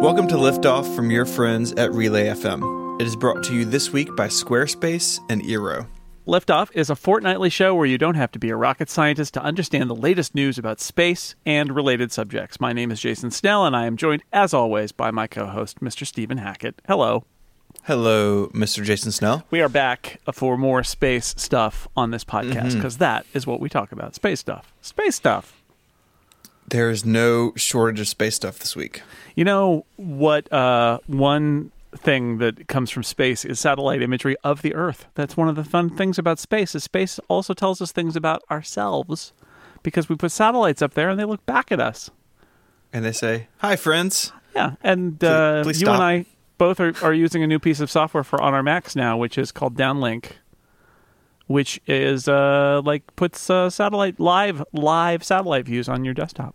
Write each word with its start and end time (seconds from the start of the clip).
Welcome 0.00 0.28
to 0.28 0.34
Liftoff 0.34 0.94
from 0.94 1.10
your 1.10 1.24
friends 1.24 1.72
at 1.72 1.90
Relay 1.90 2.26
FM. 2.26 3.00
It 3.00 3.06
is 3.06 3.16
brought 3.16 3.42
to 3.44 3.54
you 3.54 3.64
this 3.64 3.92
week 3.92 4.14
by 4.14 4.28
Squarespace 4.28 5.18
and 5.30 5.42
Eero. 5.42 5.88
Liftoff 6.26 6.70
is 6.74 6.90
a 6.90 6.94
fortnightly 6.94 7.48
show 7.48 7.74
where 7.74 7.86
you 7.86 7.96
don't 7.96 8.14
have 8.14 8.30
to 8.32 8.38
be 8.38 8.50
a 8.50 8.56
rocket 8.56 8.90
scientist 8.90 9.32
to 9.34 9.42
understand 9.42 9.88
the 9.88 9.96
latest 9.96 10.34
news 10.34 10.58
about 10.58 10.80
space 10.80 11.34
and 11.46 11.74
related 11.74 12.12
subjects. 12.12 12.60
My 12.60 12.74
name 12.74 12.90
is 12.90 13.00
Jason 13.00 13.30
Snell, 13.30 13.64
and 13.64 13.74
I 13.74 13.86
am 13.86 13.96
joined, 13.96 14.22
as 14.34 14.52
always, 14.52 14.92
by 14.92 15.10
my 15.10 15.26
co 15.26 15.46
host, 15.46 15.80
Mr. 15.80 16.06
Stephen 16.06 16.38
Hackett. 16.38 16.82
Hello. 16.86 17.24
Hello, 17.84 18.48
Mr. 18.48 18.84
Jason 18.84 19.12
Snell. 19.12 19.44
We 19.50 19.62
are 19.62 19.68
back 19.68 20.20
for 20.34 20.58
more 20.58 20.84
space 20.84 21.34
stuff 21.38 21.88
on 21.96 22.10
this 22.10 22.24
podcast 22.24 22.72
mm-hmm. 22.74 22.82
because 22.82 23.24
is 23.32 23.46
what 23.46 23.60
we 23.60 23.70
talk 23.70 23.92
about 23.92 24.14
space 24.14 24.40
stuff. 24.40 24.74
Space 24.82 25.16
stuff. 25.16 25.55
There 26.70 26.90
is 26.90 27.04
no 27.04 27.52
shortage 27.56 28.00
of 28.00 28.08
space 28.08 28.36
stuff 28.36 28.58
this 28.58 28.74
week. 28.74 29.02
You 29.34 29.44
know 29.44 29.86
what? 29.96 30.52
Uh, 30.52 30.98
one 31.06 31.70
thing 31.96 32.38
that 32.38 32.68
comes 32.68 32.90
from 32.90 33.02
space 33.02 33.44
is 33.44 33.58
satellite 33.58 34.02
imagery 34.02 34.36
of 34.44 34.62
the 34.62 34.74
Earth. 34.74 35.06
That's 35.14 35.36
one 35.36 35.48
of 35.48 35.56
the 35.56 35.64
fun 35.64 35.90
things 35.96 36.18
about 36.18 36.38
space. 36.38 36.74
Is 36.74 36.84
space 36.84 37.18
also 37.28 37.54
tells 37.54 37.80
us 37.80 37.92
things 37.92 38.16
about 38.16 38.42
ourselves 38.50 39.32
because 39.82 40.08
we 40.08 40.16
put 40.16 40.32
satellites 40.32 40.82
up 40.82 40.94
there 40.94 41.08
and 41.08 41.18
they 41.18 41.24
look 41.24 41.44
back 41.46 41.70
at 41.70 41.80
us. 41.80 42.10
And 42.92 43.04
they 43.04 43.12
say, 43.12 43.48
Hi, 43.58 43.76
friends. 43.76 44.32
Yeah, 44.54 44.72
and 44.82 45.22
uh, 45.22 45.62
please 45.62 45.82
you 45.82 45.88
and 45.88 46.02
I 46.02 46.26
both 46.58 46.80
are, 46.80 46.94
are 47.02 47.12
using 47.12 47.42
a 47.42 47.46
new 47.46 47.58
piece 47.58 47.80
of 47.80 47.90
software 47.90 48.24
for 48.24 48.40
on 48.40 48.54
our 48.54 48.62
Macs 48.62 48.96
now, 48.96 49.16
which 49.16 49.36
is 49.36 49.52
called 49.52 49.76
Downlink, 49.76 50.32
which 51.46 51.80
is 51.86 52.28
uh, 52.28 52.82
like 52.84 53.02
puts 53.16 53.48
uh, 53.48 53.70
satellite 53.70 54.18
live 54.20 54.64
live 54.72 55.24
satellite 55.24 55.66
views 55.66 55.88
on 55.88 56.04
your 56.04 56.14
desktop. 56.14 56.54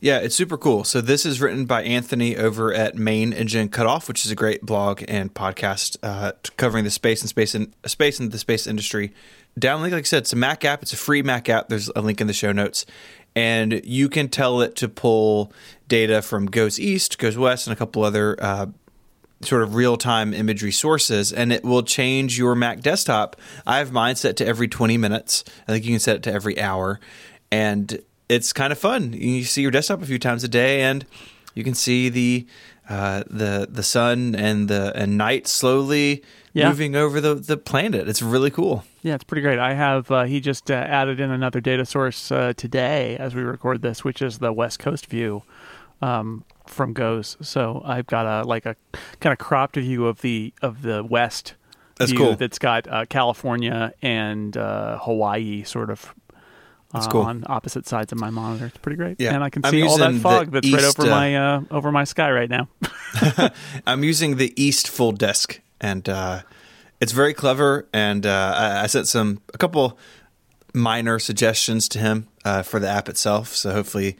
Yeah, 0.00 0.18
it's 0.18 0.34
super 0.34 0.58
cool. 0.58 0.84
So 0.84 1.00
this 1.00 1.24
is 1.24 1.40
written 1.40 1.64
by 1.64 1.82
Anthony 1.82 2.36
over 2.36 2.74
at 2.74 2.94
Main 2.94 3.32
Engine 3.32 3.70
Cutoff, 3.70 4.06
which 4.06 4.26
is 4.26 4.30
a 4.30 4.34
great 4.34 4.60
blog 4.60 5.02
and 5.08 5.32
podcast 5.32 5.96
uh, 6.02 6.32
covering 6.58 6.84
the 6.84 6.90
space 6.90 7.22
and 7.22 7.28
space 7.30 7.54
and 7.54 7.72
space 7.86 8.20
and 8.20 8.30
the 8.30 8.38
space 8.38 8.66
industry. 8.66 9.14
Downlink, 9.58 9.92
like 9.92 9.94
I 9.94 10.02
said, 10.02 10.24
it's 10.24 10.32
a 10.34 10.36
Mac 10.36 10.62
app. 10.64 10.82
It's 10.82 10.92
a 10.92 10.98
free 10.98 11.22
Mac 11.22 11.48
app. 11.48 11.68
There's 11.70 11.88
a 11.96 12.02
link 12.02 12.20
in 12.20 12.26
the 12.26 12.34
show 12.34 12.52
notes, 12.52 12.84
and 13.34 13.80
you 13.84 14.10
can 14.10 14.28
tell 14.28 14.60
it 14.60 14.76
to 14.76 14.90
pull 14.90 15.52
data 15.88 16.20
from 16.20 16.50
GOES 16.50 16.78
East, 16.78 17.18
GOES 17.18 17.38
West, 17.38 17.66
and 17.66 17.72
a 17.72 17.76
couple 17.76 18.04
other 18.04 18.36
uh, 18.42 18.66
sort 19.42 19.62
of 19.62 19.74
real 19.74 19.96
time 19.96 20.32
imagery 20.32 20.72
sources, 20.72 21.32
and 21.32 21.52
it 21.52 21.64
will 21.64 21.82
change 21.82 22.38
your 22.38 22.54
Mac 22.54 22.80
desktop. 22.80 23.36
I 23.66 23.78
have 23.78 23.92
mine 23.92 24.16
set 24.16 24.36
to 24.38 24.46
every 24.46 24.68
20 24.68 24.96
minutes. 24.96 25.44
I 25.68 25.72
think 25.72 25.84
you 25.84 25.92
can 25.92 26.00
set 26.00 26.16
it 26.16 26.22
to 26.24 26.32
every 26.32 26.58
hour. 26.60 27.00
And 27.52 28.00
it's 28.28 28.52
kind 28.52 28.72
of 28.72 28.78
fun. 28.78 29.12
You 29.12 29.44
see 29.44 29.62
your 29.62 29.70
desktop 29.70 30.02
a 30.02 30.06
few 30.06 30.18
times 30.18 30.44
a 30.44 30.48
day, 30.48 30.82
and 30.82 31.04
you 31.54 31.62
can 31.64 31.74
see 31.74 32.08
the 32.08 32.46
uh, 32.88 33.22
the 33.28 33.66
the 33.70 33.82
sun 33.82 34.34
and 34.34 34.68
the 34.68 34.92
and 34.94 35.16
night 35.16 35.46
slowly 35.46 36.22
Yeah. 36.52 36.68
moving 36.68 36.94
over 36.96 37.20
the, 37.20 37.34
the 37.34 37.56
planet. 37.56 38.08
It's 38.08 38.20
really 38.22 38.50
cool. 38.50 38.84
Yeah, 39.02 39.14
it's 39.14 39.24
pretty 39.24 39.42
great. 39.42 39.58
I 39.58 39.74
have 39.74 40.10
uh, 40.10 40.24
he 40.24 40.40
just 40.40 40.70
uh, 40.70 40.74
added 40.74 41.20
in 41.20 41.30
another 41.30 41.60
data 41.60 41.84
source 41.86 42.30
uh, 42.32 42.52
today 42.56 43.16
as 43.18 43.34
we 43.34 43.42
record 43.42 43.82
this, 43.82 44.04
which 44.04 44.20
is 44.22 44.38
the 44.38 44.52
West 44.52 44.78
Coast 44.80 45.06
view 45.06 45.42
um, 46.02 46.44
from 46.66 46.92
GOES. 46.92 47.36
So 47.40 47.82
I've 47.84 48.06
got 48.06 48.26
a 48.26 48.46
like 48.46 48.66
a 48.66 48.76
kind 49.20 49.32
of 49.32 49.38
cropped 49.38 49.76
view 49.76 50.06
of 50.06 50.20
the 50.20 50.52
of 50.62 50.82
the 50.82 51.04
West 51.04 51.54
That's 51.96 52.10
view 52.10 52.20
cool. 52.20 52.36
that's 52.36 52.58
got 52.58 52.88
uh, 52.88 53.04
California 53.06 53.92
and 54.02 54.56
uh, 54.56 54.98
Hawaii 54.98 55.64
sort 55.64 55.90
of. 55.90 56.14
That's 56.92 57.06
uh, 57.06 57.10
cool. 57.10 57.22
On 57.22 57.44
opposite 57.48 57.88
sides 57.88 58.12
of 58.12 58.20
my 58.20 58.30
monitor, 58.30 58.66
it's 58.66 58.78
pretty 58.78 58.96
great. 58.96 59.16
Yeah. 59.18 59.34
and 59.34 59.42
I 59.42 59.50
can 59.50 59.64
I'm 59.64 59.72
see 59.72 59.82
all 59.82 59.98
that 59.98 60.14
fog 60.14 60.52
that's 60.52 60.70
right 60.70 60.84
over 60.84 61.02
uh, 61.02 61.06
my 61.10 61.36
uh, 61.36 61.60
over 61.70 61.90
my 61.90 62.04
sky 62.04 62.30
right 62.30 62.48
now. 62.48 62.68
I'm 63.86 64.04
using 64.04 64.36
the 64.36 64.52
East 64.60 64.88
Full 64.88 65.12
Disk, 65.12 65.60
and 65.80 66.08
uh, 66.08 66.42
it's 67.00 67.12
very 67.12 67.34
clever. 67.34 67.88
And 67.92 68.24
uh, 68.26 68.54
I, 68.56 68.82
I 68.82 68.86
sent 68.86 69.08
some 69.08 69.40
a 69.52 69.58
couple 69.58 69.98
minor 70.72 71.18
suggestions 71.18 71.88
to 71.88 71.98
him 71.98 72.28
uh, 72.44 72.62
for 72.62 72.80
the 72.80 72.88
app 72.88 73.08
itself. 73.08 73.54
So 73.54 73.72
hopefully 73.72 74.16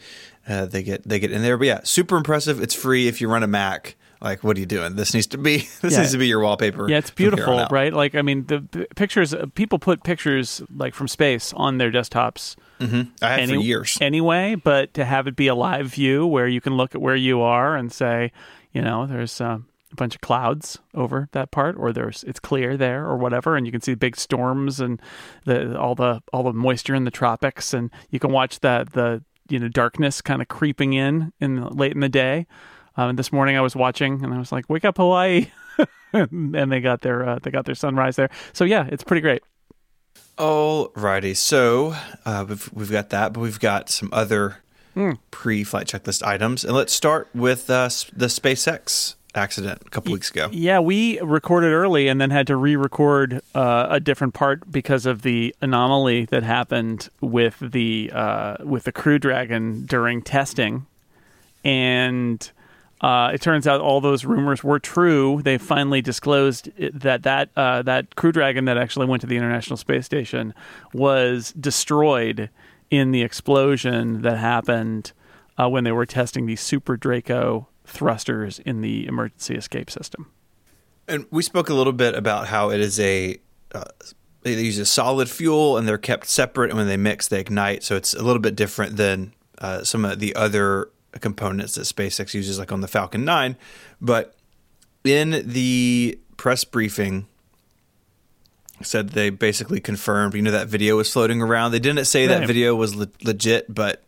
uh, 0.48 0.66
they 0.66 0.82
get 0.82 1.06
they 1.08 1.18
get 1.18 1.30
in 1.32 1.42
there. 1.42 1.56
But 1.58 1.66
yeah, 1.66 1.80
super 1.84 2.16
impressive. 2.16 2.60
It's 2.60 2.74
free 2.74 3.08
if 3.08 3.20
you 3.20 3.28
run 3.28 3.42
a 3.42 3.46
Mac. 3.48 3.96
Like, 4.20 4.42
what 4.42 4.56
are 4.56 4.60
you 4.60 4.64
doing? 4.66 4.96
This 4.96 5.12
needs 5.12 5.26
to 5.28 5.38
be 5.38 5.58
this 5.82 5.92
Yeah. 5.92 6.00
needs 6.00 6.12
to 6.12 6.18
be 6.18 6.26
your 6.28 6.40
wallpaper. 6.40 6.88
Yeah, 6.88 6.98
it's 6.98 7.10
from 7.10 7.22
here 7.24 7.30
on 7.32 7.36
beautiful, 7.36 7.66
right? 7.70 7.92
Like, 7.92 8.14
I 8.14 8.22
mean, 8.22 8.46
the, 8.46 8.86
pictures. 8.96 9.34
uh, 9.34 9.46
People 9.54 9.78
put 9.78 10.02
pictures 10.02 10.62
like 10.74 10.94
from 10.94 11.08
space 11.08 11.52
on 11.54 11.76
their 11.78 11.90
desktops 11.90 12.56
I 12.80 12.86
have 12.86 13.38
any- 13.40 13.54
for 13.56 13.60
years. 13.60 13.98
anyway. 14.00 14.54
But 14.54 14.94
to 14.94 15.04
have 15.04 15.26
it 15.26 15.36
be 15.36 15.46
a 15.48 15.54
live 15.54 15.88
view 15.88 16.26
where 16.26 16.48
you 16.48 16.60
can 16.62 16.74
look 16.74 16.94
at 16.94 17.02
where 17.02 17.16
you 17.16 17.42
are 17.42 17.76
and 17.76 17.92
say, 17.92 18.32
you 18.72 18.80
know, 18.80 19.04
there's 19.06 19.40
uh, 19.42 19.58
a 19.92 19.94
bunch 19.94 20.14
of 20.14 20.22
clouds 20.22 20.78
over 20.94 21.28
that 21.32 21.50
part, 21.50 21.76
or 21.78 21.92
there's 21.92 22.24
it's 22.24 22.40
clear 22.40 22.78
there, 22.78 23.04
or 23.04 23.18
whatever, 23.18 23.56
and 23.56 23.66
you 23.66 23.72
can 23.72 23.82
see 23.82 23.94
big 23.94 24.16
storms 24.16 24.80
and 24.80 25.02
the 25.44 25.78
all 25.78 25.94
the 25.94 26.22
all 26.32 26.42
the 26.44 26.52
moisture 26.54 26.94
in 26.94 27.04
the 27.04 27.10
tropics, 27.10 27.74
and 27.74 27.90
you 28.10 28.18
can 28.18 28.32
watch 28.32 28.60
that 28.60 28.92
the 28.94 29.22
you 29.48 29.58
know 29.58 29.68
darkness 29.68 30.20
kind 30.22 30.40
of 30.42 30.48
creeping 30.48 30.92
in 30.92 31.32
in 31.40 31.56
the, 31.56 31.68
late 31.68 31.92
in 31.92 32.00
the 32.00 32.08
day. 32.08 32.46
Um, 32.96 33.10
and 33.10 33.18
this 33.18 33.32
morning 33.32 33.56
I 33.56 33.60
was 33.60 33.74
watching, 33.74 34.24
and 34.24 34.32
I 34.32 34.38
was 34.38 34.52
like, 34.52 34.68
"Wake 34.68 34.84
up, 34.84 34.96
Hawaii!" 34.98 35.46
and 36.12 36.70
they 36.72 36.80
got 36.80 37.00
their 37.00 37.28
uh, 37.28 37.38
they 37.42 37.50
got 37.50 37.64
their 37.64 37.74
sunrise 37.74 38.16
there. 38.16 38.30
So 38.52 38.64
yeah, 38.64 38.86
it's 38.90 39.04
pretty 39.04 39.20
great. 39.20 39.42
Alrighty, 40.38 41.36
so 41.36 41.94
uh, 42.24 42.44
we've 42.48 42.70
we've 42.72 42.90
got 42.90 43.10
that, 43.10 43.32
but 43.32 43.40
we've 43.40 43.60
got 43.60 43.88
some 43.90 44.08
other 44.12 44.58
Hmm. 44.94 45.14
pre-flight 45.32 45.88
checklist 45.88 46.24
items, 46.24 46.64
and 46.64 46.72
let's 46.72 46.92
start 46.92 47.28
with 47.34 47.68
uh, 47.68 47.88
the 48.14 48.26
SpaceX 48.26 49.16
accident 49.34 49.82
a 49.86 49.90
couple 49.90 50.12
weeks 50.12 50.30
ago. 50.30 50.48
Yeah, 50.52 50.78
we 50.80 51.20
recorded 51.20 51.72
early 51.72 52.08
and 52.08 52.20
then 52.20 52.30
had 52.30 52.46
to 52.46 52.56
re-record 52.56 53.42
uh, 53.54 53.86
a 53.90 54.00
different 54.00 54.34
part 54.34 54.70
because 54.70 55.06
of 55.06 55.22
the 55.22 55.54
anomaly 55.60 56.26
that 56.26 56.42
happened 56.42 57.08
with 57.20 57.58
the 57.60 58.10
uh, 58.14 58.56
with 58.64 58.84
the 58.84 58.92
Crew 58.92 59.18
Dragon 59.18 59.86
during 59.86 60.22
testing, 60.22 60.86
and 61.64 62.50
uh, 63.00 63.30
it 63.34 63.40
turns 63.40 63.66
out 63.66 63.80
all 63.80 64.00
those 64.00 64.24
rumors 64.24 64.64
were 64.64 64.78
true. 64.78 65.42
They 65.42 65.58
finally 65.58 66.00
disclosed 66.00 66.70
that 66.78 67.22
that 67.24 67.50
uh, 67.56 67.82
that 67.82 68.16
Crew 68.16 68.32
Dragon 68.32 68.64
that 68.66 68.78
actually 68.78 69.06
went 69.06 69.20
to 69.22 69.26
the 69.26 69.36
International 69.36 69.76
Space 69.76 70.06
Station 70.06 70.54
was 70.92 71.52
destroyed 71.52 72.50
in 72.90 73.10
the 73.10 73.22
explosion 73.22 74.22
that 74.22 74.38
happened 74.38 75.12
uh, 75.58 75.68
when 75.68 75.84
they 75.84 75.92
were 75.92 76.06
testing 76.06 76.46
the 76.46 76.56
Super 76.56 76.96
Draco 76.96 77.68
thrusters 77.86 78.58
in 78.60 78.80
the 78.80 79.06
emergency 79.06 79.54
escape 79.54 79.90
system. 79.90 80.30
And 81.06 81.26
we 81.30 81.42
spoke 81.42 81.68
a 81.68 81.74
little 81.74 81.92
bit 81.92 82.14
about 82.14 82.48
how 82.48 82.70
it 82.70 82.80
is 82.80 82.98
a 82.98 83.38
uh, 83.74 83.84
they 84.42 84.60
use 84.60 84.78
a 84.78 84.86
solid 84.86 85.28
fuel 85.28 85.76
and 85.76 85.88
they're 85.88 85.98
kept 85.98 86.28
separate, 86.28 86.70
and 86.70 86.78
when 86.78 86.86
they 86.86 86.96
mix, 86.96 87.28
they 87.28 87.40
ignite. 87.40 87.82
So 87.82 87.96
it's 87.96 88.14
a 88.14 88.22
little 88.22 88.40
bit 88.40 88.54
different 88.54 88.96
than 88.96 89.32
uh, 89.58 89.84
some 89.84 90.04
of 90.04 90.18
the 90.18 90.34
other 90.36 90.90
components 91.20 91.74
that 91.74 91.82
SpaceX 91.82 92.34
uses, 92.34 92.58
like 92.58 92.70
on 92.70 92.80
the 92.80 92.88
Falcon 92.88 93.24
9. 93.24 93.56
But 94.00 94.34
in 95.02 95.42
the 95.46 96.18
press 96.36 96.64
briefing, 96.64 97.26
said 98.82 99.10
they 99.10 99.30
basically 99.30 99.80
confirmed. 99.80 100.34
You 100.34 100.42
know 100.42 100.50
that 100.50 100.68
video 100.68 100.96
was 100.96 101.10
floating 101.12 101.40
around. 101.40 101.72
They 101.72 101.78
didn't 101.78 102.04
say 102.04 102.26
that 102.26 102.46
video 102.46 102.74
was 102.74 102.94
le- 102.94 103.08
legit, 103.22 103.72
but 103.72 104.02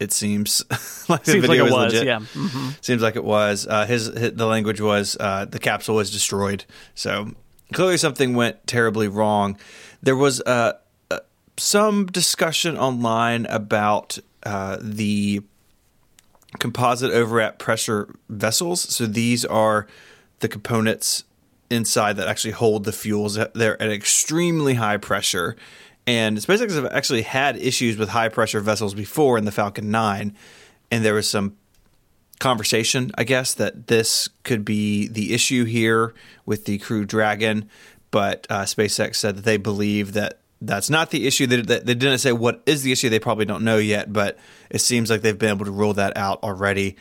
it 0.00 0.10
seems 0.12 0.64
like 1.08 1.22
the 1.24 1.32
Seems 1.32 1.48
like 1.48 1.58
it 1.58 1.62
was, 1.62 1.72
legit. 1.72 2.06
yeah. 2.06 2.18
Mhm. 2.18 2.84
Seems 2.84 3.02
like 3.02 3.14
it 3.16 3.24
was. 3.24 3.66
Uh, 3.66 3.86
his, 3.86 4.06
his 4.06 4.32
the 4.32 4.46
language 4.46 4.80
was 4.80 5.16
uh, 5.20 5.44
the 5.44 5.58
capsule 5.58 5.96
was 5.96 6.10
destroyed. 6.10 6.64
So 6.94 7.32
clearly 7.72 7.96
something 7.98 8.34
went 8.34 8.66
terribly 8.66 9.06
wrong. 9.08 9.56
There 10.02 10.16
was 10.16 10.40
uh, 10.42 10.72
uh, 11.10 11.18
some 11.56 12.06
discussion 12.06 12.76
online 12.78 13.46
about 13.46 14.18
uh, 14.42 14.78
the 14.80 15.42
composite 16.58 17.12
overwrap 17.12 17.58
pressure 17.58 18.12
vessels. 18.28 18.80
So 18.80 19.06
these 19.06 19.44
are 19.44 19.86
the 20.40 20.48
components 20.48 21.24
inside 21.70 22.16
that 22.16 22.26
actually 22.26 22.50
hold 22.52 22.84
the 22.84 22.92
fuels. 22.92 23.34
They're 23.54 23.80
at 23.80 23.90
extremely 23.92 24.74
high 24.74 24.96
pressure. 24.96 25.54
And 26.10 26.38
SpaceX 26.38 26.74
have 26.74 26.86
actually 26.86 27.22
had 27.22 27.56
issues 27.56 27.96
with 27.96 28.08
high 28.08 28.28
pressure 28.28 28.58
vessels 28.58 28.94
before 28.94 29.38
in 29.38 29.44
the 29.44 29.52
Falcon 29.52 29.92
9. 29.92 30.34
And 30.90 31.04
there 31.04 31.14
was 31.14 31.30
some 31.30 31.56
conversation, 32.40 33.12
I 33.14 33.22
guess, 33.22 33.54
that 33.54 33.86
this 33.86 34.28
could 34.42 34.64
be 34.64 35.06
the 35.06 35.32
issue 35.32 35.64
here 35.66 36.12
with 36.44 36.64
the 36.64 36.78
Crew 36.78 37.04
Dragon. 37.04 37.70
But 38.10 38.44
uh, 38.50 38.62
SpaceX 38.62 39.14
said 39.14 39.36
that 39.36 39.44
they 39.44 39.56
believe 39.56 40.14
that 40.14 40.40
that's 40.60 40.90
not 40.90 41.10
the 41.10 41.28
issue. 41.28 41.46
They, 41.46 41.60
they 41.60 41.94
didn't 41.94 42.18
say 42.18 42.32
what 42.32 42.60
is 42.66 42.82
the 42.82 42.90
issue. 42.90 43.08
They 43.08 43.20
probably 43.20 43.44
don't 43.44 43.62
know 43.62 43.78
yet, 43.78 44.12
but 44.12 44.36
it 44.68 44.80
seems 44.80 45.10
like 45.10 45.20
they've 45.20 45.38
been 45.38 45.50
able 45.50 45.66
to 45.66 45.70
rule 45.70 45.94
that 45.94 46.16
out 46.16 46.42
already. 46.42 46.96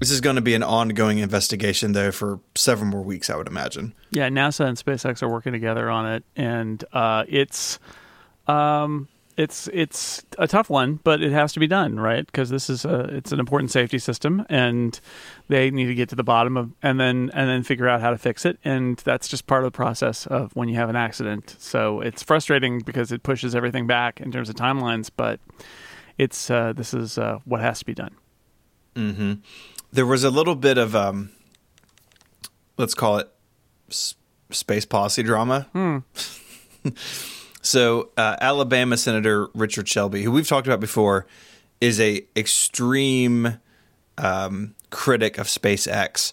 This 0.00 0.10
is 0.10 0.20
going 0.20 0.36
to 0.36 0.42
be 0.42 0.54
an 0.54 0.62
ongoing 0.62 1.16
investigation, 1.16 1.92
though, 1.92 2.12
for 2.12 2.40
several 2.56 2.90
more 2.90 3.02
weeks, 3.02 3.30
I 3.30 3.36
would 3.36 3.46
imagine. 3.46 3.94
Yeah, 4.10 4.28
NASA 4.28 4.66
and 4.66 4.76
SpaceX 4.76 5.22
are 5.22 5.30
working 5.30 5.54
together 5.54 5.88
on 5.88 6.12
it, 6.12 6.24
and 6.36 6.84
uh, 6.92 7.24
it's 7.26 7.78
um, 8.52 9.08
it's 9.36 9.68
it's 9.72 10.22
a 10.38 10.46
tough 10.46 10.68
one, 10.68 11.00
but 11.04 11.22
it 11.22 11.32
has 11.32 11.52
to 11.54 11.60
be 11.60 11.66
done, 11.66 11.98
right? 11.98 12.24
Because 12.26 12.50
this 12.50 12.68
is 12.68 12.84
a 12.84 13.00
it's 13.14 13.32
an 13.32 13.40
important 13.40 13.70
safety 13.70 13.98
system, 13.98 14.44
and 14.48 14.98
they 15.48 15.70
need 15.70 15.86
to 15.86 15.94
get 15.94 16.10
to 16.10 16.16
the 16.16 16.22
bottom 16.22 16.56
of 16.56 16.70
and 16.82 17.00
then 17.00 17.30
and 17.32 17.48
then 17.48 17.62
figure 17.62 17.88
out 17.88 18.00
how 18.00 18.10
to 18.10 18.18
fix 18.18 18.44
it, 18.44 18.58
and 18.64 18.98
that's 18.98 19.28
just 19.28 19.46
part 19.46 19.64
of 19.64 19.72
the 19.72 19.76
process 19.76 20.26
of 20.26 20.54
when 20.54 20.68
you 20.68 20.76
have 20.76 20.90
an 20.90 20.96
accident. 20.96 21.56
So 21.58 22.00
it's 22.00 22.22
frustrating 22.22 22.80
because 22.80 23.10
it 23.10 23.22
pushes 23.22 23.54
everything 23.54 23.86
back 23.86 24.20
in 24.20 24.30
terms 24.30 24.48
of 24.48 24.54
timelines, 24.54 25.10
but 25.16 25.40
it's 26.18 26.50
uh, 26.50 26.74
this 26.74 26.92
is 26.92 27.16
uh, 27.16 27.38
what 27.44 27.60
has 27.60 27.78
to 27.78 27.86
be 27.86 27.94
done. 27.94 28.14
Mm-hmm. 28.94 29.32
There 29.92 30.06
was 30.06 30.24
a 30.24 30.30
little 30.30 30.56
bit 30.56 30.76
of 30.76 30.94
um, 30.94 31.30
let's 32.76 32.94
call 32.94 33.16
it 33.16 33.30
s- 33.88 34.14
space 34.50 34.84
policy 34.84 35.22
drama. 35.22 35.68
Hmm. 35.72 35.98
So, 37.62 38.10
uh, 38.16 38.36
Alabama 38.40 38.96
Senator 38.96 39.48
Richard 39.54 39.88
Shelby, 39.88 40.22
who 40.22 40.30
we've 40.32 40.48
talked 40.48 40.66
about 40.66 40.80
before, 40.80 41.26
is 41.80 42.00
a 42.00 42.24
extreme 42.36 43.58
um, 44.18 44.74
critic 44.90 45.38
of 45.38 45.46
SpaceX 45.46 46.32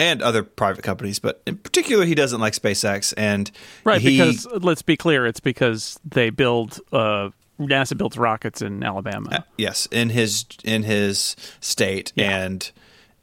and 0.00 0.22
other 0.22 0.42
private 0.44 0.84
companies, 0.84 1.18
but 1.18 1.42
in 1.46 1.56
particular, 1.56 2.04
he 2.04 2.14
doesn't 2.14 2.40
like 2.40 2.52
SpaceX. 2.52 3.12
And 3.16 3.50
Right, 3.84 4.00
he- 4.00 4.18
because 4.18 4.46
let's 4.62 4.82
be 4.82 4.96
clear, 4.96 5.26
it's 5.26 5.40
because 5.40 5.98
they 6.04 6.30
build 6.30 6.78
uh, 6.92 7.30
NASA 7.58 7.96
builds 7.98 8.16
rockets 8.16 8.62
in 8.62 8.84
Alabama. 8.84 9.44
yes, 9.56 9.86
in 9.90 10.10
his 10.10 10.44
in 10.64 10.84
his 10.84 11.34
state, 11.60 12.12
Yeah. 12.14 12.38
and 12.44 12.70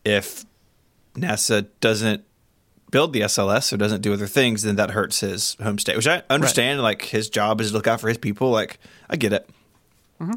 if 0.04 0.44
NASA 1.16 1.68
doesn't 1.80 2.26
build 2.92 3.14
the 3.14 3.22
SLS 3.22 3.74
or 3.74 3.78
doesn't 3.78 4.02
do 4.02 4.14
other 4.14 4.28
things, 4.28 4.64
then 4.64 4.76
that 4.76 4.92
hurts 4.92 5.20
his 5.20 5.56
home 5.62 5.80
state. 5.80 5.96
Which 5.96 6.08
I 6.08 6.24
understand. 6.30 6.82
Like 6.82 7.04
his 7.04 7.30
job 7.30 7.62
is 7.62 7.70
to 7.70 7.74
look 7.74 7.88
out 7.88 8.02
for 8.02 8.08
his 8.08 8.18
people. 8.18 8.52
Like 8.52 8.80
I 9.10 9.16
get 9.16 9.34
it. 9.34 9.50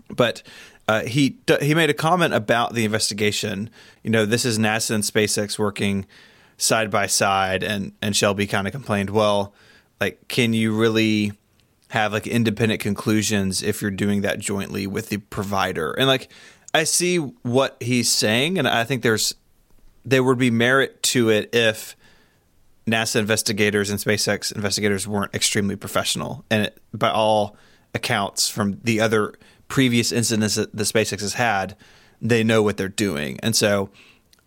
But 0.08 0.42
uh, 0.88 1.02
he 1.02 1.36
he 1.60 1.74
made 1.74 1.90
a 1.90 1.94
comment 1.94 2.34
about 2.34 2.74
the 2.74 2.84
investigation. 2.84 3.70
You 4.02 4.10
know, 4.10 4.24
this 4.26 4.44
is 4.44 4.58
NASA 4.58 4.92
and 4.92 5.04
SpaceX 5.04 5.58
working 5.58 6.06
side 6.56 6.90
by 6.90 7.06
side, 7.06 7.62
and 7.62 7.92
and 8.02 8.16
Shelby 8.16 8.46
kind 8.46 8.66
of 8.66 8.72
complained, 8.72 9.10
well, 9.10 9.54
like, 10.00 10.26
can 10.28 10.52
you 10.54 10.74
really 10.74 11.32
have 11.90 12.12
like 12.12 12.26
independent 12.26 12.80
conclusions 12.80 13.62
if 13.62 13.80
you're 13.80 13.90
doing 13.90 14.22
that 14.22 14.38
jointly 14.38 14.86
with 14.86 15.10
the 15.10 15.18
provider? 15.18 15.92
And 15.92 16.06
like, 16.06 16.28
I 16.74 16.84
see 16.84 17.18
what 17.18 17.76
he's 17.80 18.10
saying, 18.10 18.58
and 18.58 18.66
I 18.66 18.84
think 18.84 19.02
there's 19.02 19.34
there 20.04 20.24
would 20.24 20.38
be 20.38 20.50
merit 20.50 21.02
to 21.02 21.28
it 21.28 21.54
if 21.54 21.96
NASA 22.88 23.16
investigators 23.20 23.90
and 23.90 23.98
SpaceX 23.98 24.54
investigators 24.54 25.06
weren't 25.06 25.34
extremely 25.34 25.76
professional, 25.76 26.44
and 26.50 26.64
it, 26.64 26.78
by 26.92 27.10
all 27.10 27.56
accounts 27.94 28.48
from 28.48 28.80
the 28.82 29.00
other 29.00 29.34
previous 29.68 30.12
incidents 30.12 30.54
that 30.54 30.74
the 30.74 30.84
SpaceX 30.84 31.20
has 31.20 31.34
had, 31.34 31.76
they 32.20 32.42
know 32.42 32.62
what 32.62 32.76
they're 32.76 32.88
doing. 32.88 33.38
And 33.42 33.54
so, 33.54 33.90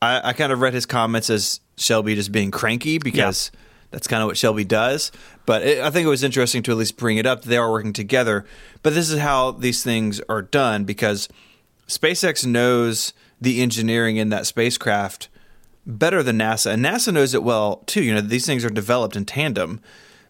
I, 0.02 0.30
I 0.30 0.34
kind 0.34 0.52
of 0.52 0.62
read 0.62 0.74
his 0.74 0.86
comments 0.86 1.30
as 1.30 1.62
Shelby 1.78 2.16
just 2.16 2.32
being 2.32 2.52
cranky 2.52 2.98
because 2.98 3.52
that's 3.92 4.08
kind 4.08 4.24
of 4.24 4.28
what 4.28 4.38
Shelby 4.38 4.64
does. 4.64 5.12
But 5.46 5.62
it, 5.62 5.80
I 5.82 5.90
think 5.90 6.06
it 6.06 6.10
was 6.10 6.24
interesting 6.24 6.64
to 6.64 6.72
at 6.72 6.78
least 6.78 6.98
bring 6.98 7.18
it 7.18 7.26
up. 7.26 7.42
that 7.42 7.50
They 7.50 7.58
are 7.58 7.72
working 7.72 7.94
together, 7.94 8.46
but 8.82 8.94
this 8.94 9.10
is 9.10 9.20
how 9.20 9.52
these 9.52 9.84
things 9.84 10.20
are 10.28 10.42
done 10.42 10.86
because 10.86 11.30
SpaceX 11.88 12.46
knows 12.46 13.14
the 13.40 13.62
engineering 13.62 14.18
in 14.18 14.30
that 14.30 14.48
spacecraft 14.48 15.30
better 15.86 16.24
than 16.24 16.38
NASA, 16.38 16.72
and 16.72 16.83
NASA 16.83 17.13
knows 17.13 17.33
it 17.33 17.44
well 17.44 17.78
too. 17.86 18.04
You 18.04 18.13
know, 18.13 18.22
these 18.22 18.45
things 18.45 18.63
are 18.66 18.69
developed 18.69 19.16
in 19.16 19.25
tandem, 19.25 19.81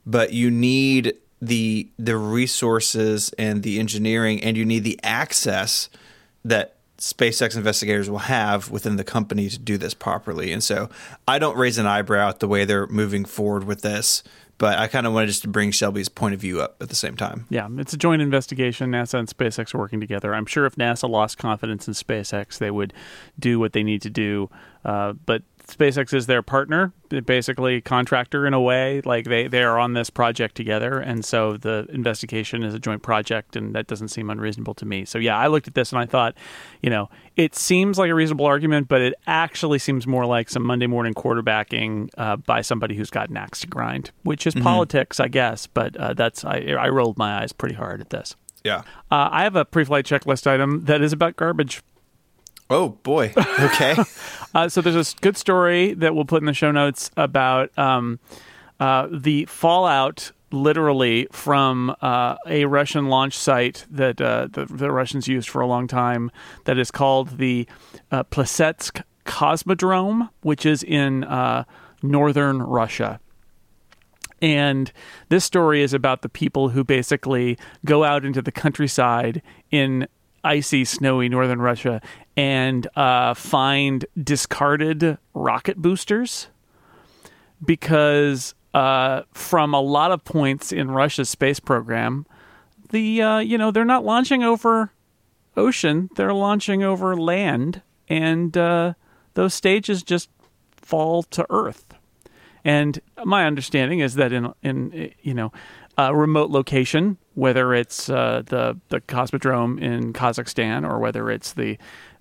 but 0.05 0.33
you 0.33 0.51
need 0.51 1.15
the 1.41 1.89
the 1.97 2.17
resources 2.17 3.33
and 3.37 3.63
the 3.63 3.79
engineering, 3.79 4.43
and 4.43 4.55
you 4.55 4.65
need 4.65 4.83
the 4.83 4.99
access 5.03 5.89
that 6.43 6.75
SpaceX 6.97 7.55
investigators 7.55 8.09
will 8.09 8.19
have 8.19 8.69
within 8.69 8.95
the 8.95 9.03
company 9.03 9.49
to 9.49 9.57
do 9.57 9.77
this 9.77 9.93
properly. 9.93 10.51
And 10.51 10.63
so, 10.63 10.89
I 11.27 11.39
don't 11.39 11.57
raise 11.57 11.77
an 11.77 11.87
eyebrow 11.87 12.29
at 12.29 12.39
the 12.39 12.47
way 12.47 12.63
they're 12.63 12.87
moving 12.87 13.25
forward 13.25 13.63
with 13.63 13.81
this, 13.81 14.23
but 14.61 14.77
I 14.77 14.87
kind 14.87 15.07
of 15.07 15.13
wanted 15.13 15.25
just 15.25 15.41
to 15.41 15.47
bring 15.47 15.71
Shelby's 15.71 16.09
point 16.09 16.35
of 16.35 16.39
view 16.39 16.61
up 16.61 16.75
at 16.79 16.89
the 16.89 16.95
same 16.95 17.17
time. 17.17 17.47
Yeah, 17.49 17.67
it's 17.77 17.93
a 17.93 17.97
joint 17.97 18.21
investigation. 18.21 18.91
NASA 18.91 19.17
and 19.17 19.27
SpaceX 19.27 19.73
working 19.73 19.99
together. 19.99 20.35
I'm 20.35 20.45
sure 20.45 20.67
if 20.67 20.75
NASA 20.75 21.09
lost 21.09 21.39
confidence 21.39 21.87
in 21.87 21.95
SpaceX, 21.95 22.59
they 22.59 22.69
would 22.69 22.93
do 23.39 23.59
what 23.59 23.73
they 23.73 23.81
need 23.81 24.03
to 24.03 24.11
do. 24.11 24.51
Uh, 24.83 25.13
but 25.13 25.43
SpaceX 25.67 26.13
is 26.13 26.25
their 26.25 26.41
partner, 26.41 26.91
basically 27.25 27.81
contractor 27.81 28.45
in 28.45 28.53
a 28.53 28.59
way. 28.59 29.01
Like 29.05 29.25
they, 29.25 29.47
they 29.47 29.63
are 29.63 29.79
on 29.79 29.93
this 29.93 30.09
project 30.09 30.55
together, 30.55 30.99
and 30.99 31.23
so 31.23 31.57
the 31.57 31.87
investigation 31.89 32.63
is 32.63 32.73
a 32.73 32.79
joint 32.79 33.03
project, 33.03 33.55
and 33.55 33.73
that 33.75 33.87
doesn't 33.87 34.09
seem 34.09 34.29
unreasonable 34.29 34.73
to 34.75 34.85
me. 34.85 35.05
So 35.05 35.17
yeah, 35.17 35.37
I 35.37 35.47
looked 35.47 35.67
at 35.67 35.75
this 35.75 35.91
and 35.91 35.99
I 35.99 36.05
thought, 36.05 36.35
you 36.81 36.89
know, 36.89 37.09
it 37.37 37.55
seems 37.55 37.97
like 37.97 38.09
a 38.09 38.15
reasonable 38.15 38.45
argument, 38.45 38.87
but 38.87 39.01
it 39.01 39.13
actually 39.27 39.79
seems 39.79 40.05
more 40.05 40.25
like 40.25 40.49
some 40.49 40.63
Monday 40.63 40.87
morning 40.87 41.13
quarterbacking 41.13 42.09
uh, 42.17 42.35
by 42.37 42.61
somebody 42.61 42.95
who's 42.95 43.09
got 43.09 43.29
an 43.29 43.37
axe 43.37 43.61
to 43.61 43.67
grind, 43.67 44.11
which 44.23 44.45
is 44.45 44.53
politics, 44.55 45.19
I 45.19 45.27
guess. 45.27 45.67
But 45.67 45.95
uh, 45.95 46.13
that's 46.13 46.43
I, 46.43 46.57
I 46.77 46.89
rolled 46.89 47.17
my 47.17 47.41
eyes 47.41 47.53
pretty 47.53 47.75
hard 47.75 48.01
at 48.01 48.09
this. 48.09 48.35
Yeah. 48.63 48.79
Uh, 49.09 49.29
I 49.31 49.43
have 49.43 49.55
a 49.55 49.65
pre-flight 49.65 50.05
checklist 50.05 50.45
item 50.47 50.85
that 50.85 51.01
is 51.01 51.13
about 51.13 51.35
garbage. 51.35 51.81
Oh 52.71 52.89
boy. 52.89 53.33
Okay. 53.37 53.95
Uh, 54.53 54.67
so 54.67 54.81
there's 54.81 55.13
a 55.13 55.15
good 55.21 55.37
story 55.37 55.93
that 55.93 56.13
we'll 56.13 56.25
put 56.25 56.41
in 56.41 56.45
the 56.45 56.53
show 56.53 56.71
notes 56.71 57.09
about 57.15 57.71
um, 57.79 58.19
uh, 58.81 59.07
the 59.09 59.45
fallout, 59.45 60.33
literally 60.51 61.25
from 61.31 61.95
uh, 62.01 62.35
a 62.45 62.65
Russian 62.65 63.07
launch 63.07 63.37
site 63.37 63.85
that 63.89 64.19
uh, 64.19 64.49
the, 64.51 64.65
the 64.65 64.91
Russians 64.91 65.25
used 65.25 65.47
for 65.47 65.61
a 65.61 65.67
long 65.67 65.87
time, 65.87 66.31
that 66.65 66.77
is 66.77 66.91
called 66.91 67.37
the 67.37 67.65
uh, 68.11 68.25
Plesetsk 68.25 69.01
Cosmodrome, 69.25 70.29
which 70.41 70.65
is 70.65 70.83
in 70.83 71.23
uh, 71.23 71.63
northern 72.03 72.61
Russia. 72.61 73.21
And 74.41 74.91
this 75.29 75.45
story 75.45 75.81
is 75.81 75.93
about 75.93 76.23
the 76.23 76.29
people 76.29 76.67
who 76.67 76.83
basically 76.83 77.57
go 77.85 78.03
out 78.03 78.25
into 78.25 78.41
the 78.41 78.51
countryside 78.51 79.41
in 79.71 80.09
icy, 80.43 80.85
snowy 80.85 81.29
northern 81.29 81.61
Russia 81.61 82.01
and 82.35 82.87
uh, 82.95 83.33
find 83.33 84.05
discarded 84.21 85.17
rocket 85.33 85.77
boosters 85.77 86.47
because 87.63 88.55
uh, 88.73 89.23
from 89.33 89.73
a 89.73 89.81
lot 89.81 90.11
of 90.11 90.23
points 90.23 90.71
in 90.71 90.91
Russia's 90.91 91.29
space 91.29 91.59
program, 91.59 92.25
the 92.89 93.21
uh, 93.21 93.39
you 93.39 93.57
know 93.57 93.71
they're 93.71 93.85
not 93.85 94.05
launching 94.05 94.43
over 94.43 94.91
ocean; 95.55 96.09
they're 96.15 96.33
launching 96.33 96.83
over 96.83 97.15
land, 97.15 97.81
and 98.07 98.55
uh, 98.57 98.93
those 99.33 99.53
stages 99.53 100.03
just 100.03 100.29
fall 100.71 101.23
to 101.23 101.45
Earth. 101.49 101.93
And 102.63 102.99
my 103.25 103.45
understanding 103.45 103.99
is 103.99 104.15
that 104.15 104.31
in 104.31 104.53
in 104.63 105.13
you 105.21 105.33
know 105.33 105.51
a 105.97 106.15
remote 106.15 106.49
location, 106.49 107.17
whether 107.35 107.73
it's 107.73 108.09
uh, 108.09 108.43
the 108.45 108.77
the 108.89 109.01
Cosmodrome 109.01 109.81
in 109.81 110.13
Kazakhstan 110.13 110.87
or 110.87 110.99
whether 110.99 111.29
it's 111.29 111.53
the 111.53 111.77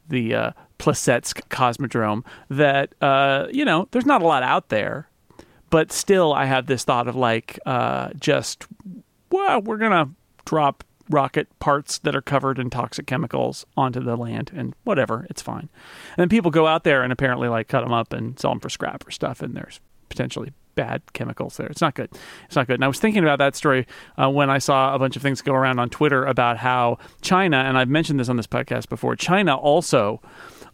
the 0.08 0.34
uh, 0.34 0.50
Plesetsk 0.78 1.42
Cosmodrome, 1.48 2.24
that 2.48 2.94
uh, 3.00 3.46
you 3.52 3.64
know 3.64 3.88
there's 3.90 4.06
not 4.06 4.22
a 4.22 4.26
lot 4.26 4.42
out 4.42 4.68
there, 4.68 5.08
but 5.70 5.92
still 5.92 6.32
I 6.32 6.46
have 6.46 6.66
this 6.66 6.84
thought 6.84 7.08
of 7.08 7.16
like 7.16 7.58
uh, 7.66 8.10
just 8.18 8.66
well 9.30 9.60
we're 9.60 9.78
gonna 9.78 10.10
drop 10.44 10.84
rocket 11.10 11.48
parts 11.58 11.98
that 11.98 12.14
are 12.14 12.22
covered 12.22 12.58
in 12.58 12.70
toxic 12.70 13.06
chemicals 13.06 13.66
onto 13.76 14.00
the 14.00 14.16
land 14.16 14.52
and 14.54 14.74
whatever 14.84 15.26
it's 15.28 15.42
fine. 15.42 15.68
And 16.10 16.18
then 16.18 16.28
people 16.28 16.52
go 16.52 16.68
out 16.68 16.84
there 16.84 17.02
and 17.02 17.12
apparently 17.12 17.48
like 17.48 17.66
cut 17.66 17.80
them 17.82 17.92
up 17.92 18.12
and 18.12 18.38
sell 18.38 18.52
them 18.52 18.60
for 18.60 18.70
scrap 18.70 19.06
or 19.06 19.10
stuff 19.10 19.42
and 19.42 19.54
there's 19.54 19.80
potentially 20.08 20.52
bad 20.74 21.02
chemicals 21.12 21.56
there. 21.56 21.66
It's 21.66 21.80
not 21.80 21.94
good. 21.94 22.10
It's 22.46 22.56
not 22.56 22.66
good. 22.66 22.74
And 22.74 22.84
i 22.84 22.88
was 22.88 22.98
thinking 23.00 23.22
about 23.22 23.38
that 23.38 23.56
story 23.56 23.86
uh, 24.16 24.28
when 24.30 24.50
i 24.50 24.58
saw 24.58 24.94
a 24.94 24.98
bunch 24.98 25.16
of 25.16 25.22
things 25.22 25.42
go 25.42 25.54
around 25.54 25.78
on 25.78 25.90
twitter 25.90 26.24
about 26.24 26.56
how 26.56 26.98
china 27.20 27.58
and 27.58 27.76
i've 27.76 27.88
mentioned 27.88 28.20
this 28.20 28.28
on 28.28 28.36
this 28.36 28.46
podcast 28.46 28.88
before 28.88 29.16
china 29.16 29.56
also 29.56 30.20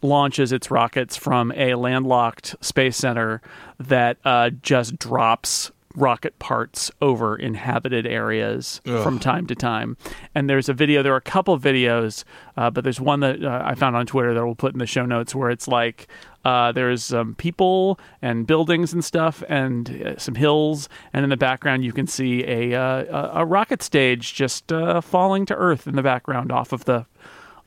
launches 0.01 0.51
its 0.51 0.69
rockets 0.69 1.15
from 1.17 1.51
a 1.53 1.75
landlocked 1.75 2.55
space 2.61 2.95
center 2.97 3.41
that 3.79 4.17
uh, 4.25 4.49
just 4.61 4.97
drops 4.99 5.71
rocket 5.95 6.37
parts 6.39 6.91
over 7.01 7.35
inhabited 7.35 8.05
areas 8.05 8.81
from 9.03 9.19
time 9.19 9.47
to 9.47 9.55
time. 9.55 9.97
And 10.35 10.49
there's 10.49 10.69
a 10.69 10.73
video, 10.73 11.01
there 11.01 11.13
are 11.13 11.17
a 11.17 11.21
couple 11.21 11.53
of 11.53 11.61
videos, 11.61 12.23
uh, 12.55 12.69
but 12.69 12.83
there's 12.83 13.01
one 13.01 13.21
that 13.21 13.43
uh, 13.43 13.61
I 13.65 13.75
found 13.75 13.95
on 13.95 14.05
Twitter 14.05 14.33
that 14.33 14.45
we'll 14.45 14.55
put 14.55 14.73
in 14.73 14.79
the 14.79 14.85
show 14.85 15.05
notes 15.05 15.33
where 15.33 15.49
it's 15.49 15.67
like 15.67 16.07
uh, 16.45 16.71
there's 16.71 17.13
um, 17.13 17.35
people 17.35 17.99
and 18.21 18.45
buildings 18.45 18.93
and 18.93 19.03
stuff 19.03 19.43
and 19.49 19.89
uh, 20.03 20.17
some 20.17 20.35
hills. 20.35 20.87
And 21.13 21.23
in 21.23 21.29
the 21.29 21.37
background, 21.37 21.83
you 21.83 21.93
can 21.93 22.07
see 22.07 22.43
a, 22.45 22.73
uh, 22.73 23.31
a 23.33 23.41
a 23.41 23.45
rocket 23.45 23.81
stage 23.81 24.33
just 24.33 24.71
uh, 24.71 25.01
falling 25.01 25.45
to 25.45 25.55
earth 25.55 25.87
in 25.87 25.95
the 25.95 26.03
background 26.03 26.51
off 26.51 26.71
of 26.71 26.85
the 26.85 27.05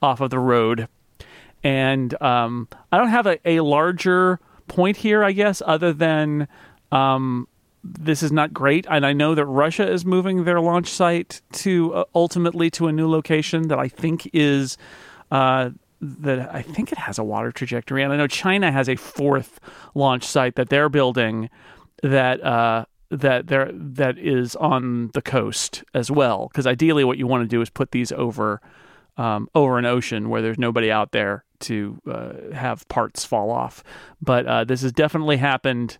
off 0.02 0.20
of 0.20 0.30
the 0.30 0.38
road 0.38 0.88
and 1.62 2.20
um, 2.22 2.68
I 2.90 2.98
don't 2.98 3.08
have 3.08 3.26
a, 3.26 3.38
a 3.48 3.60
larger 3.60 4.40
point 4.68 4.96
here, 4.96 5.22
I 5.22 5.32
guess, 5.32 5.62
other 5.64 5.92
than 5.92 6.48
um, 6.90 7.48
this 7.82 8.22
is 8.22 8.32
not 8.32 8.52
great. 8.52 8.86
And 8.90 9.06
I 9.06 9.12
know 9.12 9.34
that 9.34 9.46
Russia 9.46 9.90
is 9.90 10.04
moving 10.04 10.44
their 10.44 10.60
launch 10.60 10.88
site 10.88 11.40
to 11.52 11.94
uh, 11.94 12.04
ultimately 12.14 12.70
to 12.72 12.88
a 12.88 12.92
new 12.92 13.08
location 13.08 13.68
that 13.68 13.78
I 13.78 13.88
think 13.88 14.28
is 14.32 14.76
uh, 15.30 15.70
that 16.00 16.54
I 16.54 16.62
think 16.62 16.92
it 16.92 16.98
has 16.98 17.18
a 17.18 17.24
water 17.24 17.52
trajectory. 17.52 18.02
And 18.02 18.12
I 18.12 18.16
know 18.16 18.26
China 18.26 18.72
has 18.72 18.88
a 18.88 18.96
fourth 18.96 19.60
launch 19.94 20.24
site 20.24 20.56
that 20.56 20.68
they're 20.68 20.88
building 20.88 21.50
that 22.02 22.42
uh, 22.42 22.84
that 23.10 23.48
that 23.48 24.18
is 24.18 24.56
on 24.56 25.10
the 25.14 25.22
coast 25.22 25.84
as 25.94 26.10
well. 26.10 26.48
Because 26.48 26.66
ideally, 26.66 27.04
what 27.04 27.18
you 27.18 27.26
want 27.26 27.42
to 27.42 27.48
do 27.48 27.60
is 27.60 27.70
put 27.70 27.92
these 27.92 28.12
over 28.12 28.60
um, 29.16 29.48
over 29.54 29.78
an 29.78 29.86
ocean 29.86 30.28
where 30.28 30.42
there's 30.42 30.58
nobody 30.58 30.90
out 30.90 31.12
there 31.12 31.44
to 31.60 32.00
uh, 32.10 32.54
have 32.54 32.88
parts 32.88 33.24
fall 33.24 33.50
off. 33.50 33.84
But 34.22 34.46
uh, 34.46 34.64
this 34.64 34.82
has 34.82 34.92
definitely 34.92 35.36
happened 35.36 35.98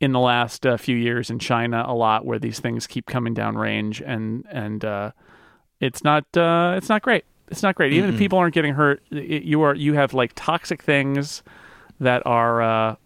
in 0.00 0.12
the 0.12 0.20
last 0.20 0.66
uh, 0.66 0.76
few 0.76 0.96
years 0.96 1.30
in 1.30 1.38
China 1.38 1.84
a 1.86 1.94
lot, 1.94 2.24
where 2.24 2.38
these 2.38 2.60
things 2.60 2.86
keep 2.86 3.06
coming 3.06 3.34
down 3.34 3.56
range, 3.56 4.00
and 4.00 4.44
and 4.50 4.84
uh, 4.84 5.10
it's 5.80 6.04
not 6.04 6.24
uh, 6.36 6.74
it's 6.76 6.88
not 6.88 7.02
great. 7.02 7.24
It's 7.50 7.62
not 7.62 7.74
great. 7.74 7.92
Even 7.92 8.10
Mm-mm. 8.10 8.14
if 8.14 8.18
people 8.18 8.38
aren't 8.38 8.54
getting 8.54 8.74
hurt, 8.74 9.02
it, 9.10 9.42
you 9.42 9.62
are 9.62 9.74
you 9.74 9.94
have 9.94 10.14
like 10.14 10.32
toxic 10.34 10.82
things 10.82 11.42
that 12.00 12.22
are 12.26 12.62
uh, 12.62 12.96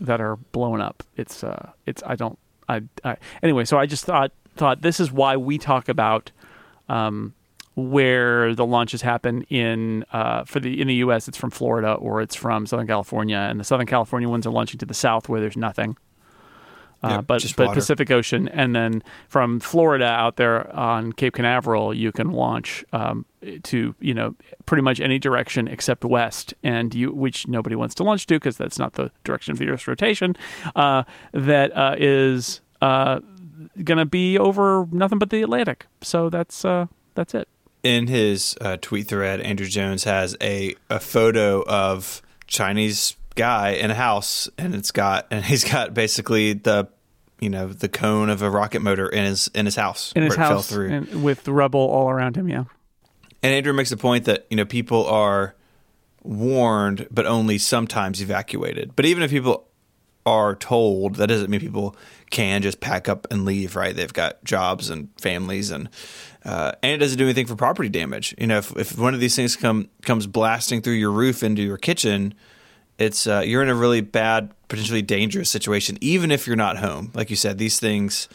that 0.00 0.20
are 0.20 0.36
blowing 0.36 0.80
up. 0.80 1.02
It's 1.16 1.42
uh, 1.42 1.70
it's 1.86 2.02
I 2.06 2.16
don't 2.16 2.38
I, 2.68 2.82
I 3.04 3.16
anyway. 3.42 3.64
So 3.64 3.78
I 3.78 3.86
just 3.86 4.04
thought 4.04 4.32
thought 4.56 4.82
this 4.82 5.00
is 5.00 5.10
why 5.10 5.36
we 5.36 5.58
talk 5.58 5.88
about 5.88 6.30
um, 6.88 7.34
where 7.74 8.54
the 8.54 8.64
launches 8.64 9.02
happen 9.02 9.42
in 9.44 10.04
uh, 10.12 10.44
for 10.44 10.60
the 10.60 10.80
in 10.80 10.86
the 10.88 10.94
U.S. 10.96 11.28
It's 11.28 11.36
from 11.38 11.50
Florida 11.50 11.94
or 11.94 12.22
it's 12.22 12.34
from 12.34 12.66
Southern 12.66 12.86
California, 12.86 13.36
and 13.36 13.58
the 13.58 13.64
Southern 13.64 13.86
California 13.86 14.28
ones 14.28 14.46
are 14.46 14.50
launching 14.50 14.78
to 14.78 14.86
the 14.86 14.94
south 14.94 15.28
where 15.28 15.40
there's 15.40 15.56
nothing. 15.56 15.96
Uh, 17.02 17.08
Yep, 17.16 17.26
but 17.26 17.54
but 17.56 17.66
water. 17.66 17.80
Pacific 17.80 18.10
Ocean, 18.10 18.48
and 18.48 18.74
then 18.74 19.02
from 19.28 19.60
Florida 19.60 20.06
out 20.06 20.36
there 20.36 20.74
on 20.74 21.12
Cape 21.12 21.34
Canaveral, 21.34 21.92
you 21.92 22.12
can 22.12 22.30
launch 22.30 22.82
um, 22.94 23.26
to 23.64 23.94
you 24.00 24.14
know 24.14 24.34
pretty 24.64 24.82
much 24.82 25.00
any 25.00 25.18
direction 25.18 25.68
except 25.68 26.02
west, 26.04 26.54
and 26.62 26.94
you 26.94 27.12
which 27.12 27.46
nobody 27.46 27.76
wants 27.76 27.94
to 27.96 28.04
launch 28.04 28.24
to 28.26 28.36
because 28.36 28.56
that's 28.56 28.78
not 28.78 28.94
the 28.94 29.10
direction 29.22 29.52
of 29.52 29.58
the 29.58 29.68
Earth's 29.68 29.86
rotation. 29.86 30.34
Uh, 30.74 31.02
that 31.32 31.76
uh, 31.76 31.94
is 31.98 32.62
uh, 32.80 33.20
going 33.82 33.98
to 33.98 34.06
be 34.06 34.38
over 34.38 34.86
nothing 34.90 35.18
but 35.18 35.28
the 35.28 35.42
Atlantic. 35.42 35.86
So 36.00 36.30
that's 36.30 36.64
uh, 36.64 36.86
that's 37.14 37.34
it. 37.34 37.48
In 37.84 38.08
his 38.08 38.56
uh, 38.60 38.78
tweet 38.80 39.06
thread, 39.06 39.40
Andrew 39.42 39.66
Jones 39.66 40.02
has 40.04 40.36
a, 40.40 40.74
a 40.90 40.98
photo 40.98 41.62
of 41.62 42.22
Chinese 42.48 43.14
guy 43.36 43.70
in 43.70 43.90
a 43.90 43.94
house, 43.94 44.48
and 44.58 44.74
it's 44.74 44.90
got 44.90 45.26
and 45.30 45.44
he's 45.44 45.62
got 45.62 45.94
basically 45.94 46.54
the 46.54 46.88
you 47.38 47.50
know 47.50 47.68
the 47.68 47.88
cone 47.88 48.30
of 48.30 48.42
a 48.42 48.50
rocket 48.50 48.80
motor 48.80 49.08
in 49.08 49.24
his 49.24 49.48
in 49.54 49.66
his 49.66 49.76
house 49.76 50.12
in 50.16 50.22
his 50.22 50.30
where 50.30 50.44
it 50.44 50.48
fell 50.48 50.56
house 50.56 50.68
through. 50.68 50.90
And, 50.90 51.08
and 51.08 51.22
with 51.22 51.46
rubble 51.46 51.80
all 51.80 52.10
around 52.10 52.36
him. 52.36 52.48
Yeah, 52.48 52.64
and 53.42 53.52
Andrew 53.52 53.72
makes 53.72 53.90
the 53.90 53.96
point 53.96 54.24
that 54.24 54.46
you 54.50 54.56
know 54.56 54.64
people 54.64 55.06
are 55.06 55.54
warned, 56.22 57.06
but 57.10 57.26
only 57.26 57.58
sometimes 57.58 58.22
evacuated. 58.22 58.96
But 58.96 59.04
even 59.04 59.22
if 59.22 59.30
people 59.30 59.68
are 60.24 60.56
told, 60.56 61.16
that 61.16 61.26
doesn't 61.26 61.50
mean 61.50 61.60
people 61.60 61.94
can 62.34 62.62
just 62.62 62.80
pack 62.80 63.08
up 63.08 63.26
and 63.30 63.44
leave. 63.44 63.76
Right? 63.76 63.94
They've 63.96 64.12
got 64.12 64.42
jobs 64.44 64.90
and 64.90 65.08
families, 65.18 65.70
and 65.70 65.88
uh, 66.44 66.72
and 66.82 66.92
it 66.92 66.98
doesn't 66.98 67.16
do 67.16 67.24
anything 67.24 67.46
for 67.46 67.56
property 67.56 67.88
damage. 67.88 68.34
You 68.36 68.48
know, 68.48 68.58
if, 68.58 68.76
if 68.76 68.98
one 68.98 69.14
of 69.14 69.20
these 69.20 69.36
things 69.36 69.56
come 69.56 69.88
comes 70.02 70.26
blasting 70.26 70.82
through 70.82 70.94
your 70.94 71.12
roof 71.12 71.42
into 71.42 71.62
your 71.62 71.78
kitchen, 71.78 72.34
it's 72.98 73.26
uh, 73.26 73.42
you're 73.46 73.62
in 73.62 73.68
a 73.68 73.74
really 73.74 74.00
bad, 74.00 74.52
potentially 74.68 75.00
dangerous 75.00 75.48
situation. 75.48 75.96
Even 76.00 76.30
if 76.30 76.46
you're 76.46 76.56
not 76.56 76.76
home, 76.76 77.10
like 77.14 77.30
you 77.30 77.36
said, 77.36 77.56
these 77.56 77.78
things 77.80 78.28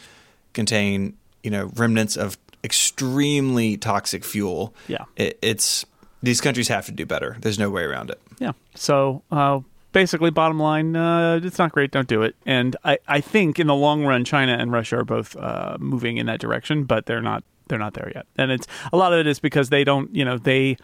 contain 0.54 1.14
you 1.42 1.50
know 1.50 1.70
remnants 1.76 2.16
of 2.16 2.38
extremely 2.64 3.76
toxic 3.76 4.24
fuel. 4.24 4.74
Yeah. 4.88 5.04
it, 5.16 5.38
it's 5.42 5.84
these 6.22 6.40
countries 6.40 6.68
have 6.68 6.86
to 6.86 6.92
do 6.92 7.06
better. 7.06 7.36
There's 7.40 7.58
no 7.58 7.70
way 7.70 7.82
around 7.82 8.10
it. 8.10 8.20
yeah. 8.38 8.52
So 8.74 9.22
uh, 9.30 9.60
basically, 9.92 10.30
bottom 10.30 10.58
line, 10.58 10.96
uh, 10.96 11.40
it's 11.42 11.58
not 11.58 11.72
great. 11.72 11.90
Don't 11.90 12.08
do 12.08 12.22
it. 12.22 12.36
And 12.46 12.76
I, 12.84 12.98
I 13.08 13.20
think 13.20 13.58
in 13.58 13.66
the 13.66 13.74
long 13.74 14.04
run, 14.04 14.24
China 14.24 14.52
and 14.58 14.72
Russia 14.72 14.98
are 14.98 15.04
both 15.04 15.36
uh, 15.36 15.76
moving 15.80 16.16
in 16.16 16.26
that 16.26 16.40
direction, 16.40 16.84
but 16.84 17.06
they're 17.06 17.22
not. 17.22 17.44
They're 17.68 17.78
not 17.78 17.94
there 17.94 18.10
yet. 18.12 18.26
And 18.36 18.50
it's 18.50 18.66
a 18.92 18.96
lot 18.96 19.12
of 19.12 19.20
it 19.20 19.28
is 19.28 19.38
because 19.38 19.68
they 19.68 19.84
don't. 19.84 20.12
You 20.14 20.24
know, 20.24 20.38
they 20.38 20.76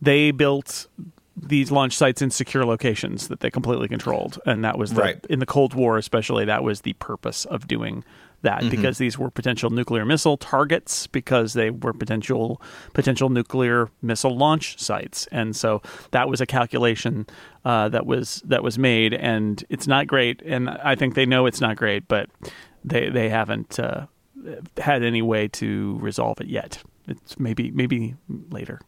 they 0.00 0.32
built 0.32 0.88
these 1.36 1.70
launch 1.70 1.96
sites 1.96 2.20
in 2.20 2.30
secure 2.30 2.64
locations 2.64 3.28
that 3.28 3.40
they 3.40 3.50
completely 3.50 3.88
controlled, 3.88 4.38
and 4.44 4.64
that 4.64 4.76
was 4.76 4.92
the, 4.94 5.02
Right. 5.02 5.26
in 5.30 5.38
the 5.38 5.46
Cold 5.46 5.72
War, 5.74 5.96
especially. 5.98 6.44
That 6.44 6.62
was 6.64 6.80
the 6.82 6.92
purpose 6.94 7.44
of 7.44 7.68
doing 7.68 8.04
that 8.42 8.68
because 8.70 8.98
these 8.98 9.18
were 9.18 9.30
potential 9.30 9.70
nuclear 9.70 10.04
missile 10.04 10.36
targets 10.36 11.06
because 11.06 11.54
they 11.54 11.70
were 11.70 11.92
potential 11.92 12.60
potential 12.92 13.28
nuclear 13.28 13.88
missile 14.02 14.36
launch 14.36 14.78
sites, 14.78 15.26
and 15.32 15.56
so 15.56 15.82
that 16.10 16.28
was 16.28 16.40
a 16.40 16.46
calculation 16.46 17.26
uh, 17.64 17.88
that 17.88 18.06
was 18.06 18.42
that 18.44 18.62
was 18.62 18.78
made, 18.78 19.14
and 19.14 19.64
it's 19.68 19.86
not 19.86 20.06
great, 20.06 20.42
and 20.42 20.68
I 20.68 20.94
think 20.94 21.14
they 21.14 21.26
know 21.26 21.46
it's 21.46 21.60
not 21.60 21.76
great, 21.76 22.06
but 22.08 22.28
they 22.84 23.08
they 23.08 23.28
haven't 23.28 23.78
uh, 23.78 24.06
had 24.76 25.02
any 25.02 25.22
way 25.22 25.48
to 25.48 25.98
resolve 26.00 26.40
it 26.40 26.48
yet. 26.48 26.82
It's 27.08 27.38
maybe 27.38 27.70
maybe 27.70 28.14
later. 28.50 28.80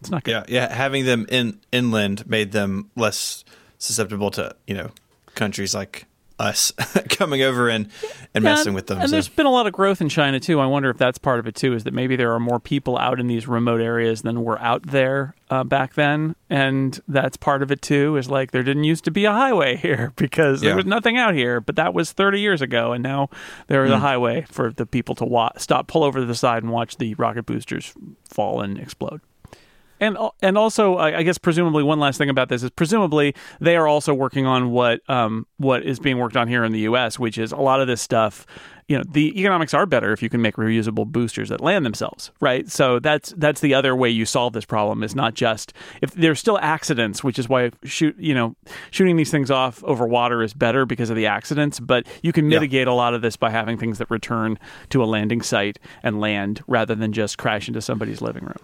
It's 0.00 0.10
not 0.10 0.24
good. 0.24 0.32
Yeah, 0.32 0.44
yeah. 0.48 0.74
Having 0.74 1.06
them 1.06 1.26
in 1.30 1.60
inland 1.72 2.28
made 2.28 2.52
them 2.52 2.90
less 2.96 3.44
susceptible 3.78 4.30
to 4.32 4.54
you 4.66 4.74
know 4.74 4.90
countries 5.34 5.74
like 5.74 6.06
us 6.38 6.72
coming 7.10 7.42
over 7.42 7.68
and 7.68 7.88
and 8.34 8.42
Yeah, 8.44 8.50
messing 8.54 8.74
with 8.74 8.88
them. 8.88 8.98
And 8.98 9.08
so- 9.08 9.12
there's 9.12 9.28
been 9.28 9.46
a 9.46 9.50
lot 9.50 9.66
of 9.66 9.72
growth 9.72 10.00
in 10.00 10.08
China 10.08 10.40
too. 10.40 10.58
I 10.60 10.66
wonder 10.66 10.90
if 10.90 10.98
that's 10.98 11.18
part 11.18 11.38
of 11.38 11.46
it 11.46 11.54
too. 11.54 11.74
Is 11.74 11.84
that 11.84 11.94
maybe 11.94 12.16
there 12.16 12.32
are 12.32 12.40
more 12.40 12.58
people 12.58 12.98
out 12.98 13.20
in 13.20 13.26
these 13.28 13.46
remote 13.46 13.80
areas 13.80 14.22
than 14.22 14.42
were 14.42 14.60
out 14.60 14.82
there 14.88 15.34
uh, 15.50 15.62
back 15.62 15.94
then, 15.94 16.34
and 16.50 17.00
that's 17.06 17.36
part 17.36 17.62
of 17.62 17.70
it 17.70 17.82
too. 17.82 18.16
Is 18.16 18.28
like 18.28 18.50
there 18.50 18.62
didn't 18.64 18.84
used 18.84 19.04
to 19.04 19.10
be 19.12 19.24
a 19.26 19.32
highway 19.32 19.76
here 19.82 20.12
because 20.16 20.60
there 20.60 20.70
Yeah. 20.70 20.76
was 20.76 20.86
nothing 20.86 21.16
out 21.16 21.34
here, 21.34 21.60
but 21.60 21.76
that 21.76 21.94
was 21.94 22.10
30 22.12 22.40
years 22.40 22.60
ago, 22.60 22.92
and 22.92 23.02
now 23.02 23.28
there 23.68 23.84
is 23.84 23.90
Hmm. 23.90 23.96
a 23.96 24.00
highway 24.00 24.44
for 24.50 24.72
the 24.72 24.86
people 24.86 25.14
to 25.16 25.24
wa- 25.24 25.52
stop, 25.56 25.86
pull 25.86 26.02
over 26.02 26.18
to 26.20 26.26
the 26.26 26.34
side, 26.34 26.62
and 26.64 26.72
watch 26.72 26.96
the 26.96 27.14
rocket 27.14 27.46
boosters 27.46 27.94
fall 28.28 28.60
and 28.60 28.78
explode. 28.78 29.20
And 30.00 30.18
and 30.42 30.58
also, 30.58 30.98
I 30.98 31.22
guess 31.22 31.38
presumably 31.38 31.82
one 31.82 32.00
last 32.00 32.18
thing 32.18 32.28
about 32.28 32.48
this 32.48 32.62
is 32.62 32.70
presumably 32.70 33.34
they 33.60 33.76
are 33.76 33.86
also 33.86 34.12
working 34.12 34.44
on 34.44 34.70
what 34.70 35.00
um 35.08 35.46
what 35.58 35.84
is 35.84 35.98
being 36.00 36.18
worked 36.18 36.36
on 36.36 36.48
here 36.48 36.64
in 36.64 36.72
the 36.72 36.80
U.S., 36.80 37.18
which 37.18 37.38
is 37.38 37.52
a 37.52 37.56
lot 37.56 37.80
of 37.80 37.86
this 37.86 38.02
stuff. 38.02 38.44
You 38.86 38.98
know, 38.98 39.04
the 39.10 39.38
economics 39.40 39.72
are 39.72 39.86
better 39.86 40.12
if 40.12 40.22
you 40.22 40.28
can 40.28 40.42
make 40.42 40.56
reusable 40.56 41.06
boosters 41.06 41.48
that 41.48 41.62
land 41.62 41.86
themselves, 41.86 42.32
right? 42.40 42.68
So 42.68 42.98
that's 42.98 43.32
that's 43.38 43.60
the 43.62 43.72
other 43.72 43.96
way 43.96 44.10
you 44.10 44.26
solve 44.26 44.52
this 44.52 44.66
problem 44.66 45.02
is 45.02 45.14
not 45.14 45.32
just 45.34 45.72
if 46.02 46.12
there's 46.12 46.38
still 46.40 46.58
accidents, 46.58 47.24
which 47.24 47.38
is 47.38 47.48
why 47.48 47.70
shoot 47.84 48.14
you 48.18 48.34
know 48.34 48.56
shooting 48.90 49.16
these 49.16 49.30
things 49.30 49.50
off 49.50 49.82
over 49.84 50.06
water 50.06 50.42
is 50.42 50.52
better 50.52 50.84
because 50.84 51.08
of 51.08 51.16
the 51.16 51.26
accidents, 51.26 51.78
but 51.80 52.04
you 52.22 52.32
can 52.32 52.44
Yeah. 52.50 52.58
mitigate 52.58 52.88
a 52.88 52.92
lot 52.92 53.14
of 53.14 53.22
this 53.22 53.36
by 53.36 53.48
having 53.50 53.78
things 53.78 53.98
that 53.98 54.10
return 54.10 54.58
to 54.90 55.02
a 55.02 55.06
landing 55.06 55.40
site 55.40 55.78
and 56.02 56.20
land 56.20 56.62
rather 56.66 56.94
than 56.96 57.12
just 57.12 57.38
crash 57.38 57.68
into 57.68 57.80
somebody's 57.80 58.20
living 58.20 58.42
room. 58.44 58.58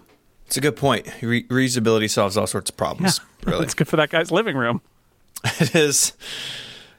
It's 0.50 0.56
a 0.56 0.60
good 0.60 0.74
point. 0.74 1.06
Re- 1.22 1.44
reusability 1.44 2.10
solves 2.10 2.36
all 2.36 2.48
sorts 2.48 2.70
of 2.70 2.76
problems. 2.76 3.20
Really, 3.44 3.64
It's 3.64 3.72
good 3.72 3.88
for 3.88 3.96
that 3.96 4.10
guy's 4.10 4.30
living 4.30 4.54
room. 4.54 4.82
it 5.44 5.74
is. 5.74 6.12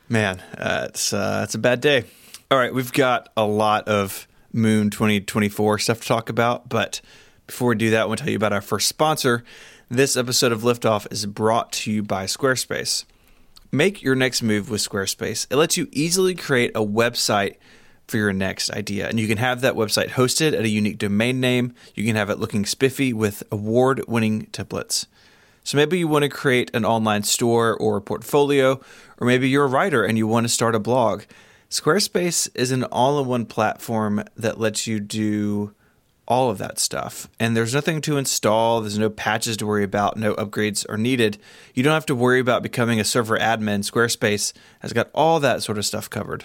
Man, 0.09 0.39
uh, 0.57 0.87
it's 0.89 1.13
uh, 1.13 1.41
it's 1.43 1.53
a 1.53 1.59
bad 1.59 1.81
day. 1.81 2.05
All 2.49 2.57
right, 2.57 2.73
we've 2.73 2.91
got 2.91 3.29
a 3.37 3.45
lot 3.45 3.87
of 3.87 4.27
Moon 4.51 4.89
2024 4.89 5.77
stuff 5.77 6.01
to 6.01 6.07
talk 6.07 6.29
about, 6.29 6.67
but 6.67 6.99
before 7.45 7.69
we 7.69 7.75
do 7.75 7.91
that, 7.91 8.01
I 8.01 8.05
want 8.05 8.17
to 8.17 8.23
tell 8.23 8.31
you 8.31 8.37
about 8.37 8.53
our 8.53 8.61
first 8.61 8.87
sponsor. 8.87 9.43
This 9.87 10.17
episode 10.17 10.51
of 10.51 10.63
Liftoff 10.63 11.05
is 11.11 11.27
brought 11.27 11.71
to 11.73 11.91
you 11.91 12.01
by 12.01 12.23
Squarespace. 12.25 13.05
Make 13.71 14.01
your 14.01 14.15
next 14.15 14.41
move 14.41 14.67
with 14.67 14.81
Squarespace. 14.81 15.45
It 15.51 15.57
lets 15.57 15.77
you 15.77 15.87
easily 15.91 16.33
create 16.33 16.71
a 16.73 16.83
website 16.83 17.57
for 18.11 18.17
your 18.17 18.33
next 18.33 18.69
idea, 18.71 19.07
and 19.07 19.19
you 19.19 19.27
can 19.27 19.37
have 19.37 19.61
that 19.61 19.75
website 19.75 20.09
hosted 20.09 20.53
at 20.53 20.65
a 20.65 20.69
unique 20.69 20.97
domain 20.97 21.39
name. 21.39 21.73
You 21.95 22.05
can 22.05 22.17
have 22.17 22.29
it 22.29 22.39
looking 22.39 22.65
spiffy 22.65 23.13
with 23.13 23.41
award-winning 23.51 24.47
templates. 24.47 25.05
So 25.63 25.77
maybe 25.77 25.97
you 25.97 26.07
want 26.07 26.23
to 26.23 26.29
create 26.29 26.69
an 26.73 26.83
online 26.83 27.23
store 27.23 27.75
or 27.75 27.97
a 27.97 28.01
portfolio, 28.01 28.81
or 29.17 29.27
maybe 29.27 29.47
you're 29.47 29.63
a 29.63 29.69
writer 29.69 30.03
and 30.03 30.17
you 30.17 30.27
want 30.27 30.43
to 30.43 30.49
start 30.49 30.75
a 30.75 30.79
blog. 30.79 31.23
Squarespace 31.69 32.49
is 32.53 32.71
an 32.71 32.83
all 32.83 33.21
in 33.21 33.27
one 33.27 33.45
platform 33.45 34.23
that 34.35 34.59
lets 34.59 34.87
you 34.87 34.99
do 34.99 35.73
all 36.27 36.49
of 36.49 36.57
that 36.57 36.79
stuff. 36.79 37.29
And 37.39 37.55
there's 37.55 37.73
nothing 37.73 38.01
to 38.01 38.17
install, 38.17 38.81
there's 38.81 38.99
no 38.99 39.09
patches 39.09 39.55
to 39.57 39.65
worry 39.65 39.83
about, 39.83 40.17
no 40.17 40.33
upgrades 40.35 40.85
are 40.89 40.97
needed. 40.97 41.37
You 41.73 41.83
don't 41.83 41.93
have 41.93 42.05
to 42.07 42.15
worry 42.15 42.39
about 42.39 42.63
becoming 42.63 42.99
a 42.99 43.05
server 43.05 43.37
admin. 43.37 43.89
Squarespace 43.89 44.51
has 44.79 44.91
got 44.91 45.09
all 45.13 45.39
that 45.39 45.63
sort 45.63 45.77
of 45.77 45.85
stuff 45.85 46.09
covered. 46.09 46.43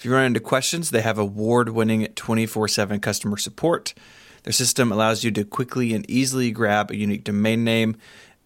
If 0.00 0.06
you 0.06 0.14
run 0.14 0.24
into 0.24 0.40
questions, 0.40 0.92
they 0.92 1.02
have 1.02 1.18
award 1.18 1.68
winning 1.68 2.06
24 2.06 2.68
7 2.68 3.00
customer 3.00 3.36
support. 3.36 3.92
Their 4.44 4.52
system 4.54 4.90
allows 4.90 5.24
you 5.24 5.30
to 5.32 5.44
quickly 5.44 5.92
and 5.92 6.08
easily 6.08 6.52
grab 6.52 6.90
a 6.90 6.96
unique 6.96 7.22
domain 7.22 7.64
name, 7.64 7.96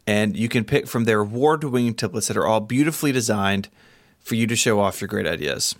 and 0.04 0.36
you 0.36 0.48
can 0.48 0.64
pick 0.64 0.88
from 0.88 1.04
their 1.04 1.20
award 1.20 1.62
winning 1.62 1.94
templates 1.94 2.26
that 2.26 2.36
are 2.36 2.44
all 2.44 2.58
beautifully 2.58 3.12
designed 3.12 3.68
for 4.18 4.34
you 4.34 4.48
to 4.48 4.56
show 4.56 4.80
off 4.80 5.00
your 5.00 5.06
great 5.06 5.28
ideas. 5.28 5.76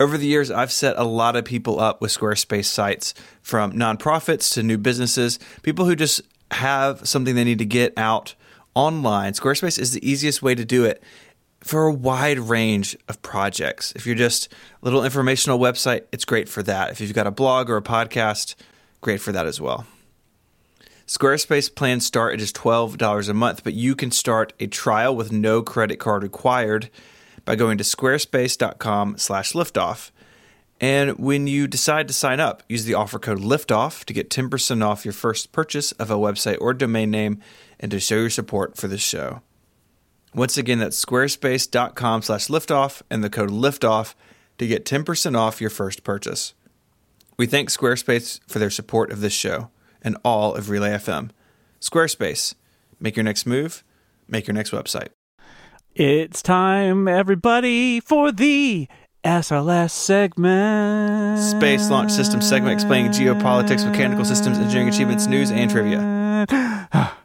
Over 0.00 0.18
the 0.18 0.26
years, 0.26 0.50
I've 0.50 0.72
set 0.72 0.98
a 0.98 1.04
lot 1.04 1.36
of 1.36 1.44
people 1.44 1.78
up 1.78 2.00
with 2.00 2.10
Squarespace 2.10 2.64
sites 2.64 3.14
from 3.42 3.72
nonprofits 3.72 4.52
to 4.54 4.64
new 4.64 4.78
businesses, 4.78 5.38
people 5.62 5.84
who 5.84 5.94
just 5.94 6.22
have 6.50 7.06
something 7.06 7.36
they 7.36 7.44
need 7.44 7.60
to 7.60 7.64
get 7.64 7.96
out 7.96 8.34
online. 8.74 9.32
Squarespace 9.34 9.78
is 9.78 9.92
the 9.92 10.04
easiest 10.04 10.42
way 10.42 10.56
to 10.56 10.64
do 10.64 10.84
it 10.84 11.00
for 11.66 11.86
a 11.86 11.92
wide 11.92 12.38
range 12.38 12.96
of 13.08 13.20
projects. 13.22 13.92
If 13.96 14.06
you're 14.06 14.14
just 14.14 14.52
a 14.52 14.84
little 14.84 15.04
informational 15.04 15.58
website, 15.58 16.02
it's 16.12 16.24
great 16.24 16.48
for 16.48 16.62
that. 16.62 16.90
If 16.90 17.00
you've 17.00 17.12
got 17.12 17.26
a 17.26 17.32
blog 17.32 17.68
or 17.68 17.76
a 17.76 17.82
podcast, 17.82 18.54
great 19.00 19.20
for 19.20 19.32
that 19.32 19.46
as 19.46 19.60
well. 19.60 19.86
Squarespace 21.06 21.72
plans 21.72 22.06
start 22.06 22.34
at 22.34 22.38
just 22.40 22.56
$12 22.56 23.28
a 23.28 23.34
month, 23.34 23.64
but 23.64 23.74
you 23.74 23.94
can 23.94 24.10
start 24.10 24.52
a 24.58 24.66
trial 24.66 25.14
with 25.14 25.32
no 25.32 25.62
credit 25.62 25.98
card 25.98 26.22
required 26.22 26.88
by 27.44 27.54
going 27.54 27.78
to 27.78 27.84
squarespace.com 27.84 29.16
slash 29.18 29.52
liftoff. 29.52 30.10
And 30.80 31.18
when 31.18 31.46
you 31.46 31.66
decide 31.66 32.06
to 32.08 32.14
sign 32.14 32.38
up, 32.38 32.62
use 32.68 32.84
the 32.84 32.94
offer 32.94 33.18
code 33.18 33.38
LIFTOFF 33.38 34.04
to 34.04 34.12
get 34.12 34.30
10% 34.30 34.84
off 34.84 35.04
your 35.04 35.12
first 35.12 35.52
purchase 35.52 35.92
of 35.92 36.10
a 36.10 36.16
website 36.16 36.58
or 36.60 36.74
domain 36.74 37.10
name 37.10 37.40
and 37.80 37.90
to 37.90 38.00
show 38.00 38.16
your 38.16 38.30
support 38.30 38.76
for 38.76 38.86
this 38.88 39.00
show. 39.00 39.40
Once 40.36 40.58
again, 40.58 40.78
that's 40.78 41.02
squarespace.com 41.02 42.20
slash 42.20 42.48
liftoff 42.48 43.00
and 43.08 43.24
the 43.24 43.30
code 43.30 43.48
LIFTOFF 43.48 44.14
to 44.58 44.66
get 44.66 44.84
10% 44.84 45.34
off 45.36 45.62
your 45.62 45.70
first 45.70 46.04
purchase. 46.04 46.52
We 47.38 47.46
thank 47.46 47.70
Squarespace 47.70 48.40
for 48.46 48.58
their 48.58 48.68
support 48.68 49.10
of 49.10 49.22
this 49.22 49.32
show 49.32 49.70
and 50.02 50.18
all 50.22 50.54
of 50.54 50.68
Relay 50.68 50.90
FM. 50.90 51.30
Squarespace, 51.80 52.54
make 53.00 53.16
your 53.16 53.24
next 53.24 53.46
move, 53.46 53.82
make 54.28 54.46
your 54.46 54.54
next 54.54 54.72
website. 54.72 55.08
It's 55.94 56.42
time, 56.42 57.08
everybody, 57.08 58.00
for 58.00 58.30
the 58.30 58.88
SLS 59.24 59.90
segment. 59.90 61.40
Space 61.40 61.88
Launch 61.88 62.12
System 62.12 62.42
segment 62.42 62.74
explaining 62.74 63.10
geopolitics, 63.10 63.90
mechanical 63.90 64.26
systems, 64.26 64.58
engineering 64.58 64.90
achievements, 64.90 65.26
news, 65.26 65.50
and 65.50 65.70
trivia. 65.70 65.98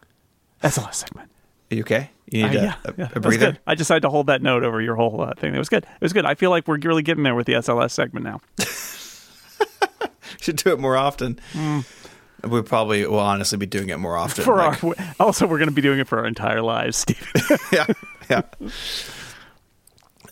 SLS 0.64 0.94
segment. 0.94 1.31
Are 1.72 1.76
you 1.76 1.82
okay? 1.82 2.10
You 2.30 2.48
need 2.48 2.58
Uh, 2.58 2.60
a, 2.60 2.64
yeah, 2.64 2.76
a, 2.86 2.94
yeah, 2.98 3.10
a 3.16 3.20
breather? 3.20 3.58
I 3.66 3.76
decided 3.76 4.02
to 4.02 4.10
hold 4.10 4.28
that 4.28 4.42
note 4.42 4.64
over 4.64 4.82
your 4.82 4.96
whole 4.96 5.22
uh, 5.22 5.34
thing. 5.36 5.56
It 5.56 5.58
was 5.58 5.70
good. 5.70 5.84
It 5.84 6.02
was 6.02 6.14
good. 6.14 6.26
I 6.26 6.36
feel 6.36 6.50
like 6.50 6.68
we're 6.68 6.78
really 6.80 7.02
getting 7.04 7.24
there 7.24 7.36
with 7.36 7.48
the 7.48 7.54
SLS 7.54 7.92
segment 7.92 8.26
now. 8.26 8.42
Should 10.42 10.58
do 10.58 10.72
it 10.72 10.80
more 10.80 10.98
often. 10.98 11.40
We 12.44 12.62
probably 12.64 13.06
will 13.06 13.20
honestly 13.20 13.58
be 13.58 13.66
doing 13.68 13.90
it 13.90 13.98
more 13.98 14.18
often. 14.18 14.44
Mm. 14.44 14.46
For 14.46 14.56
like- 14.58 14.84
our, 14.84 15.16
also, 15.20 15.46
we're 15.48 15.60
going 15.60 15.70
to 15.70 15.76
be 15.76 15.82
doing 15.82 16.00
it 16.00 16.08
for 16.08 16.20
our 16.20 16.26
entire 16.26 16.62
lives, 16.62 16.98
Steve. 16.98 17.32
yeah, 17.72 17.86
yeah. 18.30 18.42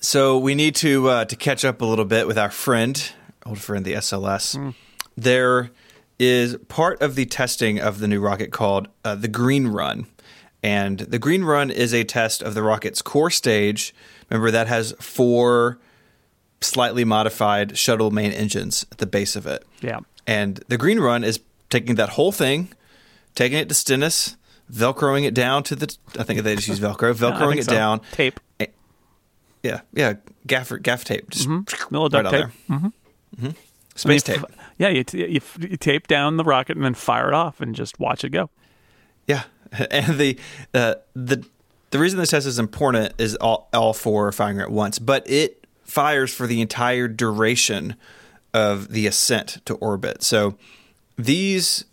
So 0.02 0.38
we 0.38 0.56
need 0.56 0.76
to 0.76 1.10
uh, 1.10 1.26
to 1.26 1.36
catch 1.36 1.66
up 1.66 1.82
a 1.82 1.86
little 1.86 2.06
bit 2.06 2.26
with 2.28 2.38
our 2.38 2.50
friend, 2.50 3.12
old 3.46 3.60
friend, 3.60 3.86
the 3.86 3.94
SLS. 3.94 4.74
There 5.18 5.70
is 6.18 6.56
part 6.70 7.02
of 7.02 7.16
the 7.16 7.26
testing 7.26 7.80
of 7.80 8.00
the 8.00 8.08
new 8.08 8.20
rocket 8.22 8.52
called 8.52 8.88
uh, 9.06 9.16
the 9.16 9.28
Green 9.28 9.68
Run, 9.68 10.08
and 10.64 11.00
the 11.00 11.20
Green 11.20 11.44
Run 11.44 11.70
is 11.72 11.94
a 11.94 12.04
test 12.04 12.42
of 12.42 12.54
the 12.54 12.62
rocket's 12.64 13.02
core 13.02 13.30
stage. 13.30 13.94
Remember 14.30 14.52
that 14.52 14.68
has 14.68 14.94
four 15.00 15.80
slightly 16.62 17.06
modified 17.06 17.78
shuttle 17.78 18.12
main 18.12 18.32
engines 18.32 18.86
at 18.92 18.98
the 18.98 19.06
base 19.08 19.36
of 19.36 19.48
it. 19.48 19.64
yeah. 19.82 20.00
And 20.28 20.58
the 20.68 20.78
green 20.78 21.00
run 21.00 21.24
is 21.24 21.40
taking 21.72 21.96
that 21.96 22.10
whole 22.10 22.32
thing, 22.32 22.68
taking 23.34 23.58
it 23.58 23.68
to 23.70 23.74
Stennis, 23.74 24.38
velcroing 24.72 25.24
it 25.26 25.34
down 25.34 25.64
to 25.64 25.76
the. 25.76 25.96
I 26.20 26.24
think 26.24 26.42
they 26.44 26.56
just 26.56 26.68
use 26.68 26.80
Velcro, 26.80 27.14
velcroing 27.16 27.50
think 27.50 27.62
it 27.62 27.66
so. 27.66 27.72
down. 27.72 28.02
Tape. 28.12 28.40
Yeah, 29.64 29.82
yeah, 29.94 30.14
gaff 30.46 30.72
gaff 30.84 31.04
tape, 31.04 31.30
just 31.32 31.48
Little 31.50 32.10
right 32.10 32.24
tape. 32.24 32.32
there. 32.32 32.52
Mm-hmm. 32.70 33.48
I 33.48 33.54
Space 33.96 34.28
mean, 34.28 34.38
tape. 34.38 34.46
f- 34.50 34.58
Yeah, 34.78 34.90
you, 34.90 35.04
t- 35.04 35.18
you, 35.20 35.38
f- 35.38 35.58
you 35.60 35.76
tape 35.78 36.08
down 36.08 36.38
the 36.38 36.44
rocket 36.46 36.76
and 36.78 36.86
then 36.86 36.94
fire 36.94 37.28
it 37.28 37.34
off 37.34 37.60
and 37.60 37.74
just 37.76 38.00
watch 38.00 38.24
it 38.24 38.30
go. 38.30 38.50
And 39.92 40.18
the 40.18 40.40
uh, 40.74 40.96
the 41.14 41.46
the 41.92 42.00
reason 42.00 42.20
this 42.20 42.32
test 42.32 42.48
is 42.48 42.60
important 42.60 43.14
is 43.18 43.36
all 43.36 43.70
all 43.74 43.94
four 43.94 44.28
are 44.28 44.32
firing 44.32 44.60
at 44.60 44.72
once, 44.72 45.00
but 45.00 45.30
it 45.30 45.66
fires 45.84 46.34
for 46.34 46.48
the 46.48 46.62
entire 46.62 47.08
duration 47.08 47.96
of 48.54 48.90
the 48.90 49.08
ascent 49.08 49.60
to 49.66 49.76
orbit. 49.76 50.24
So 50.24 50.56
these 51.18 51.86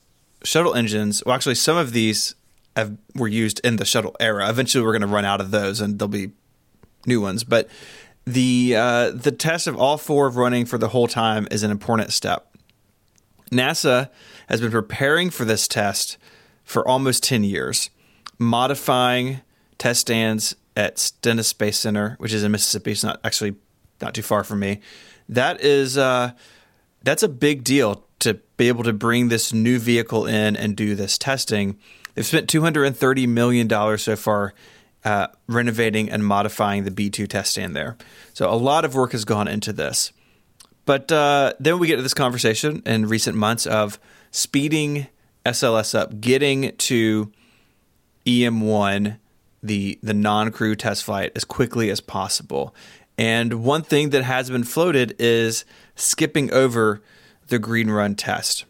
shuttle 0.42 0.74
engines, 0.74 1.22
well, 1.24 1.34
actually, 1.34 1.54
some 1.54 1.76
of 1.76 1.92
these 1.92 2.34
have, 2.76 2.96
were 3.14 3.28
used 3.28 3.60
in 3.64 3.76
the 3.76 3.84
shuttle 3.84 4.14
era. 4.20 4.48
Eventually, 4.48 4.84
we're 4.84 4.92
going 4.92 5.00
to 5.02 5.06
run 5.06 5.24
out 5.24 5.40
of 5.40 5.50
those, 5.50 5.80
and 5.80 5.98
there'll 5.98 6.08
be 6.08 6.30
new 7.06 7.20
ones. 7.20 7.44
But 7.44 7.68
the 8.26 8.74
uh, 8.76 9.10
the 9.10 9.32
test 9.32 9.66
of 9.66 9.76
all 9.76 9.98
four 9.98 10.26
of 10.26 10.36
running 10.36 10.66
for 10.66 10.78
the 10.78 10.88
whole 10.88 11.08
time 11.08 11.48
is 11.50 11.62
an 11.62 11.70
important 11.70 12.12
step. 12.12 12.54
NASA 13.50 14.10
has 14.48 14.60
been 14.60 14.72
preparing 14.72 15.30
for 15.30 15.44
this 15.44 15.68
test 15.68 16.18
for 16.66 16.86
almost 16.86 17.22
10 17.22 17.44
years, 17.44 17.88
modifying 18.38 19.40
test 19.78 20.02
stands 20.02 20.54
at 20.76 20.98
Stennis 20.98 21.48
Space 21.48 21.78
Center, 21.78 22.16
which 22.18 22.34
is 22.34 22.44
in 22.44 22.52
Mississippi. 22.52 22.90
It's 22.90 23.04
not 23.04 23.20
actually 23.24 23.54
not 24.02 24.12
too 24.12 24.22
far 24.22 24.44
from 24.44 24.58
me. 24.58 24.80
That 25.28 25.62
is 25.62 25.96
uh, 25.96 26.32
that's 27.02 27.22
a 27.22 27.28
big 27.28 27.64
deal 27.64 28.04
to 28.18 28.34
be 28.56 28.68
able 28.68 28.84
to 28.84 28.92
bring 28.92 29.28
this 29.28 29.52
new 29.52 29.78
vehicle 29.78 30.26
in 30.26 30.56
and 30.56 30.76
do 30.76 30.94
this 30.94 31.16
testing. 31.16 31.78
They've 32.14 32.26
spent 32.26 32.48
230 32.48 33.26
million 33.26 33.68
dollars 33.68 34.02
so 34.02 34.16
far 34.16 34.52
uh, 35.04 35.28
renovating 35.46 36.10
and 36.10 36.26
modifying 36.26 36.84
the 36.84 36.90
B2 36.90 37.28
test 37.28 37.52
stand 37.52 37.76
there. 37.76 37.96
So 38.34 38.50
a 38.50 38.56
lot 38.56 38.84
of 38.84 38.94
work 38.94 39.12
has 39.12 39.24
gone 39.24 39.46
into 39.46 39.72
this. 39.72 40.12
But 40.84 41.10
uh, 41.12 41.52
then 41.60 41.78
we 41.78 41.86
get 41.86 41.96
to 41.96 42.02
this 42.02 42.14
conversation 42.14 42.82
in 42.86 43.06
recent 43.06 43.36
months 43.36 43.66
of 43.66 43.98
speeding 44.30 45.06
SLS 45.46 45.94
up, 45.94 46.20
getting 46.20 46.76
to 46.76 47.32
EM1, 48.26 49.18
the 49.62 49.98
the 50.02 50.14
non-crew 50.14 50.74
test 50.76 51.04
flight, 51.04 51.32
as 51.34 51.44
quickly 51.44 51.90
as 51.90 52.00
possible. 52.00 52.74
And 53.18 53.64
one 53.64 53.82
thing 53.82 54.10
that 54.10 54.24
has 54.24 54.50
been 54.50 54.64
floated 54.64 55.14
is 55.18 55.64
skipping 55.94 56.52
over 56.52 57.00
the 57.48 57.58
green 57.58 57.90
run 57.90 58.14
test. 58.14 58.64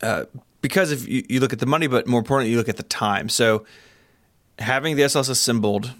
Uh, 0.00 0.24
because 0.62 0.90
if 0.90 1.06
you, 1.06 1.24
you 1.28 1.40
look 1.40 1.52
at 1.52 1.58
the 1.58 1.66
money, 1.66 1.86
but 1.86 2.06
more 2.06 2.18
importantly, 2.18 2.50
you 2.50 2.56
look 2.56 2.68
at 2.68 2.76
the 2.76 2.82
time. 2.82 3.28
So 3.28 3.66
having 4.58 4.96
the 4.96 5.02
SLS 5.02 5.28
assembled, 5.28 5.92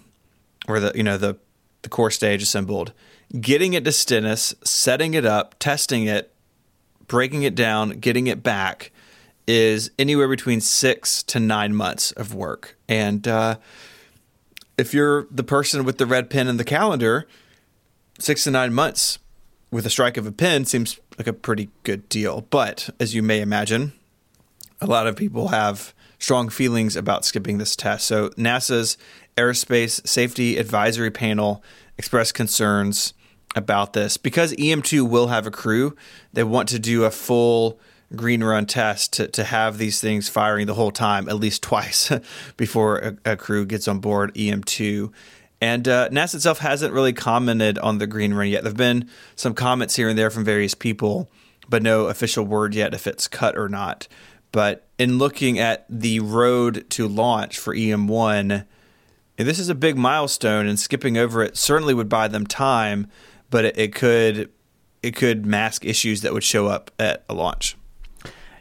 or 0.67 0.79
the 0.79 0.91
you 0.95 1.03
know 1.03 1.17
the 1.17 1.37
the 1.83 1.89
core 1.89 2.11
stage 2.11 2.41
assembled, 2.41 2.93
getting 3.39 3.73
it 3.73 3.85
to 3.85 3.91
Stennis, 3.91 4.55
setting 4.63 5.13
it 5.13 5.25
up, 5.25 5.55
testing 5.59 6.05
it, 6.05 6.33
breaking 7.07 7.43
it 7.43 7.55
down, 7.55 7.91
getting 7.99 8.27
it 8.27 8.41
back 8.41 8.91
is 9.47 9.89
anywhere 9.97 10.27
between 10.27 10.61
six 10.61 11.23
to 11.23 11.39
nine 11.39 11.73
months 11.73 12.11
of 12.11 12.33
work. 12.33 12.77
And 12.87 13.27
uh, 13.27 13.57
if 14.77 14.93
you're 14.93 15.27
the 15.31 15.43
person 15.43 15.85
with 15.85 15.97
the 15.97 16.05
red 16.05 16.29
pen 16.29 16.47
and 16.47 16.59
the 16.59 16.65
calendar, 16.65 17.27
six 18.19 18.43
to 18.43 18.51
nine 18.51 18.73
months 18.73 19.19
with 19.71 19.85
a 19.85 19.89
strike 19.89 20.17
of 20.17 20.27
a 20.27 20.31
pen 20.31 20.65
seems 20.65 20.99
like 21.17 21.27
a 21.27 21.33
pretty 21.33 21.69
good 21.83 22.07
deal. 22.09 22.41
But 22.49 22.89
as 22.99 23.15
you 23.15 23.23
may 23.23 23.41
imagine, 23.41 23.93
a 24.81 24.85
lot 24.85 25.07
of 25.07 25.15
people 25.15 25.49
have 25.49 25.93
strong 26.19 26.49
feelings 26.49 26.95
about 26.95 27.25
skipping 27.25 27.57
this 27.57 27.75
test. 27.75 28.07
So 28.07 28.29
NASA's 28.31 28.97
Aerospace 29.37 30.05
Safety 30.07 30.57
Advisory 30.57 31.11
Panel 31.11 31.63
expressed 31.97 32.33
concerns 32.33 33.13
about 33.55 33.93
this 33.93 34.17
because 34.17 34.53
EM2 34.53 35.07
will 35.09 35.27
have 35.27 35.47
a 35.47 35.51
crew. 35.51 35.95
They 36.33 36.43
want 36.43 36.69
to 36.69 36.79
do 36.79 37.05
a 37.05 37.11
full 37.11 37.79
green 38.15 38.43
run 38.43 38.65
test 38.65 39.13
to, 39.13 39.27
to 39.27 39.43
have 39.43 39.77
these 39.77 39.99
things 39.99 40.29
firing 40.29 40.67
the 40.67 40.73
whole 40.73 40.91
time, 40.91 41.27
at 41.27 41.35
least 41.35 41.61
twice 41.61 42.11
before 42.57 42.97
a, 42.99 43.31
a 43.33 43.35
crew 43.35 43.65
gets 43.65 43.87
on 43.87 43.99
board 43.99 44.33
EM2. 44.33 45.11
And 45.59 45.87
uh, 45.87 46.09
NASA 46.09 46.35
itself 46.35 46.59
hasn't 46.59 46.93
really 46.93 47.13
commented 47.13 47.79
on 47.79 47.97
the 47.97 48.07
green 48.07 48.33
run 48.33 48.47
yet. 48.47 48.63
There 48.63 48.69
have 48.69 48.77
been 48.77 49.09
some 49.35 49.53
comments 49.53 49.95
here 49.95 50.07
and 50.07 50.17
there 50.17 50.29
from 50.29 50.45
various 50.45 50.75
people, 50.75 51.29
but 51.67 51.81
no 51.81 52.05
official 52.05 52.45
word 52.45 52.75
yet 52.75 52.93
if 52.93 53.07
it's 53.07 53.27
cut 53.27 53.57
or 53.57 53.67
not. 53.67 54.07
But 54.51 54.87
in 54.97 55.17
looking 55.17 55.59
at 55.59 55.85
the 55.89 56.19
road 56.19 56.89
to 56.91 57.07
launch 57.07 57.57
for 57.57 57.75
EM1, 57.75 58.65
this 59.37 59.59
is 59.59 59.69
a 59.69 59.75
big 59.75 59.97
milestone, 59.97 60.67
and 60.67 60.79
skipping 60.79 61.17
over 61.17 61.43
it 61.43 61.57
certainly 61.57 61.93
would 61.93 62.09
buy 62.09 62.27
them 62.27 62.47
time, 62.47 63.07
but 63.49 63.65
it, 63.65 63.77
it 63.77 63.95
could 63.95 64.51
it 65.03 65.15
could 65.15 65.45
mask 65.45 65.85
issues 65.85 66.21
that 66.21 66.33
would 66.33 66.43
show 66.43 66.67
up 66.67 66.89
at 66.97 67.23
a 67.29 67.33
launch. 67.33 67.77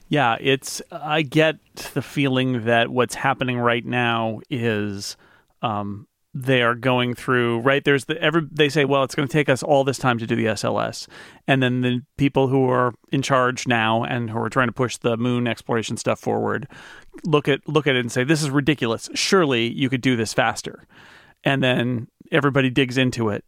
Yeah, 0.08 0.36
it's. 0.40 0.80
I 0.92 1.22
get 1.22 1.56
the 1.94 2.02
feeling 2.02 2.64
that 2.66 2.90
what's 2.90 3.14
happening 3.14 3.58
right 3.58 3.84
now 3.84 4.40
is 4.48 5.16
um, 5.62 6.06
they 6.32 6.62
are 6.62 6.74
going 6.74 7.14
through 7.14 7.60
right. 7.60 7.82
There's 7.82 8.04
the 8.04 8.20
every 8.22 8.42
they 8.50 8.68
say, 8.68 8.84
well, 8.84 9.02
it's 9.02 9.14
going 9.14 9.26
to 9.26 9.32
take 9.32 9.48
us 9.48 9.62
all 9.62 9.82
this 9.82 9.98
time 9.98 10.18
to 10.18 10.26
do 10.26 10.36
the 10.36 10.44
SLS, 10.46 11.08
and 11.48 11.62
then 11.62 11.80
the 11.80 12.02
people 12.18 12.48
who 12.48 12.68
are 12.68 12.94
in 13.10 13.22
charge 13.22 13.66
now 13.66 14.04
and 14.04 14.30
who 14.30 14.38
are 14.38 14.50
trying 14.50 14.68
to 14.68 14.72
push 14.72 14.96
the 14.96 15.16
moon 15.16 15.48
exploration 15.48 15.96
stuff 15.96 16.20
forward 16.20 16.68
look 17.24 17.48
at 17.48 17.66
look 17.66 17.86
at 17.86 17.96
it 17.96 18.00
and 18.00 18.12
say, 18.12 18.22
this 18.22 18.42
is 18.42 18.50
ridiculous. 18.50 19.08
Surely 19.14 19.72
you 19.72 19.88
could 19.88 20.02
do 20.02 20.14
this 20.14 20.32
faster, 20.32 20.86
and 21.42 21.62
then 21.62 22.06
everybody 22.30 22.70
digs 22.70 22.98
into 22.98 23.30
it 23.30 23.44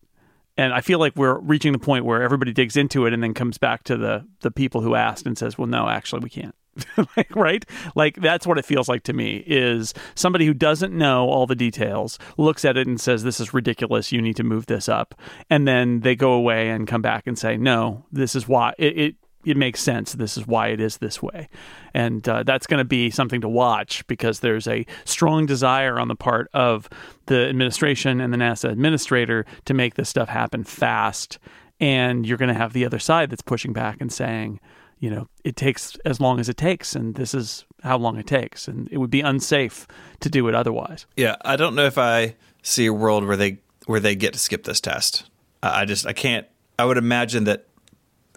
and 0.59 0.75
I 0.75 0.81
feel 0.81 0.99
like 0.99 1.15
we're 1.17 1.39
reaching 1.39 1.73
the 1.73 1.79
point 1.79 2.05
where 2.05 2.21
everybody 2.21 2.53
digs 2.53 2.77
into 2.77 3.07
it 3.07 3.15
and 3.15 3.23
then 3.23 3.33
comes 3.33 3.57
back 3.57 3.85
to 3.85 3.97
the 3.97 4.27
the 4.41 4.51
people 4.51 4.83
who 4.83 4.95
asked 4.95 5.25
and 5.25 5.39
says, 5.39 5.57
"Well, 5.57 5.69
no, 5.69 5.89
actually, 5.89 6.21
we 6.21 6.31
can't." 6.31 6.55
like, 7.17 7.35
right? 7.35 7.65
Like 7.95 8.17
that's 8.17 8.47
what 8.47 8.59
it 8.59 8.65
feels 8.65 8.89
like 8.89 9.05
to 9.05 9.13
me 9.13 9.43
is 9.47 9.95
somebody 10.15 10.47
who 10.47 10.55
doesn't 10.55 10.93
know 10.93 11.29
all 11.29 11.47
the 11.47 11.55
details 11.55 12.19
looks 12.37 12.65
at 12.65 12.77
it 12.77 12.87
and 12.87 13.01
says 13.01 13.23
this 13.23 13.41
is 13.41 13.55
ridiculous, 13.55 14.13
you 14.13 14.21
need 14.21 14.37
to 14.37 14.45
move 14.45 14.67
this 14.67 14.89
up. 14.89 15.15
And 15.49 15.67
then 15.67 16.01
they 16.01 16.15
go 16.15 16.33
away 16.33 16.71
and 16.71 16.87
come 16.87 17.03
back 17.03 17.27
and 17.27 17.39
say, 17.39 17.57
"No, 17.57 18.05
this 18.13 18.35
is 18.35 18.49
why 18.49 18.75
it, 18.79 18.99
it 18.99 19.15
it 19.45 19.57
makes 19.57 19.81
sense. 19.81 20.13
This 20.13 20.37
is 20.37 20.47
why 20.47 20.69
it 20.69 20.81
is 20.81 20.99
this 20.99 21.23
way. 21.23 21.49
And 21.95 22.29
uh, 22.29 22.43
that's 22.43 22.67
going 22.67 22.79
to 22.79 22.85
be 22.85 23.11
something 23.11 23.41
to 23.41 23.49
watch 23.49 24.07
because 24.07 24.41
there's 24.41 24.67
a 24.67 24.85
strong 25.05 25.47
desire 25.47 25.99
on 25.99 26.09
the 26.09 26.17
part 26.17 26.49
of 26.53 26.89
the 27.27 27.49
administration 27.49 28.21
and 28.21 28.33
the 28.33 28.37
NASA 28.37 28.71
administrator 28.71 29.47
to 29.67 29.75
make 29.75 29.95
this 29.95 30.09
stuff 30.09 30.29
happen 30.29 30.65
fast. 30.65 31.39
And 31.81 32.27
you're 32.27 32.39
going 32.39 32.53
to 32.53 32.59
have 32.59 32.73
the 32.73 32.85
other 32.85 32.99
side 32.99 33.31
that's 33.31 33.43
pushing 33.43 33.73
back 33.73 34.01
and 34.01 34.13
saying, 34.13 34.61
you 34.99 35.11
know, 35.11 35.29
it 35.45 35.55
takes 35.55 35.97
as 36.05 36.21
long 36.21 36.41
as 36.41 36.49
it 36.49 36.57
takes, 36.57 36.97
and 36.97 37.15
this 37.15 37.33
is 37.33 37.65
how 37.85 37.97
long 37.97 38.17
it 38.19 38.27
takes. 38.27 38.67
And 38.67 38.89
it 38.91 38.99
would 38.99 39.11
be 39.11 39.21
unsafe 39.21 39.87
to 40.19 40.29
do 40.29 40.49
it 40.49 40.57
otherwise. 40.57 41.07
Yeah, 41.17 41.37
I 41.45 41.55
don't 41.55 41.77
know 41.77 41.85
if 41.85 41.99
I 41.99 42.35
see 42.63 42.87
a 42.87 42.93
world 42.93 43.25
where 43.25 43.37
they 43.37 43.59
where 43.87 44.01
they 44.01 44.17
get 44.17 44.33
to 44.33 44.41
skip 44.41 44.65
this 44.65 44.81
test. 44.81 45.31
I 45.63 45.85
just 45.85 46.05
I 46.05 46.13
can't. 46.13 46.49
I 46.81 46.85
would 46.85 46.99
imagine 46.99 47.45
that 47.45 47.67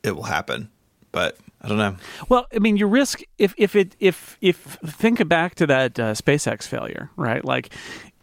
it 0.04 0.16
will 0.16 0.24
happen 0.24 0.70
but 1.12 1.38
I 1.62 1.67
don't 1.67 1.78
know. 1.78 1.95
Well, 2.30 2.47
I 2.54 2.60
mean, 2.60 2.78
you 2.78 2.88
risk 2.88 3.21
if 3.38 3.54
if 3.58 3.76
it 3.76 3.95
if 4.00 4.38
if 4.41 4.58
think 4.86 5.28
back 5.28 5.56
to 5.56 5.67
that 5.67 6.00
uh, 6.00 6.13
SpaceX 6.13 6.63
failure, 6.63 7.10
right? 7.15 7.43
Like 7.45 7.69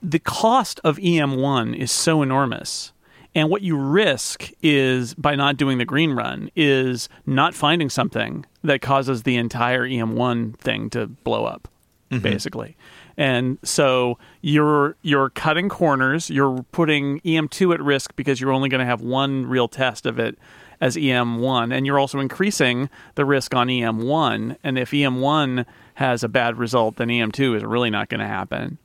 the 0.03 0.18
cost 0.18 0.81
of 0.85 0.96
EM1 0.98 1.77
is 1.77 1.92
so 1.92 2.22
enormous. 2.22 2.92
And 3.35 3.51
what 3.51 3.62
you 3.62 3.77
risk 3.77 4.51
is 4.62 5.14
by 5.14 5.37
not 5.37 5.57
doing 5.57 5.79
the 5.79 5.85
green 5.85 6.12
run 6.12 6.51
is 6.57 7.09
not 7.27 7.55
finding 7.55 7.90
something 7.90 8.46
that 8.64 8.81
causes 8.81 9.22
the 9.22 9.37
entire 9.37 9.87
EM1 9.87 10.57
thing 10.57 10.90
to 10.90 11.07
blow 11.07 11.44
up, 11.44 11.68
mm-hmm. 12.11 12.22
basically. 12.22 12.77
And 13.16 13.59
so 13.62 14.18
you're 14.40 14.96
you're 15.03 15.31
cutting 15.31 15.68
corners, 15.68 16.31
you're 16.31 16.64
putting 16.72 17.20
EM2 17.20 17.74
at 17.74 17.83
risk 17.83 18.16
because 18.16 18.40
you're 18.40 18.53
only 18.53 18.68
going 18.68 18.81
to 18.81 18.87
have 18.87 19.03
one 19.03 19.46
real 19.46 19.68
test 19.68 20.07
of 20.07 20.18
it 20.18 20.38
as 20.81 20.97
EM1, 20.97 21.75
and 21.75 21.87
you're 21.87 21.99
also 21.99 22.21
increasing 22.21 22.88
the 23.14 23.25
risk 23.25 23.55
on 23.55 23.69
EM1. 23.69 24.57
And 24.62 24.79
if 24.79 24.91
EM1 24.91 25.67
has 25.95 26.23
a 26.23 26.29
bad 26.29 26.57
result, 26.57 26.97
then 26.97 27.09
EM2 27.09 27.57
is 27.57 27.64
really 27.64 27.91
not 27.91 28.09
going 28.09 28.21
to 28.21 28.27
happen 28.27 28.79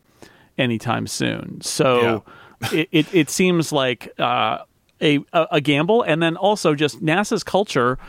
anytime 0.57 1.07
soon. 1.07 1.61
So 1.61 2.23
yeah. 2.61 2.69
it, 2.71 2.89
it, 2.91 3.13
it, 3.13 3.29
seems 3.29 3.71
like 3.71 4.11
uh, 4.19 4.59
a, 5.01 5.19
a 5.33 5.61
gamble. 5.61 6.01
And 6.01 6.21
then 6.21 6.35
also 6.35 6.73
just 6.73 7.03
NASA's 7.03 7.43
culture. 7.43 7.99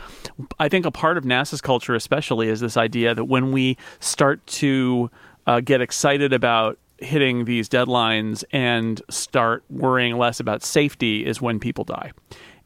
I 0.59 0.69
think 0.69 0.85
a 0.85 0.91
part 0.91 1.17
of 1.17 1.23
NASA's 1.23 1.61
culture, 1.61 1.93
especially, 1.93 2.49
is 2.49 2.59
this 2.59 2.77
idea 2.77 3.13
that 3.13 3.25
when 3.25 3.51
we 3.51 3.77
start 3.99 4.45
to 4.47 5.11
uh, 5.45 5.59
get 5.59 5.81
excited 5.81 6.33
about 6.33 6.79
hitting 6.97 7.45
these 7.45 7.67
deadlines 7.67 8.43
and 8.51 9.01
start 9.09 9.63
worrying 9.69 10.17
less 10.17 10.39
about 10.39 10.63
safety 10.63 11.25
is 11.25 11.41
when 11.41 11.59
people 11.59 11.83
die 11.83 12.11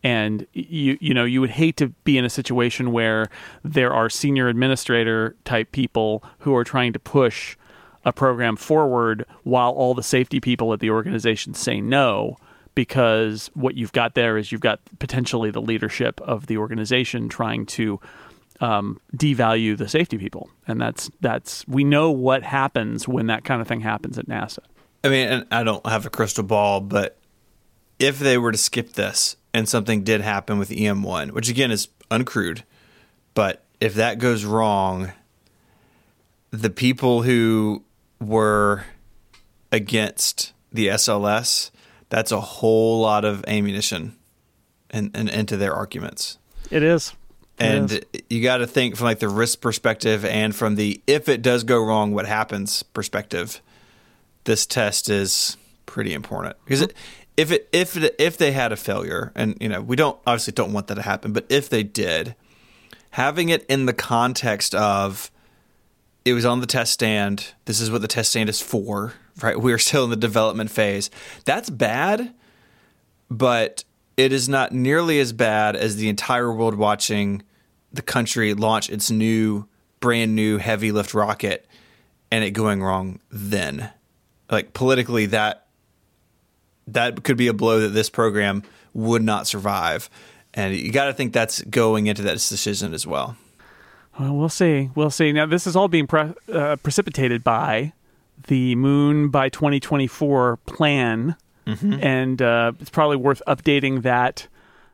and 0.04 0.46
you 0.54 0.98
you 1.02 1.14
know 1.14 1.26
you 1.26 1.42
would 1.42 1.50
hate 1.50 1.78
to 1.78 1.90
be 2.04 2.18
in 2.18 2.26
a 2.26 2.30
situation 2.30 2.92
where 2.92 3.30
there 3.64 3.94
are 3.94 4.10
senior 4.10 4.48
administrator 4.48 5.36
type 5.46 5.72
people 5.72 6.24
who 6.40 6.56
are 6.56 6.64
trying 6.64 6.94
to 6.94 7.00
push 7.00 7.58
a 8.06 8.14
program 8.14 8.56
forward 8.56 9.26
while 9.44 9.72
all 9.72 9.94
the 9.94 10.04
safety 10.04 10.40
people 10.40 10.72
at 10.72 10.80
the 10.80 10.90
organization 10.90 11.54
say 11.54 11.82
no 11.82 12.38
because 12.76 13.52
what 13.56 13.76
you've 13.76 13.92
got 13.92 14.16
there 14.16 14.38
is 14.38 14.52
you've 14.52 14.62
got 14.62 14.80
potentially 15.00 15.52
the 15.52 15.62
leadership 15.62 16.22
of 16.22 16.48
the 16.48 16.58
organization 16.58 17.28
trying 17.28 17.66
to 17.66 18.00
um, 18.62 19.00
devalue 19.16 19.78
the 19.78 19.88
safety 19.88 20.18
people, 20.18 20.50
and 20.68 20.80
that's 20.80 21.10
that's 21.22 21.68
we 21.68 21.84
know 21.84 22.12
what 22.12 22.44
happens 22.44 23.08
when 23.08 23.28
that 23.28 23.44
kind 23.44 23.62
of 23.62 23.68
thing 23.68 23.82
happens 23.82 24.18
at 24.18 24.28
NASA. 24.28 24.60
I 25.04 25.10
mean, 25.10 25.46
I 25.52 25.64
don't 25.64 25.86
have 25.86 26.06
a 26.06 26.10
crystal 26.10 26.44
ball, 26.44 26.82
but 26.82 27.18
if 28.00 28.20
they 28.20 28.38
were 28.38 28.52
to 28.52 28.58
skip 28.58 28.94
this, 28.94 29.38
and 29.54 29.68
something 29.68 30.04
did 30.04 30.22
happen 30.22 30.60
with 30.60 30.70
EM1, 30.70 31.32
which 31.32 31.50
again 31.50 31.72
is 31.72 31.88
uncrewed, 32.12 32.64
but 33.34 33.64
if 33.80 33.94
that 33.96 34.20
goes 34.20 34.46
wrong, 34.46 35.12
the 36.52 36.70
people 36.70 37.24
who 37.24 37.84
were 38.20 38.86
against 39.72 40.54
the 40.72 40.88
SLS, 40.88 41.72
that's 42.10 42.32
a 42.32 42.42
whole 42.42 43.02
lot 43.02 43.26
of 43.26 43.44
ammunition 43.48 44.16
and 44.90 45.16
in, 45.16 45.28
in, 45.28 45.40
into 45.40 45.58
their 45.58 45.74
arguments. 45.74 46.38
It 46.72 46.84
is. 46.84 47.14
It 47.60 47.66
and 47.66 47.92
is. 47.92 48.02
you 48.30 48.42
got 48.42 48.58
to 48.58 48.68
think 48.68 48.96
from 48.96 49.06
like 49.06 49.20
the 49.20 49.30
risk 49.30 49.62
perspective 49.62 50.26
and 50.26 50.56
from 50.56 50.76
the 50.76 51.02
if 51.08 51.30
it 51.30 51.42
does 51.42 51.64
go 51.64 51.84
wrong, 51.84 52.14
what 52.14 52.26
happens 52.26 52.84
perspective. 52.84 53.62
This 54.46 54.66
test 54.66 55.10
is 55.10 55.58
pretty 55.86 56.14
important 56.14 56.56
because 56.64 56.82
it, 56.82 56.94
if 57.40 57.52
it 57.54 57.70
if 57.72 57.96
it, 57.96 58.16
if 58.20 58.38
they 58.38 58.52
had 58.52 58.74
a 58.74 58.76
failure, 58.76 59.32
and 59.34 59.58
you 59.62 59.70
know 59.70 59.82
we 59.82 59.96
don't 59.96 60.20
obviously 60.28 60.52
don't 60.52 60.74
want 60.74 60.88
that 60.88 60.96
to 60.96 61.02
happen, 61.02 61.32
but 61.32 61.46
if 61.48 61.70
they 61.70 61.84
did, 61.84 62.36
having 63.12 63.48
it 63.48 63.66
in 63.70 63.86
the 63.86 63.94
context 63.94 64.76
of 64.76 65.32
it 66.26 66.34
was 66.34 66.46
on 66.46 66.60
the 66.60 66.68
test 66.68 66.92
stand. 66.92 67.54
This 67.64 67.80
is 67.80 67.90
what 67.90 68.02
the 68.02 68.10
test 68.10 68.32
stand 68.32 68.50
is 68.50 68.60
for, 68.60 69.14
right? 69.42 69.58
We're 69.58 69.78
still 69.78 70.04
in 70.04 70.10
the 70.10 70.18
development 70.18 70.70
phase. 70.70 71.10
That's 71.46 71.70
bad, 71.70 72.34
but 73.32 73.86
it 74.18 74.34
is 74.34 74.50
not 74.50 74.74
nearly 74.74 75.22
as 75.22 75.32
bad 75.32 75.78
as 75.78 75.96
the 75.96 76.10
entire 76.10 76.52
world 76.52 76.76
watching 76.76 77.44
the 77.94 78.02
country 78.02 78.54
launch 78.54 78.90
its 78.90 79.10
new, 79.10 79.66
brand 80.02 80.36
new 80.36 80.58
heavy 80.58 80.92
lift 80.92 81.14
rocket 81.14 81.66
and 82.30 82.44
it 82.44 82.52
going 82.52 82.84
wrong 82.84 83.22
then. 83.32 83.92
Like 84.52 84.74
politically, 84.74 85.28
that 85.28 85.68
that 86.94 87.24
could 87.24 87.38
be 87.38 87.48
a 87.48 87.54
blow 87.54 87.80
that 87.82 87.90
this 87.90 88.10
program 88.10 88.64
would 88.94 89.24
not 89.24 89.48
survive. 89.48 90.10
And 90.54 90.76
you 90.76 90.92
got 90.92 91.06
to 91.06 91.14
think 91.14 91.34
that's 91.34 91.62
going 91.64 92.08
into 92.08 92.22
that 92.24 92.34
decision 92.34 92.94
as 92.94 93.06
well. 93.06 93.38
Well, 94.20 94.36
we'll 94.36 94.50
see. 94.50 94.90
We'll 94.96 95.12
see. 95.12 95.32
Now, 95.32 95.46
this 95.46 95.66
is 95.66 95.76
all 95.76 95.88
being 95.88 96.08
pre- 96.08 96.34
uh, 96.52 96.76
precipitated 96.78 97.44
by 97.44 97.94
the 98.48 98.76
Moon 98.76 99.30
by 99.30 99.50
2024 99.50 100.58
plan. 100.66 101.36
Mm-hmm. 101.66 101.94
And 102.02 102.42
uh, 102.42 102.74
it's 102.80 102.90
probably 102.90 103.18
worth 103.18 103.42
updating 103.48 104.02
that 104.02 104.48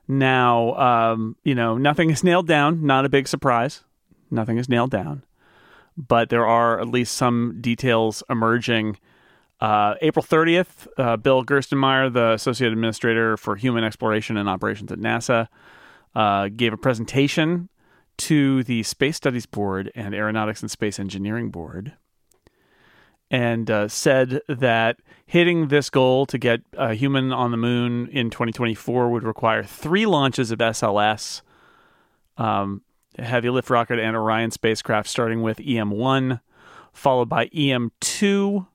now. 0.08 0.76
Um, 0.76 1.38
you 1.44 1.56
know, 1.56 1.78
nothing 1.78 2.10
is 2.10 2.24
nailed 2.24 2.48
down. 2.48 2.86
Not 2.86 3.06
a 3.06 3.10
big 3.10 3.28
surprise. 3.28 3.82
Nothing 4.30 4.58
is 4.58 4.70
nailed 4.70 4.92
down. 4.92 5.24
But 5.98 6.30
there 6.30 6.46
are 6.46 6.80
at 6.80 6.90
least 6.90 7.16
some 7.16 7.58
details 7.62 8.22
emerging 8.30 8.98
uh, 9.62 9.96
April 10.02 10.24
30th, 10.24 10.88
uh, 10.98 11.18
Bill 11.18 11.44
Gerstenmaier, 11.44 12.12
the 12.12 12.34
Associate 12.34 12.72
Administrator 12.72 13.38
for 13.38 13.56
Human 13.56 13.84
Exploration 13.84 14.38
and 14.38 14.50
Operations 14.50 14.92
at 14.92 15.00
NASA, 15.00 15.48
uh, 16.14 16.50
gave 16.50 16.74
a 16.74 16.78
presentation 16.78 17.70
to 18.18 18.64
the 18.64 18.84
Space 18.84 19.18
Studies 19.18 19.46
Board 19.46 19.92
and 19.96 20.14
Aeronautics 20.14 20.62
and 20.62 20.72
Space 20.72 21.00
Engineering 21.00 21.50
Board 21.52 21.94
and 23.32 23.72
uh, 23.72 23.88
said 23.88 24.42
that 24.48 24.98
hitting 25.26 25.70
this 25.70 25.90
goal 25.90 26.26
to 26.28 26.38
get 26.38 26.62
a 26.74 26.94
human 26.94 27.34
on 27.34 27.52
the 27.52 27.58
moon 27.58 28.08
in 28.10 28.30
2024 28.30 29.10
would 29.10 29.24
require 29.24 29.64
three 29.64 30.06
launches 30.06 30.52
of 30.52 30.60
SLS, 30.60 31.42
um, 32.38 32.82
heavy 33.18 33.50
lift 33.50 33.70
rocket, 33.70 34.00
and 34.00 34.16
Orion 34.16 34.52
spacecraft, 34.52 35.10
starting 35.10 35.42
with 35.42 35.58
EM1, 35.58 36.40
followed 36.94 37.30
by 37.30 37.48
EM2 37.48 38.68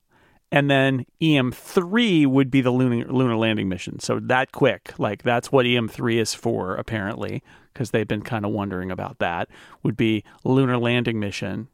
and 0.53 0.71
then 0.71 1.07
EM3 1.21 2.27
would 2.27 2.51
be 2.51 2.61
the 2.61 2.71
lunar 2.71 3.07
lunar 3.11 3.37
landing 3.37 3.69
mission. 3.69 4.01
So 4.01 4.19
that 4.21 4.53
quick, 4.53 4.93
like 4.99 5.23
that's 5.23 5.53
what 5.53 5.67
EM3 5.67 6.21
is 6.21 6.35
for 6.35 6.75
apparently, 6.75 7.43
because 7.73 7.91
they've 7.91 8.09
been 8.09 8.23
kind 8.23 8.45
of 8.45 8.51
wondering 8.51 8.91
about 8.91 9.19
that. 9.19 9.49
Would 9.83 9.97
be 9.97 10.25
lunar 10.45 10.79
landing 10.79 11.21
mission, 11.21 11.69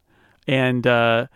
and 0.47 0.87
uh, 0.87 1.27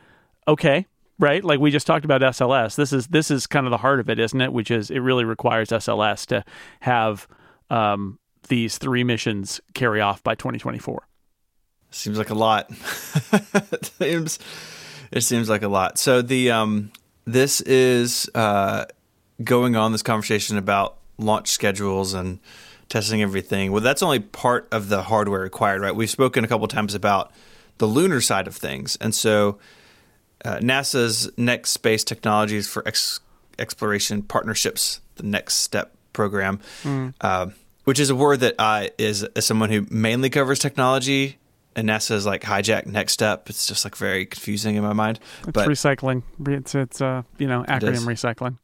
okay, 0.47 0.87
right? 1.19 1.43
Like 1.45 1.61
we 1.61 1.71
just 1.71 1.87
talked 1.87 2.05
about 2.05 2.21
SLS. 2.21 2.77
This 2.77 2.93
is 2.93 3.07
this 3.09 3.31
is 3.31 3.47
kind 3.47 3.67
of 3.67 3.71
the 3.71 3.79
heart 3.79 4.01
of 4.01 4.11
it, 4.11 4.19
isn't 4.19 4.41
it? 4.41 4.53
Which 4.53 4.71
is 4.71 4.91
it 4.91 5.01
really 5.01 5.25
requires 5.25 5.71
SLS 5.71 6.27
to 6.27 6.45
have 6.81 7.27
um, 7.71 8.19
these 8.49 8.79
three 8.79 9.05
missions 9.05 9.61
carry 9.75 10.01
off 10.01 10.23
by 10.23 10.35
2024. 10.35 11.07
Seems 11.91 12.19
like 12.19 12.31
a 12.31 12.35
lot. 12.35 12.71
it 13.33 13.87
seems 13.99 14.39
it 15.11 15.23
seems 15.23 15.49
like 15.49 15.63
a 15.63 15.69
lot. 15.69 15.99
So 15.99 16.23
the 16.23 16.51
um 16.51 16.93
this 17.25 17.61
is 17.61 18.29
uh, 18.35 18.87
going 19.43 19.77
on 19.77 19.93
this 19.93 20.03
conversation 20.03 20.57
about 20.57 20.97
launch 21.19 21.49
schedules 21.49 22.15
and 22.15 22.39
testing 22.89 23.23
everything. 23.23 23.73
Well, 23.73 23.83
that's 23.83 24.03
only 24.03 24.21
part 24.21 24.69
of 24.73 24.89
the 24.89 25.03
hardware 25.03 25.41
required, 25.41 25.81
right? 25.81 25.95
We've 25.95 26.11
spoken 26.11 26.45
a 26.45 26.49
couple 26.49 26.67
times 26.69 26.95
about 26.95 27.31
the 27.79 27.87
lunar 27.87 28.21
side 28.21 28.47
of 28.47 28.57
things, 28.57 28.97
and 29.01 29.15
so 29.15 29.59
uh, 30.45 30.57
NASA's 30.57 31.31
Next 31.37 31.71
Space 31.71 32.05
Technologies 32.05 32.69
for 32.69 32.87
Ex- 32.87 33.21
Exploration 33.59 34.23
Partnerships, 34.23 35.01
the 35.17 35.23
Next 35.23 35.55
Step 35.55 35.95
program, 36.13 36.61
uh, 37.21 37.47
which 37.85 38.01
is 38.01 38.11
a 38.11 38.15
word 38.15 38.41
that 38.41 38.55
I 38.59 38.91
is 38.99 39.23
as 39.23 39.47
someone 39.47 39.71
who 39.71 39.87
mainly 39.91 40.31
covers 40.31 40.59
technology. 40.59 41.39
And 41.77 41.89
NASA's 41.89 42.27
like 42.27 42.43
hijack 42.43 42.87
next 42.87 43.13
step. 43.13 43.49
It's 43.49 43.67
just 43.67 43.85
like 43.85 43.97
very 43.97 44.27
confusing 44.27 44.75
in 44.75 44.83
my 44.83 44.93
mind. 44.93 45.21
It's 45.43 45.53
but 45.53 45.69
recycling. 45.69 46.23
It's 46.47 46.75
it's 46.75 47.01
uh 47.01 47.23
you 47.39 47.47
know 47.47 47.65
acronym 47.69 48.07
recycling. 48.07 48.59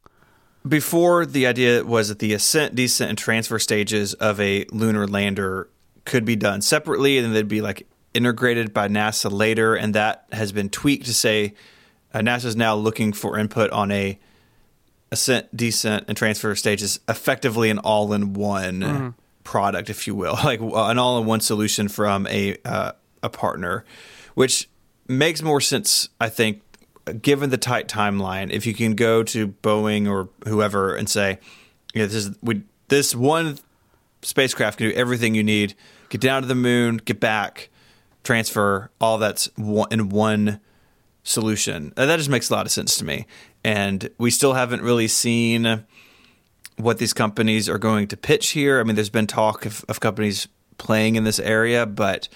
before 0.67 1.25
the 1.25 1.47
idea 1.47 1.85
was 1.85 2.09
that 2.09 2.19
the 2.19 2.33
ascent, 2.35 2.75
descent, 2.75 3.11
and 3.11 3.19
transfer 3.19 3.59
stages 3.59 4.15
of 4.15 4.41
a 4.41 4.65
lunar 4.73 5.07
lander 5.07 5.69
could 6.05 6.25
be 6.25 6.37
done 6.37 6.61
separately, 6.63 7.19
and 7.19 7.27
then 7.27 7.33
they'd 7.33 7.49
be 7.49 7.61
like 7.61 7.87
integrated 8.15 8.75
by 8.75 8.89
NASA 8.89 9.31
later, 9.31 9.75
and 9.77 9.95
that 9.95 10.27
has 10.33 10.51
been 10.51 10.69
tweaked 10.69 11.07
to 11.07 11.15
say 11.15 11.55
uh, 12.13 12.21
NASA 12.21 12.47
is 12.47 12.57
now 12.57 12.75
looking 12.75 13.13
for 13.13 13.39
input 13.39 13.71
on 13.71 13.93
a 13.93 14.19
ascent, 15.13 15.57
descent, 15.57 16.05
and 16.09 16.17
transfer 16.17 16.55
stages, 16.57 16.99
effectively 17.09 17.71
an 17.71 17.79
all-in-one 17.79 19.15
product, 19.47 19.89
if 19.89 20.07
you 20.07 20.15
will, 20.15 20.35
like 20.45 20.61
uh, 20.61 20.89
an 20.89 20.99
all-in-one 20.99 21.41
solution 21.41 21.89
from 21.89 22.27
a 22.27 22.57
uh, 22.65 22.93
a 23.23 23.31
partner, 23.31 23.85
which 24.35 24.69
makes 25.09 25.41
more 25.41 25.61
sense, 25.61 26.11
I 26.21 26.29
think, 26.29 26.61
given 27.23 27.49
the 27.51 27.57
tight 27.57 27.89
timeline. 27.89 28.51
If 28.51 28.67
you 28.67 28.75
can 28.75 28.95
go 28.95 29.23
to 29.23 29.49
Boeing 29.49 30.07
or 30.11 30.29
whoever 30.47 30.95
and 30.95 31.09
say, 31.09 31.39
"Yeah, 31.95 32.05
this 32.07 32.15
is 32.15 32.37
we 32.43 32.63
this 32.89 33.15
one 33.15 33.59
spacecraft 34.23 34.79
can 34.79 34.91
do 34.91 34.95
everything 34.95 35.35
you 35.35 35.45
need, 35.45 35.75
get 36.11 36.21
down 36.21 36.43
to 36.43 36.49
the 36.49 36.55
moon, 36.55 36.99
get 36.99 37.21
back, 37.21 37.71
transfer, 38.25 38.91
all 39.01 39.19
that's 39.19 39.49
in 39.91 40.09
one 40.11 40.61
solution." 41.23 41.93
Uh, 41.97 42.07
That 42.07 42.17
just 42.17 42.29
makes 42.29 42.51
a 42.51 42.55
lot 42.55 42.67
of 42.67 42.73
sense 42.73 42.97
to 42.99 43.05
me. 43.05 43.27
And 43.65 44.11
we 44.19 44.31
still 44.31 44.53
haven't 44.55 44.83
really 44.83 45.09
seen 45.09 45.85
what 46.77 46.99
these 46.99 47.13
companies 47.13 47.69
are 47.69 47.79
going 47.79 48.07
to 48.09 48.17
pitch 48.17 48.49
here. 48.49 48.81
I 48.81 48.85
mean, 48.85 48.97
there's 48.97 49.11
been 49.11 49.27
talk 49.27 49.67
of, 49.67 49.85
of 49.89 50.01
companies 50.01 50.49
playing 50.79 51.17
in 51.17 51.25
this 51.25 51.39
area, 51.39 51.87
but 51.87 52.29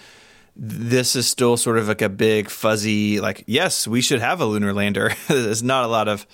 this 0.56 1.14
is 1.14 1.28
still 1.28 1.56
sort 1.56 1.78
of 1.78 1.88
like 1.88 2.02
a 2.02 2.08
big 2.08 2.50
fuzzy, 2.50 3.20
like, 3.20 3.44
yes, 3.46 3.86
we 3.86 4.00
should 4.00 4.20
have 4.20 4.40
a 4.40 4.44
lunar 4.44 4.72
lander. 4.72 5.12
There's 5.28 5.62
not 5.62 5.84
a 5.84 5.88
lot 5.88 6.08
of 6.08 6.26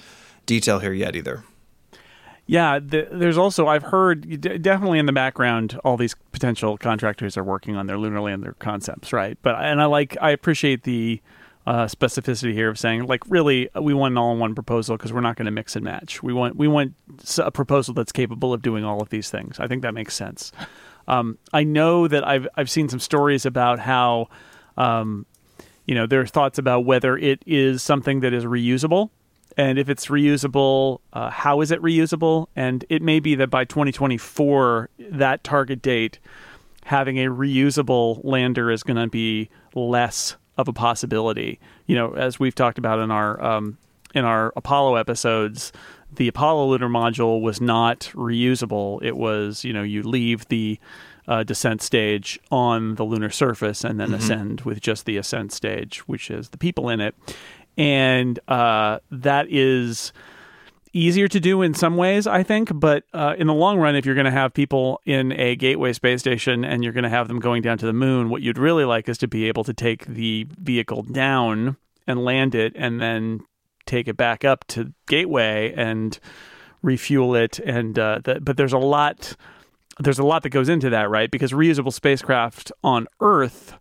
detail 0.46 0.78
here 0.78 0.92
yet 0.92 1.14
either. 1.16 1.44
Yeah, 2.48 2.78
th 2.78 3.08
there's 3.10 3.36
also 3.36 3.66
I've 3.66 3.82
heard 3.82 4.40
d- 4.40 4.58
definitely 4.58 5.00
in 5.00 5.06
the 5.06 5.12
background 5.12 5.80
all 5.84 5.96
these 5.96 6.14
potential 6.30 6.78
contractors 6.78 7.36
are 7.36 7.42
working 7.42 7.74
on 7.74 7.88
their 7.88 7.98
lunar 7.98 8.20
lander 8.20 8.54
concepts, 8.60 9.12
right? 9.12 9.36
But 9.42 9.56
and 9.56 9.82
I 9.82 9.86
like 9.86 10.16
I 10.20 10.30
appreciate 10.30 10.84
the 10.84 11.20
uh, 11.66 11.86
specificity 11.86 12.52
here 12.52 12.68
of 12.68 12.78
saying 12.78 13.06
like 13.06 13.22
really 13.28 13.68
we 13.80 13.92
want 13.92 14.12
an 14.12 14.18
all-in-one 14.18 14.54
proposal 14.54 14.96
because 14.96 15.12
we're 15.12 15.20
not 15.20 15.36
going 15.36 15.46
to 15.46 15.50
mix 15.50 15.74
and 15.74 15.84
match. 15.84 16.22
We 16.22 16.32
want 16.32 16.56
we 16.56 16.68
want 16.68 16.94
a 17.38 17.50
proposal 17.50 17.92
that's 17.92 18.12
capable 18.12 18.52
of 18.52 18.62
doing 18.62 18.84
all 18.84 19.02
of 19.02 19.08
these 19.08 19.30
things. 19.30 19.58
I 19.58 19.66
think 19.66 19.82
that 19.82 19.92
makes 19.92 20.14
sense. 20.14 20.52
Um, 21.08 21.38
I 21.52 21.64
know 21.64 22.08
that 22.08 22.26
I've 22.26 22.46
I've 22.56 22.70
seen 22.70 22.88
some 22.88 23.00
stories 23.00 23.44
about 23.46 23.80
how 23.80 24.28
um, 24.76 25.26
you 25.86 25.94
know 25.94 26.06
there 26.06 26.20
are 26.20 26.26
thoughts 26.26 26.58
about 26.58 26.84
whether 26.84 27.16
it 27.16 27.42
is 27.46 27.82
something 27.82 28.20
that 28.20 28.32
is 28.32 28.44
reusable 28.44 29.10
and 29.56 29.78
if 29.78 29.88
it's 29.88 30.06
reusable 30.06 31.00
uh, 31.12 31.30
how 31.30 31.60
is 31.60 31.70
it 31.70 31.80
reusable 31.80 32.48
and 32.54 32.84
it 32.88 33.02
may 33.02 33.20
be 33.20 33.34
that 33.36 33.48
by 33.48 33.64
2024 33.64 34.90
that 34.98 35.42
target 35.42 35.80
date 35.80 36.18
having 36.84 37.18
a 37.18 37.26
reusable 37.26 38.20
lander 38.22 38.70
is 38.70 38.82
going 38.82 38.96
to 38.96 39.08
be 39.08 39.48
less 39.74 40.36
of 40.56 40.68
a 40.68 40.72
possibility. 40.72 41.58
You 41.86 41.96
know 41.96 42.12
as 42.14 42.38
we've 42.38 42.54
talked 42.54 42.78
about 42.78 42.98
in 42.98 43.10
our 43.10 43.42
um, 43.42 43.78
in 44.14 44.24
our 44.24 44.52
apollo 44.56 44.96
episodes 44.96 45.72
the 46.14 46.28
apollo 46.28 46.66
lunar 46.66 46.88
module 46.88 47.40
was 47.40 47.60
not 47.60 48.10
reusable. 48.14 49.02
It 49.02 49.16
was 49.16 49.64
you 49.64 49.72
know 49.72 49.82
you 49.82 50.02
leave 50.02 50.46
the 50.48 50.78
uh, 51.28 51.42
descent 51.42 51.82
stage 51.82 52.38
on 52.50 52.94
the 52.94 53.04
lunar 53.04 53.30
surface 53.30 53.82
and 53.82 53.98
then 53.98 54.14
ascend 54.14 54.60
with 54.62 54.80
just 54.80 55.06
the 55.06 55.16
ascent 55.16 55.52
stage 55.52 56.06
which 56.06 56.30
is 56.30 56.50
the 56.50 56.58
people 56.58 56.88
in 56.88 57.00
it. 57.00 57.14
And 57.76 58.38
uh, 58.48 59.00
that 59.10 59.46
is 59.50 60.12
easier 60.96 61.28
to 61.28 61.38
do 61.38 61.62
in 61.62 61.74
some 61.74 61.96
ways, 61.96 62.26
I 62.26 62.42
think. 62.42 62.70
But 62.74 63.04
uh, 63.12 63.34
in 63.38 63.46
the 63.46 63.54
long 63.54 63.78
run, 63.78 63.94
if 63.94 64.06
you're 64.06 64.14
going 64.14 64.24
to 64.24 64.30
have 64.30 64.54
people 64.54 65.00
in 65.04 65.32
a 65.32 65.54
gateway 65.54 65.92
space 65.92 66.20
station 66.20 66.64
and 66.64 66.82
you're 66.82 66.92
going 66.92 67.04
to 67.04 67.10
have 67.10 67.28
them 67.28 67.38
going 67.38 67.62
down 67.62 67.78
to 67.78 67.86
the 67.86 67.92
moon, 67.92 68.30
what 68.30 68.42
you'd 68.42 68.58
really 68.58 68.84
like 68.84 69.08
is 69.08 69.18
to 69.18 69.28
be 69.28 69.46
able 69.46 69.64
to 69.64 69.74
take 69.74 70.06
the 70.06 70.46
vehicle 70.58 71.02
down 71.02 71.76
and 72.06 72.24
land 72.24 72.54
it, 72.54 72.72
and 72.76 73.00
then 73.00 73.40
take 73.84 74.06
it 74.06 74.16
back 74.16 74.44
up 74.44 74.64
to 74.68 74.92
gateway 75.08 75.74
and 75.76 76.20
refuel 76.80 77.34
it. 77.34 77.58
And 77.58 77.98
uh, 77.98 78.20
but 78.22 78.56
there's 78.56 78.72
a 78.72 78.78
lot. 78.78 79.34
There's 79.98 80.18
a 80.18 80.24
lot 80.24 80.42
that 80.42 80.50
goes 80.50 80.68
into 80.68 80.90
that, 80.90 81.10
right? 81.10 81.30
Because 81.30 81.52
reusable 81.52 81.92
spacecraft 81.92 82.70
on 82.84 83.08
Earth 83.20 83.74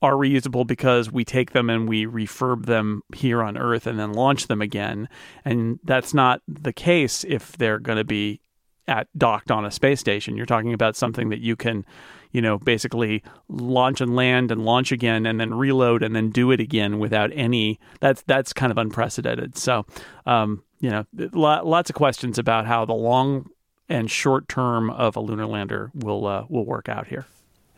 are 0.00 0.14
reusable 0.14 0.66
because 0.66 1.10
we 1.10 1.24
take 1.24 1.52
them 1.52 1.68
and 1.68 1.88
we 1.88 2.06
refurb 2.06 2.66
them 2.66 3.02
here 3.14 3.42
on 3.42 3.56
Earth 3.56 3.86
and 3.86 3.98
then 3.98 4.12
launch 4.12 4.46
them 4.46 4.62
again. 4.62 5.08
And 5.44 5.80
that's 5.82 6.14
not 6.14 6.40
the 6.46 6.72
case 6.72 7.24
if 7.24 7.56
they're 7.56 7.80
going 7.80 7.98
to 7.98 8.04
be 8.04 8.40
at 8.86 9.08
docked 9.16 9.50
on 9.50 9.64
a 9.64 9.70
space 9.70 10.00
station. 10.00 10.36
You're 10.36 10.46
talking 10.46 10.72
about 10.72 10.96
something 10.96 11.28
that 11.28 11.40
you 11.40 11.56
can, 11.56 11.84
you 12.30 12.40
know, 12.40 12.58
basically 12.58 13.22
launch 13.48 14.00
and 14.00 14.16
land 14.16 14.50
and 14.50 14.64
launch 14.64 14.92
again 14.92 15.26
and 15.26 15.40
then 15.40 15.52
reload 15.52 16.02
and 16.02 16.16
then 16.16 16.30
do 16.30 16.50
it 16.52 16.60
again 16.60 16.98
without 16.98 17.30
any. 17.34 17.78
That's 18.00 18.22
that's 18.22 18.52
kind 18.52 18.70
of 18.70 18.78
unprecedented. 18.78 19.58
So, 19.58 19.84
um, 20.26 20.62
you 20.80 20.90
know, 20.90 21.04
lo- 21.14 21.64
lots 21.64 21.90
of 21.90 21.96
questions 21.96 22.38
about 22.38 22.66
how 22.66 22.84
the 22.84 22.94
long 22.94 23.50
and 23.88 24.10
short 24.10 24.48
term 24.48 24.90
of 24.90 25.16
a 25.16 25.20
lunar 25.20 25.46
lander 25.46 25.90
will 25.94 26.26
uh, 26.26 26.44
will 26.48 26.64
work 26.64 26.88
out 26.88 27.08
here. 27.08 27.26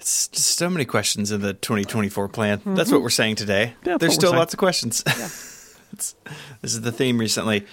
It's 0.01 0.29
just 0.29 0.57
so 0.57 0.71
many 0.71 0.85
questions 0.87 1.31
in 1.31 1.43
the 1.43 1.53
2024 1.53 2.29
plan. 2.29 2.63
That's 2.65 2.91
what 2.91 3.03
we're 3.03 3.11
saying 3.11 3.37
today. 3.37 3.75
Mm-hmm. 3.81 3.89
Yeah, 3.91 3.99
There's 3.99 4.15
still 4.15 4.33
lots 4.33 4.55
of 4.55 4.59
questions. 4.59 5.05
It's- 5.93 6.15
this 6.63 6.73
is 6.73 6.83
the 6.83 6.93
theme 6.93 7.19
recently. 7.19 7.67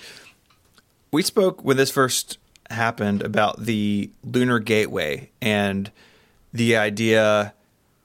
We 1.12 1.22
spoke 1.22 1.64
when 1.64 1.78
this 1.78 1.92
first 1.92 2.40
happened 2.70 3.22
about 3.22 3.64
the 3.64 4.10
lunar 4.24 4.58
gateway 4.60 5.30
and 5.40 5.92
the 6.52 6.76
idea 6.76 7.54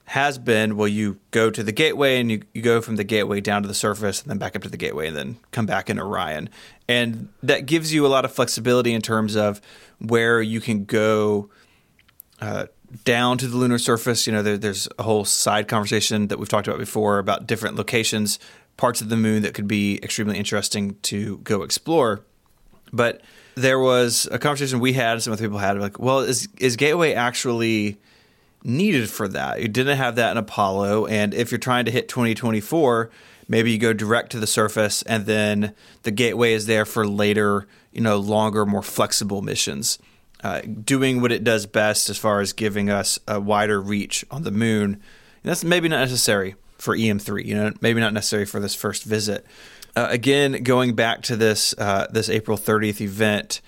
has 0.05 0.37
been 0.39 0.77
well 0.77 0.87
you 0.87 1.19
go 1.31 1.51
to 1.51 1.63
the 1.63 1.73
gateway 1.73 2.21
and 2.21 2.31
you, 2.31 2.43
you 2.53 2.61
go 2.61 2.81
from 2.83 2.97
the 2.97 3.05
gateway 3.05 3.41
down 3.41 3.63
to 3.63 3.69
the 3.69 3.75
surface 3.75 4.21
and 4.21 4.29
then 4.31 4.37
back 4.39 4.55
up 4.55 4.63
to 4.63 4.69
the 4.69 4.77
gateway 4.77 5.09
and 5.09 5.17
then 5.17 5.37
come 5.51 5.65
back 5.65 5.89
in 5.89 5.99
orion 5.99 6.49
and 6.87 7.29
that 7.43 7.65
gives 7.67 7.93
you 7.95 8.05
a 8.07 8.09
lot 8.09 8.25
of 8.25 8.31
flexibility 8.33 8.93
in 8.93 9.01
terms 9.01 9.35
of 9.35 9.61
where 9.99 10.43
you 10.43 10.61
can 10.61 10.85
go 10.85 11.49
uh, 12.41 12.67
down 13.05 13.39
to 13.39 13.47
the 13.47 13.57
lunar 13.57 13.79
surface. 13.79 14.27
You 14.27 14.33
know, 14.33 14.43
there, 14.43 14.59
there's 14.59 14.89
a 14.99 15.03
whole 15.03 15.25
side 15.25 15.69
conversation 15.69 16.29
that 16.29 16.39
we've 16.39 16.49
talked 16.49 16.67
about 16.67 16.79
before 16.79 17.19
about 17.19 17.47
different 17.47 17.77
locations, 17.77 18.39
parts 18.77 19.01
of 19.01 19.09
the 19.09 19.17
moon 19.17 19.43
that 19.43 19.55
could 19.55 19.69
be 19.69 19.99
extremely 20.03 20.39
interesting 20.39 20.97
to 21.03 21.39
go 21.39 21.63
explore. 21.63 22.21
But 22.93 23.23
there 23.55 23.79
was 23.79 24.29
a 24.31 24.39
conversation 24.39 24.81
we 24.81 24.93
had, 24.93 25.23
some 25.23 25.33
other 25.33 25.43
people 25.43 25.59
had, 25.59 25.79
like, 25.79 25.99
well, 25.99 26.21
is 26.21 26.49
is 26.59 26.77
Gateway 26.77 27.15
actually 27.15 27.99
needed 28.65 29.11
for 29.11 29.29
that? 29.29 29.61
You 29.61 29.69
didn't 29.69 29.97
have 29.97 30.17
that 30.17 30.33
in 30.33 30.37
Apollo, 30.37 31.07
and 31.07 31.35
if 31.35 31.51
you're 31.51 31.59
trying 31.59 31.87
to 31.87 31.91
hit 31.91 32.09
2024, 32.09 33.11
maybe 33.49 33.73
you 33.73 33.79
go 33.79 33.93
direct 33.93 34.33
to 34.33 34.39
the 34.39 34.47
surface, 34.47 35.03
and 35.03 35.27
then 35.27 35.75
the 36.03 36.11
Gateway 36.11 36.53
is 36.53 36.67
there 36.67 36.85
for 36.85 37.07
later, 37.07 37.67
you 37.93 38.03
know, 38.03 38.19
longer, 38.19 38.67
more 38.67 38.83
flexible 38.83 39.41
missions 39.43 39.99
uh, 40.43 40.61
doing 40.63 41.21
what 41.21 41.33
it 41.33 41.45
does 41.45 41.67
best 41.67 42.11
as 42.11 42.19
far 42.19 42.41
as 42.41 42.53
giving 42.53 42.91
us 42.91 43.19
a 43.29 43.41
wider 43.41 43.81
reach 43.81 44.25
on 44.31 44.43
the 44.43 44.51
moon. 44.51 44.95
And 44.95 45.51
that's 45.51 45.65
maybe 45.65 45.89
not 45.89 46.01
necessary 46.01 46.57
for 46.79 46.97
EM3. 46.97 47.45
You 47.45 47.55
know, 47.55 47.73
maybe 47.81 48.01
not 48.01 48.13
necessary 48.13 48.45
for 48.45 48.61
this 48.61 48.75
first 48.75 49.05
visit. 49.05 49.47
Uh, 49.95 50.07
again, 50.09 50.63
going 50.63 50.95
back 50.95 51.23
to 51.23 51.37
this 51.37 51.75
uh, 51.79 52.07
this 52.11 52.29
April 52.29 52.57
30th 52.57 53.01
event, 53.01 53.61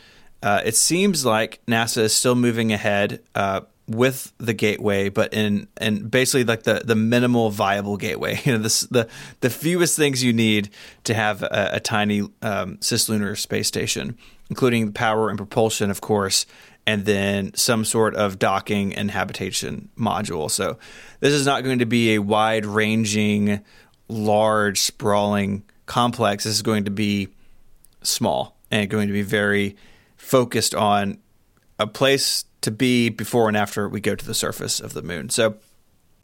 uh, 0.43 0.63
it 0.65 0.75
seems 0.75 1.25
like 1.25 1.61
NASA 1.67 1.99
is 1.99 2.15
still 2.15 2.35
moving 2.35 2.73
ahead 2.73 3.23
uh, 3.35 3.61
with 3.87 4.33
the 4.39 4.55
gateway, 4.55 5.11
but 5.11 5.35
in 5.35 5.69
and 5.77 6.11
basically 6.11 6.45
like 6.45 6.63
the 6.63 6.83
the 6.85 6.95
minimal 6.95 7.51
viable 7.51 7.97
gateway. 7.97 8.41
You 8.45 8.53
know, 8.53 8.59
this 8.59 8.81
the 8.83 9.09
the 9.41 9.51
fewest 9.51 9.97
things 9.97 10.25
you 10.25 10.33
need 10.33 10.71
to 11.05 11.15
have 11.15 11.43
a, 11.43 11.71
a 11.75 11.81
tiny 11.81 12.21
um, 12.43 12.79
cislunar 12.79 13.37
space 13.39 13.69
station, 13.69 14.17
including 14.55 14.93
power 14.93 15.31
and 15.31 15.37
propulsion, 15.37 15.91
of 15.91 16.01
course, 16.01 16.47
and 16.87 17.07
then 17.07 17.53
some 17.55 17.85
sort 17.85 18.15
of 18.15 18.39
docking 18.39 18.95
and 18.95 19.11
habitation 19.11 19.89
module. 19.99 20.49
So 20.49 20.79
this 21.19 21.33
is 21.33 21.45
not 21.45 21.65
going 21.65 21.81
to 21.81 21.87
be 21.87 22.15
a 22.15 22.21
wide 22.21 22.65
ranging, 22.65 23.65
large, 24.07 24.79
sprawling 24.79 25.65
complex. 25.87 26.45
This 26.45 26.55
is 26.55 26.63
going 26.63 26.85
to 26.85 26.93
be 26.93 27.31
small 28.03 28.57
and 28.71 28.89
going 28.89 29.09
to 29.09 29.13
be 29.13 29.23
very 29.23 29.75
focused 30.17 30.73
on 30.73 31.19
a 31.81 31.89
place 31.89 32.45
to 32.61 32.71
be 32.71 33.09
before 33.09 33.49
and 33.49 33.57
after 33.57 33.89
we 33.89 34.01
go 34.01 34.15
to 34.15 34.25
the 34.25 34.35
surface 34.35 34.79
of 34.79 34.95
the 34.95 35.03
moon. 35.03 35.31
So 35.31 35.57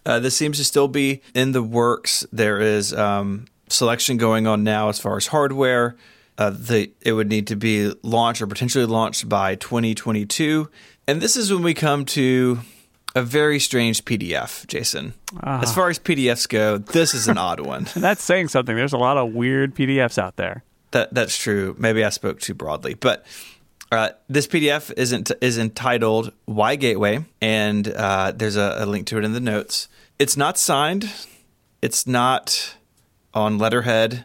uh, 0.07 0.21
this 0.21 0.37
seems 0.37 0.57
to 0.59 0.65
still 0.65 0.87
be 0.87 1.21
in 1.35 1.51
the 1.51 1.65
works. 1.65 2.25
There 2.31 2.61
is 2.61 2.95
um, 2.95 3.47
selection 3.69 4.19
going 4.19 4.47
on 4.47 4.63
now 4.63 4.89
as 4.89 5.01
far 5.01 5.17
as 5.17 5.27
hardware. 5.27 5.97
Uh, 6.41 6.49
the 6.49 6.91
it 7.03 7.13
would 7.13 7.29
need 7.29 7.47
to 7.47 7.55
be 7.55 7.93
launched 8.03 8.41
or 8.41 8.47
potentially 8.47 8.87
launched 8.87 9.29
by 9.29 9.57
2022, 9.57 10.71
and 11.07 11.21
this 11.21 11.37
is 11.37 11.53
when 11.53 11.63
we 11.63 11.75
come 11.75 12.07
to 12.07 12.61
a 13.15 13.23
very 13.23 13.59
strange 13.59 14.07
PDF, 14.07 14.67
Jason. 14.67 15.13
Ah. 15.43 15.61
As 15.61 15.75
far 15.75 15.91
as 15.91 15.99
PDFs 15.99 16.49
go, 16.49 16.79
this 16.79 17.13
is 17.13 17.29
an 17.29 17.37
odd 17.49 17.61
one. 17.61 17.89
That's 17.95 18.23
saying 18.23 18.49
something. 18.49 18.75
There's 18.75 18.95
a 18.95 18.99
lot 18.99 19.19
of 19.19 19.35
weird 19.35 19.75
PDFs 19.75 20.17
out 20.17 20.37
there. 20.37 20.65
That 20.93 21.13
that's 21.13 21.37
true. 21.37 21.77
Maybe 21.79 22.03
I 22.03 22.09
spoke 22.09 22.41
too 22.41 22.55
broadly, 22.55 22.95
but 22.95 23.27
uh, 23.93 24.11
this 24.29 24.47
PDF 24.47 24.91
isn't 24.97 25.31
is 25.43 25.59
entitled 25.59 26.33
"Why 26.47 26.77
Gateway," 26.77 27.23
and 27.43 27.87
uh, 27.87 28.33
there's 28.35 28.57
a, 28.57 28.77
a 28.79 28.87
link 28.87 29.07
to 29.09 29.19
it 29.19 29.27
in 29.27 29.35
the 29.35 29.41
notes. 29.41 29.89
It's 30.19 30.39
not 30.39 30.57
signed. 30.57 31.13
It's 31.83 32.07
not 32.07 32.77
on 33.35 33.59
letterhead. 33.59 34.25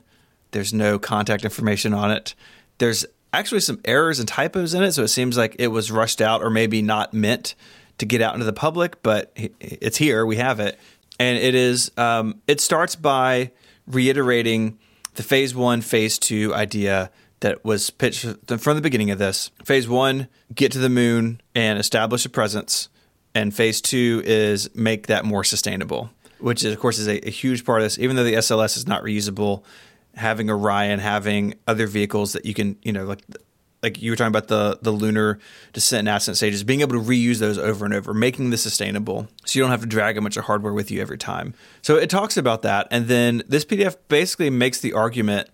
There's 0.56 0.74
no 0.74 0.98
contact 0.98 1.44
information 1.44 1.94
on 1.94 2.12
it. 2.12 2.34
There's 2.78 3.06
actually 3.34 3.60
some 3.60 3.82
errors 3.84 4.20
and 4.20 4.28
typos 4.28 4.74
in 4.74 4.84
it, 4.84 4.94
so 4.94 5.04
it 5.04 5.10
seems 5.10 5.36
like 5.36 5.58
it 5.60 5.68
was 5.68 5.92
rushed 5.92 6.22
out 6.22 6.42
or 6.42 6.50
maybe 6.50 6.82
not 6.82 7.14
meant 7.14 7.56
to 7.98 8.06
get 8.06 8.22
out 8.22 8.36
into 8.36 8.46
the 8.46 8.54
public. 8.54 9.04
But 9.04 9.34
it's 9.36 9.98
here. 9.98 10.26
We 10.26 10.38
have 10.38 10.62
it, 10.62 10.80
and 11.20 11.38
it 11.38 11.56
is. 11.56 11.92
Um, 11.98 12.42
it 12.48 12.62
starts 12.62 12.96
by 12.96 13.52
reiterating 13.86 14.80
the 15.16 15.24
phase 15.24 15.54
one, 15.54 15.82
phase 15.82 16.18
two 16.18 16.56
idea 16.56 17.12
that 17.42 17.66
was 17.66 17.90
pitched 17.90 18.26
from 18.58 18.78
the 18.78 18.82
beginning 18.82 19.12
of 19.12 19.20
this. 19.20 19.52
Phase 19.66 19.90
one, 19.90 20.30
get 20.54 20.72
to 20.72 20.80
the 20.80 20.88
moon 20.88 21.42
and 21.54 21.78
establish 21.78 22.26
a 22.26 22.30
presence. 22.30 22.88
And 23.34 23.54
phase 23.54 23.82
two 23.82 24.22
is 24.24 24.74
make 24.74 25.08
that 25.08 25.26
more 25.26 25.44
sustainable, 25.44 26.12
which 26.40 26.64
is, 26.64 26.72
of 26.72 26.80
course 26.80 26.98
is 26.98 27.10
a, 27.10 27.28
a 27.28 27.30
huge 27.30 27.66
part 27.66 27.82
of 27.82 27.86
this. 27.88 28.00
Even 28.00 28.16
though 28.16 28.24
the 28.24 28.36
SLS 28.36 28.78
is 28.78 28.88
not 28.88 29.04
reusable, 29.04 29.64
having 30.16 30.50
Orion, 30.50 31.00
having 31.00 31.56
other 31.68 31.88
vehicles 31.88 32.34
that 32.34 32.46
you 32.46 32.54
can, 32.54 32.78
you 32.84 32.92
know, 32.92 33.06
like 33.06 33.22
like 33.86 34.02
you 34.02 34.12
were 34.12 34.16
talking 34.16 34.30
about 34.30 34.48
the 34.48 34.80
the 34.82 34.92
lunar 34.92 35.40
descent 35.72 36.08
and 36.08 36.18
ascent 36.18 36.38
stages, 36.38 36.64
being 36.64 36.82
able 36.82 36.94
to 36.94 37.02
reuse 37.02 37.40
those 37.40 37.58
over 37.58 37.86
and 37.86 37.94
over, 37.94 38.14
making 38.14 38.50
this 38.50 38.64
sustainable, 38.64 39.28
so 39.46 39.58
you 39.58 39.64
don't 39.64 39.72
have 39.72 39.82
to 39.82 39.88
drag 39.88 40.18
a 40.18 40.22
bunch 40.22 40.38
of 40.38 40.46
hardware 40.46 40.74
with 40.74 40.90
you 40.90 41.02
every 41.02 41.18
time. 41.18 41.54
So 41.82 41.96
it 41.96 42.10
talks 42.10 42.36
about 42.36 42.64
that, 42.64 42.88
and 42.90 43.08
then 43.08 43.44
this 43.48 43.64
PDF 43.64 43.96
basically 44.08 44.50
makes 44.50 44.80
the 44.80 44.94
argument 44.94 45.50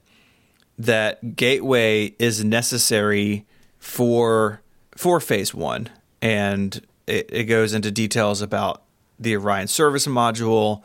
that 0.78 1.36
Gateway 1.36 2.16
is 2.20 2.44
necessary 2.44 3.46
for 3.80 4.62
for 4.96 5.20
Phase 5.20 5.54
One, 5.54 5.90
and 6.22 6.82
it, 7.08 7.30
it 7.32 7.44
goes 7.44 7.74
into 7.74 7.92
details 7.92 8.42
about 8.42 8.84
the 9.20 9.36
Orion 9.36 9.68
service 9.68 10.08
module, 10.08 10.84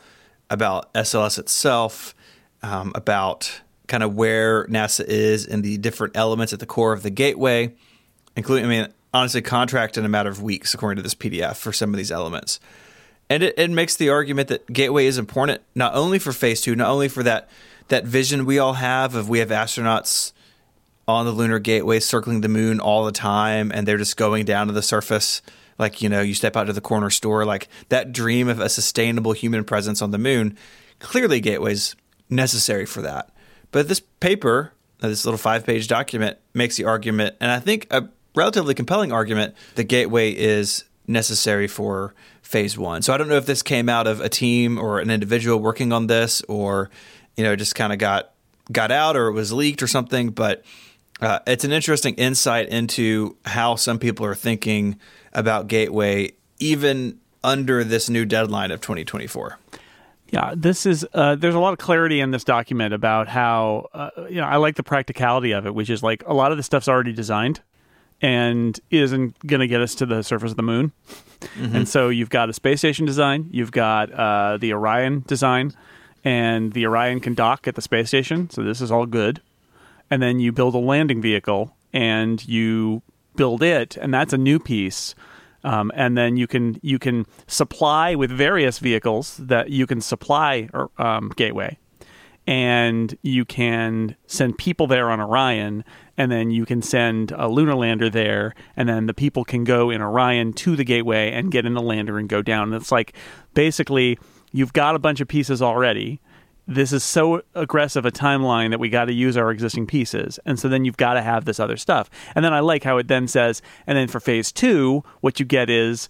about 0.49 0.93
SLS 0.93 1.39
itself, 1.39 2.13
um, 2.61 2.91
about 2.93 3.61
kind 3.87 4.03
of 4.03 4.15
where 4.15 4.65
NASA 4.67 5.05
is 5.05 5.45
in 5.45 5.61
the 5.61 5.77
different 5.77 6.15
elements 6.15 6.53
at 6.53 6.59
the 6.59 6.65
core 6.65 6.93
of 6.93 7.03
the 7.03 7.09
gateway, 7.09 7.73
including, 8.35 8.65
I 8.65 8.69
mean, 8.69 8.87
honestly, 9.13 9.41
contract 9.41 9.97
in 9.97 10.05
a 10.05 10.09
matter 10.09 10.29
of 10.29 10.41
weeks, 10.41 10.73
according 10.73 10.97
to 10.97 11.03
this 11.03 11.15
PDF, 11.15 11.55
for 11.55 11.71
some 11.71 11.91
of 11.91 11.97
these 11.97 12.11
elements. 12.11 12.59
And 13.29 13.43
it, 13.43 13.55
it 13.57 13.69
makes 13.69 13.95
the 13.95 14.09
argument 14.09 14.49
that 14.49 14.71
gateway 14.71 15.05
is 15.05 15.17
important 15.17 15.61
not 15.75 15.95
only 15.95 16.19
for 16.19 16.31
phase 16.31 16.61
two, 16.61 16.75
not 16.75 16.89
only 16.89 17.07
for 17.07 17.23
that 17.23 17.49
that 17.89 18.05
vision 18.05 18.45
we 18.45 18.59
all 18.59 18.73
have 18.73 19.15
of 19.15 19.29
we 19.29 19.39
have 19.39 19.49
astronauts 19.49 20.33
on 21.07 21.25
the 21.25 21.31
lunar 21.31 21.59
gateway 21.59 21.99
circling 21.99 22.41
the 22.41 22.49
moon 22.49 22.79
all 22.79 23.05
the 23.05 23.11
time 23.11 23.71
and 23.73 23.87
they're 23.87 23.97
just 23.97 24.17
going 24.17 24.43
down 24.43 24.67
to 24.67 24.73
the 24.73 24.81
surface 24.81 25.41
like 25.79 26.01
you 26.01 26.09
know 26.09 26.21
you 26.21 26.33
step 26.33 26.57
out 26.57 26.65
to 26.65 26.73
the 26.73 26.81
corner 26.81 27.09
store 27.09 27.45
like 27.45 27.69
that 27.89 28.11
dream 28.11 28.49
of 28.49 28.59
a 28.59 28.67
sustainable 28.67 29.31
human 29.31 29.63
presence 29.63 30.01
on 30.01 30.11
the 30.11 30.17
moon 30.17 30.57
clearly 30.99 31.39
gateway's 31.39 31.95
necessary 32.29 32.85
for 32.85 33.01
that 33.01 33.29
but 33.71 33.87
this 33.87 33.99
paper, 33.99 34.73
this 34.99 35.25
little 35.25 35.37
five 35.37 35.65
page 35.65 35.87
document, 35.87 36.37
makes 36.53 36.77
the 36.77 36.85
argument, 36.85 37.35
and 37.39 37.51
I 37.51 37.59
think 37.59 37.87
a 37.91 38.09
relatively 38.35 38.73
compelling 38.73 39.11
argument, 39.11 39.55
the 39.75 39.83
gateway 39.83 40.31
is 40.31 40.85
necessary 41.07 41.67
for 41.67 42.13
phase 42.41 42.77
one. 42.77 43.01
So 43.01 43.13
I 43.13 43.17
don't 43.17 43.27
know 43.27 43.37
if 43.37 43.45
this 43.45 43.61
came 43.61 43.89
out 43.89 44.07
of 44.07 44.21
a 44.21 44.29
team 44.29 44.77
or 44.77 44.99
an 44.99 45.09
individual 45.09 45.59
working 45.59 45.91
on 45.91 46.07
this, 46.07 46.41
or 46.43 46.89
you 47.35 47.43
know, 47.43 47.55
just 47.55 47.75
kind 47.75 47.93
of 47.93 47.99
got 47.99 48.31
got 48.71 48.91
out 48.91 49.15
or 49.15 49.27
it 49.27 49.33
was 49.33 49.51
leaked 49.51 49.81
or 49.81 49.87
something. 49.87 50.29
But 50.29 50.63
uh, 51.21 51.39
it's 51.47 51.63
an 51.63 51.71
interesting 51.71 52.15
insight 52.15 52.69
into 52.69 53.37
how 53.45 53.75
some 53.75 53.99
people 53.99 54.25
are 54.25 54.35
thinking 54.35 54.99
about 55.33 55.67
gateway, 55.67 56.33
even 56.59 57.19
under 57.43 57.83
this 57.83 58.09
new 58.09 58.25
deadline 58.25 58.71
of 58.71 58.81
2024. 58.81 59.57
Yeah, 60.29 60.53
this 60.55 60.85
is. 60.85 61.05
Uh, 61.13 61.35
there's 61.35 61.55
a 61.55 61.59
lot 61.59 61.73
of 61.73 61.79
clarity 61.79 62.19
in 62.19 62.31
this 62.31 62.43
document 62.43 62.93
about 62.93 63.27
how 63.27 63.87
uh, 63.93 64.09
you 64.29 64.35
know 64.35 64.45
I 64.45 64.57
like 64.57 64.75
the 64.75 64.83
practicality 64.83 65.51
of 65.51 65.65
it, 65.65 65.73
which 65.73 65.89
is 65.89 66.03
like 66.03 66.23
a 66.25 66.33
lot 66.33 66.51
of 66.51 66.57
the 66.57 66.63
stuff's 66.63 66.87
already 66.87 67.13
designed 67.13 67.61
and 68.21 68.79
isn't 68.89 69.37
going 69.45 69.59
to 69.59 69.67
get 69.67 69.81
us 69.81 69.95
to 69.95 70.05
the 70.05 70.23
surface 70.23 70.51
of 70.51 70.57
the 70.57 70.63
moon. 70.63 70.91
Mm-hmm. 71.39 71.75
And 71.75 71.89
so 71.89 72.09
you've 72.09 72.29
got 72.29 72.49
a 72.49 72.53
space 72.53 72.79
station 72.79 73.05
design, 73.05 73.47
you've 73.51 73.71
got 73.71 74.11
uh, 74.11 74.57
the 74.57 74.73
Orion 74.73 75.23
design, 75.27 75.73
and 76.23 76.73
the 76.73 76.85
Orion 76.87 77.19
can 77.19 77.35
dock 77.35 77.67
at 77.67 77.75
the 77.75 77.81
space 77.81 78.07
station. 78.07 78.49
So 78.49 78.63
this 78.63 78.81
is 78.81 78.91
all 78.91 79.05
good. 79.05 79.41
And 80.09 80.21
then 80.21 80.39
you 80.39 80.51
build 80.51 80.73
a 80.73 80.79
landing 80.79 81.21
vehicle 81.21 81.75
and 81.93 82.45
you 82.47 83.01
build 83.35 83.61
it, 83.61 83.97
and 83.97 84.13
that's 84.13 84.33
a 84.33 84.37
new 84.37 84.59
piece 84.59 85.13
um, 85.67 85.91
and 85.95 86.17
then 86.17 86.37
you 86.37 86.47
can 86.47 86.79
you 86.81 86.97
can 86.97 87.25
supply 87.45 88.15
with 88.15 88.31
various 88.31 88.79
vehicles 88.79 89.35
that 89.37 89.69
you 89.69 89.85
can 89.85 89.99
supply 89.99 90.69
um, 90.97 91.29
Gateway, 91.35 91.77
and 92.47 93.17
you 93.21 93.43
can 93.43 94.15
send 94.27 94.57
people 94.57 94.87
there 94.87 95.09
on 95.09 95.19
Orion, 95.19 95.83
and 96.15 96.31
then 96.31 96.51
you 96.51 96.65
can 96.65 96.81
send 96.81 97.33
a 97.33 97.49
lunar 97.49 97.75
lander 97.75 98.09
there, 98.09 98.55
and 98.77 98.87
then 98.87 99.07
the 99.07 99.13
people 99.13 99.43
can 99.43 99.65
go 99.65 99.89
in 99.89 100.01
Orion 100.01 100.53
to 100.53 100.77
the 100.77 100.85
Gateway 100.85 101.33
and 101.33 101.51
get 101.51 101.65
in 101.65 101.73
the 101.73 101.81
lander 101.81 102.17
and 102.17 102.29
go 102.29 102.41
down. 102.41 102.71
And 102.71 102.81
it's 102.81 102.91
like 102.91 103.13
basically 103.53 104.17
you've 104.53 104.71
got 104.71 104.95
a 104.95 104.99
bunch 104.99 105.19
of 105.19 105.27
pieces 105.27 105.61
already 105.61 106.21
this 106.67 106.91
is 106.91 107.03
so 107.03 107.41
aggressive 107.55 108.05
a 108.05 108.11
timeline 108.11 108.71
that 108.71 108.79
we 108.79 108.89
got 108.89 109.05
to 109.05 109.13
use 109.13 109.37
our 109.37 109.51
existing 109.51 109.87
pieces. 109.87 110.39
And 110.45 110.59
so 110.59 110.67
then 110.67 110.83
you've 110.83 110.97
got 110.97 111.13
to 111.13 111.21
have 111.21 111.45
this 111.45 111.59
other 111.59 111.77
stuff. 111.77 112.09
And 112.35 112.43
then 112.43 112.53
I 112.53 112.59
like 112.59 112.83
how 112.83 112.97
it 112.97 113.07
then 113.07 113.27
says, 113.27 113.61
and 113.87 113.97
then 113.97 114.07
for 114.07 114.19
phase 114.19 114.51
two, 114.51 115.03
what 115.21 115.39
you 115.39 115.45
get 115.45 115.69
is, 115.69 116.09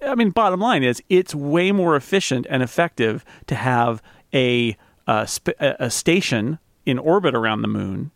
I 0.00 0.14
mean, 0.14 0.30
bottom 0.30 0.60
line 0.60 0.84
is 0.84 1.02
it's 1.08 1.34
way 1.34 1.72
more 1.72 1.96
efficient 1.96 2.46
and 2.48 2.62
effective 2.62 3.24
to 3.48 3.56
have 3.56 4.00
a, 4.32 4.76
a, 5.06 5.28
a 5.58 5.90
station 5.90 6.58
in 6.86 6.98
orbit 6.98 7.34
around 7.34 7.62
the 7.62 7.68
moon 7.68 8.12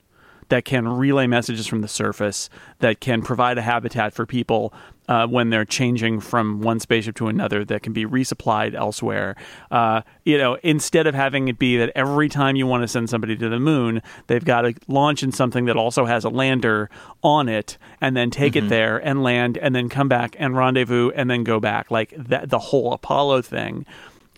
that 0.49 0.65
can 0.65 0.87
relay 0.87 1.27
messages 1.27 1.67
from 1.67 1.81
the 1.81 1.89
surface, 1.89 2.51
that 2.79 3.01
can 3.01 3.23
provide 3.23 3.59
a 3.59 3.63
habitat 3.63 4.13
for 4.13 4.27
people 4.27 4.73
uh, 5.13 5.27
when 5.27 5.51
they're 5.51 5.67
changing 5.67 6.21
from 6.21 6.63
one 6.63 6.81
spaceship 6.81 7.15
to 7.15 7.29
another, 7.29 7.67
that 7.67 7.83
can 7.83 7.93
be 7.93 8.07
resupplied 8.07 8.75
elsewhere. 8.75 9.37
Uh, 9.71 10.01
you 10.25 10.39
know, 10.39 10.57
instead 10.63 11.07
of 11.07 11.15
having 11.15 11.49
it 11.49 11.59
be 11.59 11.77
that 11.77 11.93
every 11.95 12.31
time 12.31 12.57
you 12.57 12.67
want 12.67 12.83
to 12.83 12.89
send 12.89 13.11
somebody 13.11 13.37
to 13.37 13.51
the 13.51 13.61
moon, 13.61 14.01
they've 14.29 14.45
got 14.45 14.63
to 14.63 14.75
launch 14.89 15.23
in 15.23 15.31
something 15.31 15.67
that 15.67 15.77
also 15.77 16.07
has 16.07 16.25
a 16.25 16.31
lander 16.31 16.89
on 17.23 17.47
it, 17.47 17.77
and 18.01 18.17
then 18.17 18.31
take 18.31 18.55
mm-hmm. 18.55 18.69
it 18.69 18.71
there 18.71 18.97
and 18.97 19.23
land, 19.23 19.59
and 19.59 19.75
then 19.75 19.91
come 19.91 20.09
back 20.09 20.35
and 20.39 20.57
rendezvous, 20.57 21.11
and 21.11 21.29
then 21.29 21.45
go 21.45 21.61
back. 21.61 21.91
Like 21.91 22.15
that, 22.17 22.49
the 22.49 22.59
whole 22.59 22.95
Apollo 22.95 23.43
thing 23.43 23.85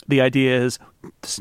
the 0.07 0.21
idea 0.21 0.61
is 0.63 0.79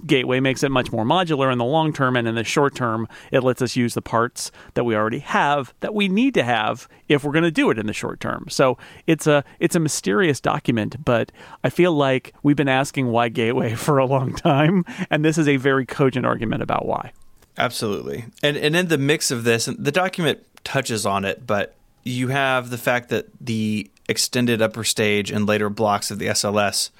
Gateway 0.06 0.40
makes 0.40 0.62
it 0.62 0.70
much 0.70 0.92
more 0.92 1.04
modular 1.04 1.50
in 1.50 1.58
the 1.58 1.64
long 1.64 1.92
term, 1.92 2.16
and 2.16 2.28
in 2.28 2.34
the 2.34 2.44
short 2.44 2.74
term, 2.74 3.08
it 3.30 3.42
lets 3.42 3.62
us 3.62 3.76
use 3.76 3.94
the 3.94 4.02
parts 4.02 4.50
that 4.74 4.84
we 4.84 4.94
already 4.94 5.20
have 5.20 5.72
that 5.80 5.94
we 5.94 6.08
need 6.08 6.34
to 6.34 6.42
have 6.42 6.88
if 7.08 7.24
we're 7.24 7.32
going 7.32 7.44
to 7.44 7.50
do 7.50 7.70
it 7.70 7.78
in 7.78 7.86
the 7.86 7.92
short 7.92 8.20
term. 8.20 8.46
So 8.48 8.78
it's 9.06 9.26
a 9.26 9.44
it's 9.60 9.74
a 9.74 9.80
mysterious 9.80 10.40
document, 10.40 11.04
but 11.04 11.32
I 11.62 11.70
feel 11.70 11.92
like 11.92 12.34
we've 12.42 12.56
been 12.56 12.68
asking 12.68 13.08
why 13.08 13.28
Gateway 13.28 13.74
for 13.74 13.98
a 13.98 14.06
long 14.06 14.34
time, 14.34 14.84
and 15.10 15.24
this 15.24 15.38
is 15.38 15.48
a 15.48 15.56
very 15.56 15.86
cogent 15.86 16.26
argument 16.26 16.62
about 16.62 16.86
why. 16.86 17.12
Absolutely, 17.56 18.26
and 18.42 18.56
and 18.56 18.76
in 18.76 18.88
the 18.88 18.98
mix 18.98 19.30
of 19.30 19.44
this, 19.44 19.66
the 19.66 19.92
document 19.92 20.44
touches 20.64 21.06
on 21.06 21.24
it, 21.24 21.46
but 21.46 21.74
you 22.02 22.28
have 22.28 22.70
the 22.70 22.78
fact 22.78 23.08
that 23.08 23.26
the 23.40 23.90
extended 24.08 24.60
upper 24.60 24.84
stage 24.84 25.30
and 25.30 25.46
later 25.46 25.70
blocks 25.70 26.10
of 26.10 26.18
the 26.18 26.26
SLS 26.26 26.90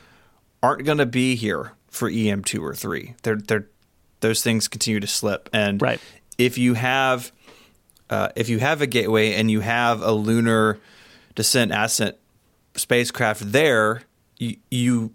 aren't 0.64 0.84
going 0.84 0.98
to 0.98 1.06
be 1.06 1.36
here 1.36 1.72
for 1.88 2.08
EM 2.08 2.42
two 2.42 2.64
or 2.64 2.74
three. 2.74 3.14
They're 3.22 3.36
they're 3.36 3.68
those 4.20 4.42
things 4.42 4.66
continue 4.66 5.00
to 5.00 5.06
slip, 5.06 5.50
and 5.52 5.82
right. 5.82 6.00
if 6.38 6.56
you 6.56 6.72
have 6.72 7.30
uh, 8.08 8.30
if 8.34 8.48
you 8.48 8.58
have 8.60 8.80
a 8.80 8.86
gateway 8.86 9.34
and 9.34 9.50
you 9.50 9.60
have 9.60 10.00
a 10.00 10.12
lunar 10.12 10.80
descent 11.34 11.70
ascent 11.74 12.16
spacecraft 12.76 13.52
there, 13.52 14.02
you, 14.38 14.56
you 14.70 15.12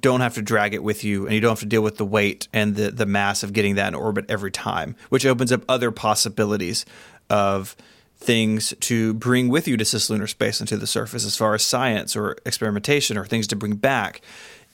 don't 0.00 0.20
have 0.20 0.34
to 0.34 0.42
drag 0.42 0.74
it 0.74 0.82
with 0.82 1.04
you 1.04 1.26
and 1.26 1.34
you 1.34 1.40
don't 1.40 1.52
have 1.52 1.60
to 1.60 1.66
deal 1.66 1.82
with 1.82 1.98
the 1.98 2.04
weight 2.04 2.48
and 2.52 2.74
the, 2.74 2.90
the 2.90 3.06
mass 3.06 3.42
of 3.42 3.52
getting 3.52 3.76
that 3.76 3.88
in 3.88 3.94
orbit 3.94 4.24
every 4.28 4.50
time, 4.50 4.96
which 5.10 5.24
opens 5.24 5.52
up 5.52 5.62
other 5.68 5.92
possibilities 5.92 6.84
of 7.30 7.76
things 8.16 8.74
to 8.80 9.14
bring 9.14 9.48
with 9.48 9.68
you 9.68 9.76
to 9.76 9.84
cislunar 9.84 10.28
space 10.28 10.60
and 10.60 10.68
to 10.68 10.76
the 10.76 10.86
surface 10.86 11.24
as 11.24 11.36
far 11.36 11.54
as 11.54 11.62
science 11.64 12.16
or 12.16 12.36
experimentation 12.44 13.16
or 13.16 13.26
things 13.26 13.46
to 13.46 13.56
bring 13.56 13.74
back 13.74 14.20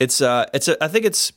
it's 0.01 0.21
uh 0.21 0.47
it's 0.55 0.69
a, 0.69 0.83
I 0.83 0.89
think 0.89 1.05
it's 1.05 1.33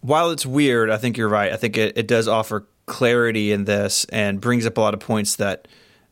while 0.00 0.30
it's 0.30 0.46
weird, 0.46 0.90
I 0.90 0.96
think 0.96 1.16
you're 1.16 1.28
right. 1.28 1.52
I 1.52 1.56
think 1.56 1.76
it, 1.76 1.98
it 1.98 2.06
does 2.06 2.28
offer 2.28 2.66
clarity 2.86 3.52
in 3.52 3.64
this 3.64 4.04
and 4.06 4.40
brings 4.40 4.64
up 4.66 4.78
a 4.78 4.80
lot 4.80 4.94
of 4.94 5.00
points 5.00 5.36
that 5.36 5.68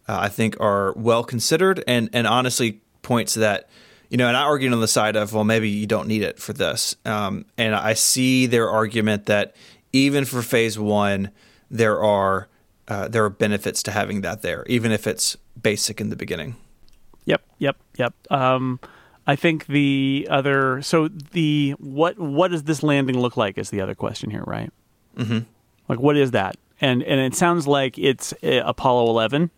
uh, 0.08 0.18
I 0.20 0.28
think 0.28 0.58
are 0.60 0.92
well 0.94 1.24
considered 1.24 1.82
and 1.86 2.10
and 2.12 2.26
honestly 2.26 2.80
points 3.02 3.34
that 3.34 3.68
you 4.08 4.16
know, 4.18 4.28
and 4.28 4.36
I 4.36 4.42
argued 4.42 4.72
on 4.72 4.80
the 4.80 4.88
side 4.88 5.16
of 5.16 5.32
well, 5.32 5.44
maybe 5.44 5.68
you 5.68 5.86
don't 5.86 6.06
need 6.06 6.22
it 6.22 6.38
for 6.38 6.52
this, 6.52 6.94
um, 7.04 7.44
and 7.58 7.74
I 7.74 7.94
see 7.94 8.46
their 8.46 8.70
argument 8.70 9.26
that 9.26 9.56
even 9.92 10.24
for 10.24 10.42
phase 10.42 10.78
one, 10.78 11.30
there 11.70 12.00
are 12.02 12.48
uh, 12.88 13.08
there 13.08 13.24
are 13.24 13.30
benefits 13.30 13.82
to 13.84 13.90
having 13.90 14.20
that 14.20 14.42
there, 14.42 14.64
even 14.68 14.92
if 14.92 15.06
it's 15.06 15.36
basic 15.60 16.00
in 16.00 16.10
the 16.10 16.16
beginning. 16.16 16.54
Yep, 17.24 17.42
yep, 17.58 17.76
yep. 17.96 18.14
Um, 18.30 18.78
I 19.26 19.36
think 19.36 19.66
the 19.66 20.28
other 20.30 20.82
so 20.82 21.08
the 21.08 21.74
what 21.78 22.18
what 22.18 22.50
does 22.50 22.64
this 22.64 22.82
landing 22.82 23.18
look 23.18 23.36
like 23.36 23.58
is 23.58 23.70
the 23.70 23.80
other 23.80 23.94
question 23.94 24.30
here, 24.30 24.44
right? 24.46 24.72
Mm-hmm. 25.16 25.40
Like 25.88 25.98
what 25.98 26.16
is 26.16 26.30
that? 26.30 26.56
And 26.80 27.02
and 27.02 27.20
it 27.20 27.34
sounds 27.34 27.66
like 27.66 27.98
it's 27.98 28.32
uh, 28.42 28.62
Apollo 28.64 29.08
11 29.10 29.50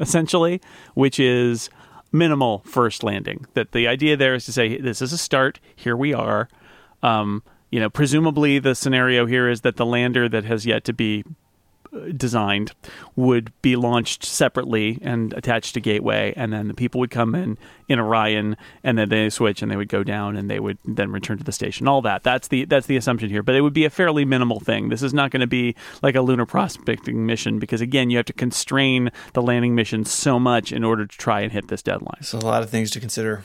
essentially, 0.00 0.60
which 0.94 1.18
is 1.18 1.70
minimal 2.12 2.62
first 2.66 3.02
landing. 3.02 3.46
That 3.54 3.72
the 3.72 3.88
idea 3.88 4.16
there 4.16 4.34
is 4.34 4.44
to 4.46 4.52
say 4.52 4.78
this 4.78 5.02
is 5.02 5.12
a 5.12 5.18
start, 5.18 5.58
here 5.74 5.96
we 5.96 6.14
are. 6.14 6.48
Um, 7.02 7.42
you 7.70 7.80
know, 7.80 7.88
presumably 7.88 8.58
the 8.58 8.74
scenario 8.74 9.26
here 9.26 9.48
is 9.48 9.62
that 9.62 9.76
the 9.76 9.86
lander 9.86 10.28
that 10.28 10.44
has 10.44 10.66
yet 10.66 10.84
to 10.84 10.92
be 10.92 11.24
designed 12.16 12.72
would 13.16 13.52
be 13.62 13.76
launched 13.76 14.24
separately 14.24 14.98
and 15.02 15.32
attached 15.34 15.74
to 15.74 15.80
Gateway, 15.80 16.32
and 16.36 16.52
then 16.52 16.68
the 16.68 16.74
people 16.74 17.00
would 17.00 17.10
come 17.10 17.34
in 17.34 17.58
in 17.88 17.98
Orion, 17.98 18.56
and 18.84 18.96
then 18.96 19.08
they 19.08 19.28
switch 19.30 19.62
and 19.62 19.70
they 19.70 19.76
would 19.76 19.88
go 19.88 20.04
down, 20.04 20.36
and 20.36 20.48
they 20.48 20.60
would 20.60 20.78
then 20.84 21.10
return 21.10 21.38
to 21.38 21.44
the 21.44 21.52
station. 21.52 21.88
All 21.88 22.02
that 22.02 22.22
that's 22.22 22.48
the 22.48 22.64
that's 22.64 22.86
the 22.86 22.96
assumption 22.96 23.28
here, 23.28 23.42
but 23.42 23.54
it 23.54 23.62
would 23.62 23.72
be 23.72 23.84
a 23.84 23.90
fairly 23.90 24.24
minimal 24.24 24.60
thing. 24.60 24.88
This 24.88 25.02
is 25.02 25.14
not 25.14 25.30
going 25.30 25.40
to 25.40 25.46
be 25.46 25.74
like 26.02 26.14
a 26.14 26.22
lunar 26.22 26.46
prospecting 26.46 27.26
mission 27.26 27.58
because 27.58 27.80
again, 27.80 28.10
you 28.10 28.16
have 28.16 28.26
to 28.26 28.32
constrain 28.32 29.10
the 29.32 29.42
landing 29.42 29.74
mission 29.74 30.04
so 30.04 30.38
much 30.38 30.72
in 30.72 30.84
order 30.84 31.06
to 31.06 31.18
try 31.18 31.40
and 31.40 31.52
hit 31.52 31.68
this 31.68 31.82
deadline. 31.82 32.22
So 32.22 32.38
a 32.38 32.40
lot 32.40 32.62
of 32.62 32.70
things 32.70 32.90
to 32.92 33.00
consider. 33.00 33.44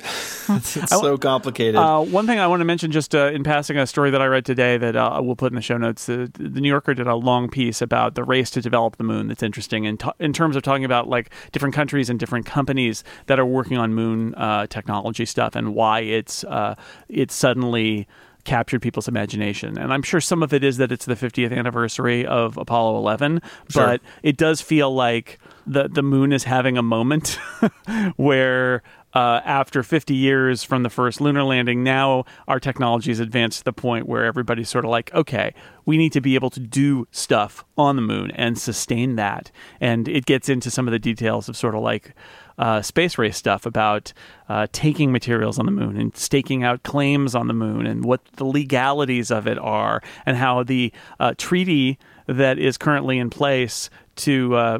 it's, 0.48 0.90
so 0.90 1.18
complicated. 1.18 1.76
Uh, 1.76 2.00
one 2.00 2.26
thing 2.26 2.38
I 2.38 2.46
want 2.46 2.60
to 2.60 2.64
mention, 2.64 2.92
just 2.92 3.14
uh, 3.14 3.30
in 3.32 3.42
passing, 3.42 3.76
a 3.76 3.86
story 3.86 4.10
that 4.10 4.22
I 4.22 4.26
read 4.26 4.44
today 4.44 4.76
that 4.76 4.94
uh, 4.94 5.20
we'll 5.22 5.36
put 5.36 5.52
in 5.52 5.56
the 5.56 5.62
show 5.62 5.76
notes. 5.76 6.06
The, 6.06 6.30
the, 6.34 6.60
New 6.60 6.68
Yorker 6.68 6.94
did 6.94 7.06
a 7.06 7.16
long 7.16 7.48
piece 7.48 7.82
about 7.82 8.14
the 8.14 8.22
race 8.22 8.50
to 8.50 8.60
develop 8.60 8.96
the 8.96 9.04
moon. 9.04 9.28
That's 9.28 9.42
interesting, 9.42 9.84
in, 9.84 9.96
t- 9.96 10.10
in 10.20 10.32
terms 10.32 10.56
of 10.56 10.62
talking 10.62 10.84
about 10.84 11.08
like 11.08 11.30
different 11.52 11.74
countries 11.74 12.08
and 12.08 12.18
different 12.18 12.46
companies 12.46 13.02
that 13.26 13.40
are 13.40 13.46
working 13.46 13.76
on 13.76 13.92
moon 13.92 14.34
uh, 14.36 14.66
technology 14.68 15.24
stuff 15.24 15.56
and 15.56 15.74
why 15.74 16.00
it's 16.00 16.44
uh, 16.44 16.74
it's 17.08 17.34
suddenly 17.34 18.06
captured 18.44 18.80
people's 18.80 19.08
imagination. 19.08 19.76
And 19.76 19.92
I'm 19.92 20.02
sure 20.02 20.20
some 20.20 20.42
of 20.42 20.54
it 20.54 20.64
is 20.64 20.78
that 20.78 20.90
it's 20.90 21.04
the 21.04 21.14
50th 21.14 21.54
anniversary 21.56 22.24
of 22.24 22.56
Apollo 22.56 22.96
11, 22.96 23.42
Sure. 23.68 23.86
but 23.86 24.00
it 24.22 24.38
does 24.38 24.62
feel 24.62 24.92
like 24.92 25.38
the 25.66 25.86
the 25.86 26.02
moon 26.02 26.32
is 26.32 26.44
having 26.44 26.78
a 26.78 26.82
moment 26.82 27.38
where 28.16 28.82
uh, 29.14 29.40
after 29.44 29.82
50 29.82 30.14
years 30.14 30.62
from 30.62 30.82
the 30.82 30.90
first 30.90 31.20
lunar 31.20 31.42
landing, 31.42 31.82
now 31.82 32.24
our 32.46 32.60
technology 32.60 33.10
has 33.10 33.20
advanced 33.20 33.60
to 33.60 33.64
the 33.64 33.72
point 33.72 34.06
where 34.06 34.24
everybody's 34.24 34.68
sort 34.68 34.84
of 34.84 34.90
like, 34.90 35.12
okay, 35.14 35.54
we 35.86 35.96
need 35.96 36.12
to 36.12 36.20
be 36.20 36.34
able 36.34 36.50
to 36.50 36.60
do 36.60 37.06
stuff 37.10 37.64
on 37.76 37.96
the 37.96 38.02
moon 38.02 38.30
and 38.32 38.58
sustain 38.58 39.16
that. 39.16 39.50
And 39.80 40.08
it 40.08 40.26
gets 40.26 40.48
into 40.48 40.70
some 40.70 40.86
of 40.86 40.92
the 40.92 40.98
details 40.98 41.48
of 41.48 41.56
sort 41.56 41.74
of 41.74 41.80
like 41.80 42.14
uh, 42.58 42.82
space 42.82 43.16
race 43.16 43.36
stuff 43.36 43.64
about 43.64 44.12
uh, 44.48 44.66
taking 44.72 45.12
materials 45.12 45.58
on 45.58 45.64
the 45.64 45.72
moon 45.72 45.96
and 45.96 46.14
staking 46.16 46.64
out 46.64 46.82
claims 46.82 47.34
on 47.34 47.46
the 47.46 47.54
moon 47.54 47.86
and 47.86 48.04
what 48.04 48.24
the 48.36 48.44
legalities 48.44 49.30
of 49.30 49.46
it 49.46 49.58
are 49.58 50.02
and 50.26 50.36
how 50.36 50.62
the 50.62 50.92
uh, 51.20 51.32
treaty 51.38 51.98
that 52.26 52.58
is 52.58 52.76
currently 52.76 53.18
in 53.18 53.30
place 53.30 53.88
to 54.16 54.54
uh, 54.56 54.78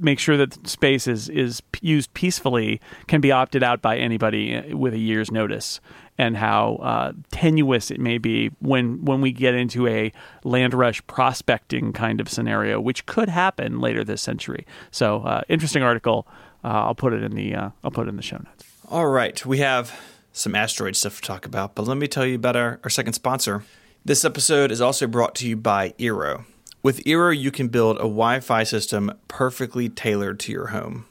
make 0.00 0.18
sure 0.18 0.36
that 0.36 0.66
space 0.66 1.06
is 1.06 1.28
is 1.28 1.62
used 1.80 2.12
peacefully 2.14 2.80
can 3.06 3.20
be 3.20 3.30
opted 3.30 3.62
out 3.62 3.82
by 3.82 3.96
anybody 3.96 4.56
uh, 4.56 4.76
with 4.76 4.94
a 4.94 4.98
year's 4.98 5.30
notice 5.30 5.80
and 6.18 6.36
how 6.36 6.74
uh, 6.76 7.12
tenuous 7.30 7.90
it 7.90 7.98
may 7.98 8.18
be 8.18 8.48
when 8.58 9.04
when 9.04 9.20
we 9.20 9.32
get 9.32 9.54
into 9.54 9.86
a 9.86 10.12
land 10.44 10.74
rush 10.74 11.04
prospecting 11.06 11.92
kind 11.92 12.20
of 12.20 12.28
scenario, 12.28 12.80
which 12.80 13.06
could 13.06 13.28
happen 13.28 13.80
later 13.80 14.04
this 14.04 14.20
century. 14.20 14.66
So, 14.90 15.22
uh, 15.22 15.42
interesting 15.48 15.82
article. 15.82 16.26
Uh, 16.62 16.68
I'll 16.68 16.94
put 16.94 17.14
it 17.14 17.22
in 17.22 17.34
the 17.34 17.54
uh, 17.54 17.70
I'll 17.82 17.90
put 17.90 18.06
it 18.06 18.10
in 18.10 18.16
the 18.16 18.22
show 18.22 18.36
notes. 18.36 18.64
All 18.88 19.06
right, 19.06 19.44
we 19.46 19.58
have 19.58 19.98
some 20.32 20.54
asteroid 20.54 20.96
stuff 20.96 21.20
to 21.20 21.26
talk 21.26 21.46
about, 21.46 21.74
but 21.74 21.86
let 21.86 21.96
me 21.96 22.06
tell 22.06 22.26
you 22.26 22.34
about 22.34 22.56
our, 22.56 22.80
our 22.84 22.90
second 22.90 23.14
sponsor. 23.14 23.64
This 24.04 24.24
episode 24.24 24.70
is 24.70 24.80
also 24.80 25.06
brought 25.06 25.34
to 25.36 25.48
you 25.48 25.56
by 25.56 25.90
Eero. 25.98 26.44
With 26.82 27.04
Eero, 27.04 27.38
you 27.38 27.50
can 27.50 27.68
build 27.68 27.96
a 27.96 28.08
Wi 28.08 28.40
Fi 28.40 28.62
system 28.62 29.12
perfectly 29.28 29.90
tailored 29.90 30.40
to 30.40 30.52
your 30.52 30.68
home. 30.68 31.04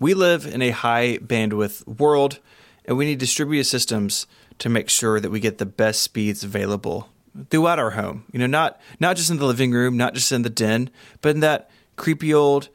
We 0.00 0.14
live 0.14 0.46
in 0.46 0.62
a 0.62 0.70
high 0.70 1.18
bandwidth 1.18 1.86
world, 1.86 2.38
and 2.86 2.96
we 2.96 3.04
need 3.04 3.18
distributed 3.18 3.64
systems 3.64 4.26
to 4.58 4.70
make 4.70 4.88
sure 4.88 5.20
that 5.20 5.30
we 5.30 5.38
get 5.38 5.58
the 5.58 5.66
best 5.66 6.02
speeds 6.02 6.42
available 6.42 7.10
throughout 7.50 7.78
our 7.78 7.90
home. 7.90 8.24
You 8.32 8.38
know, 8.38 8.46
not 8.46 8.80
not 9.00 9.16
just 9.16 9.30
in 9.30 9.36
the 9.36 9.44
living 9.44 9.72
room, 9.72 9.98
not 9.98 10.14
just 10.14 10.32
in 10.32 10.42
the 10.42 10.50
den, 10.50 10.88
but 11.20 11.34
in 11.34 11.40
that 11.40 11.70
creepy 11.96 12.32
old 12.32 12.70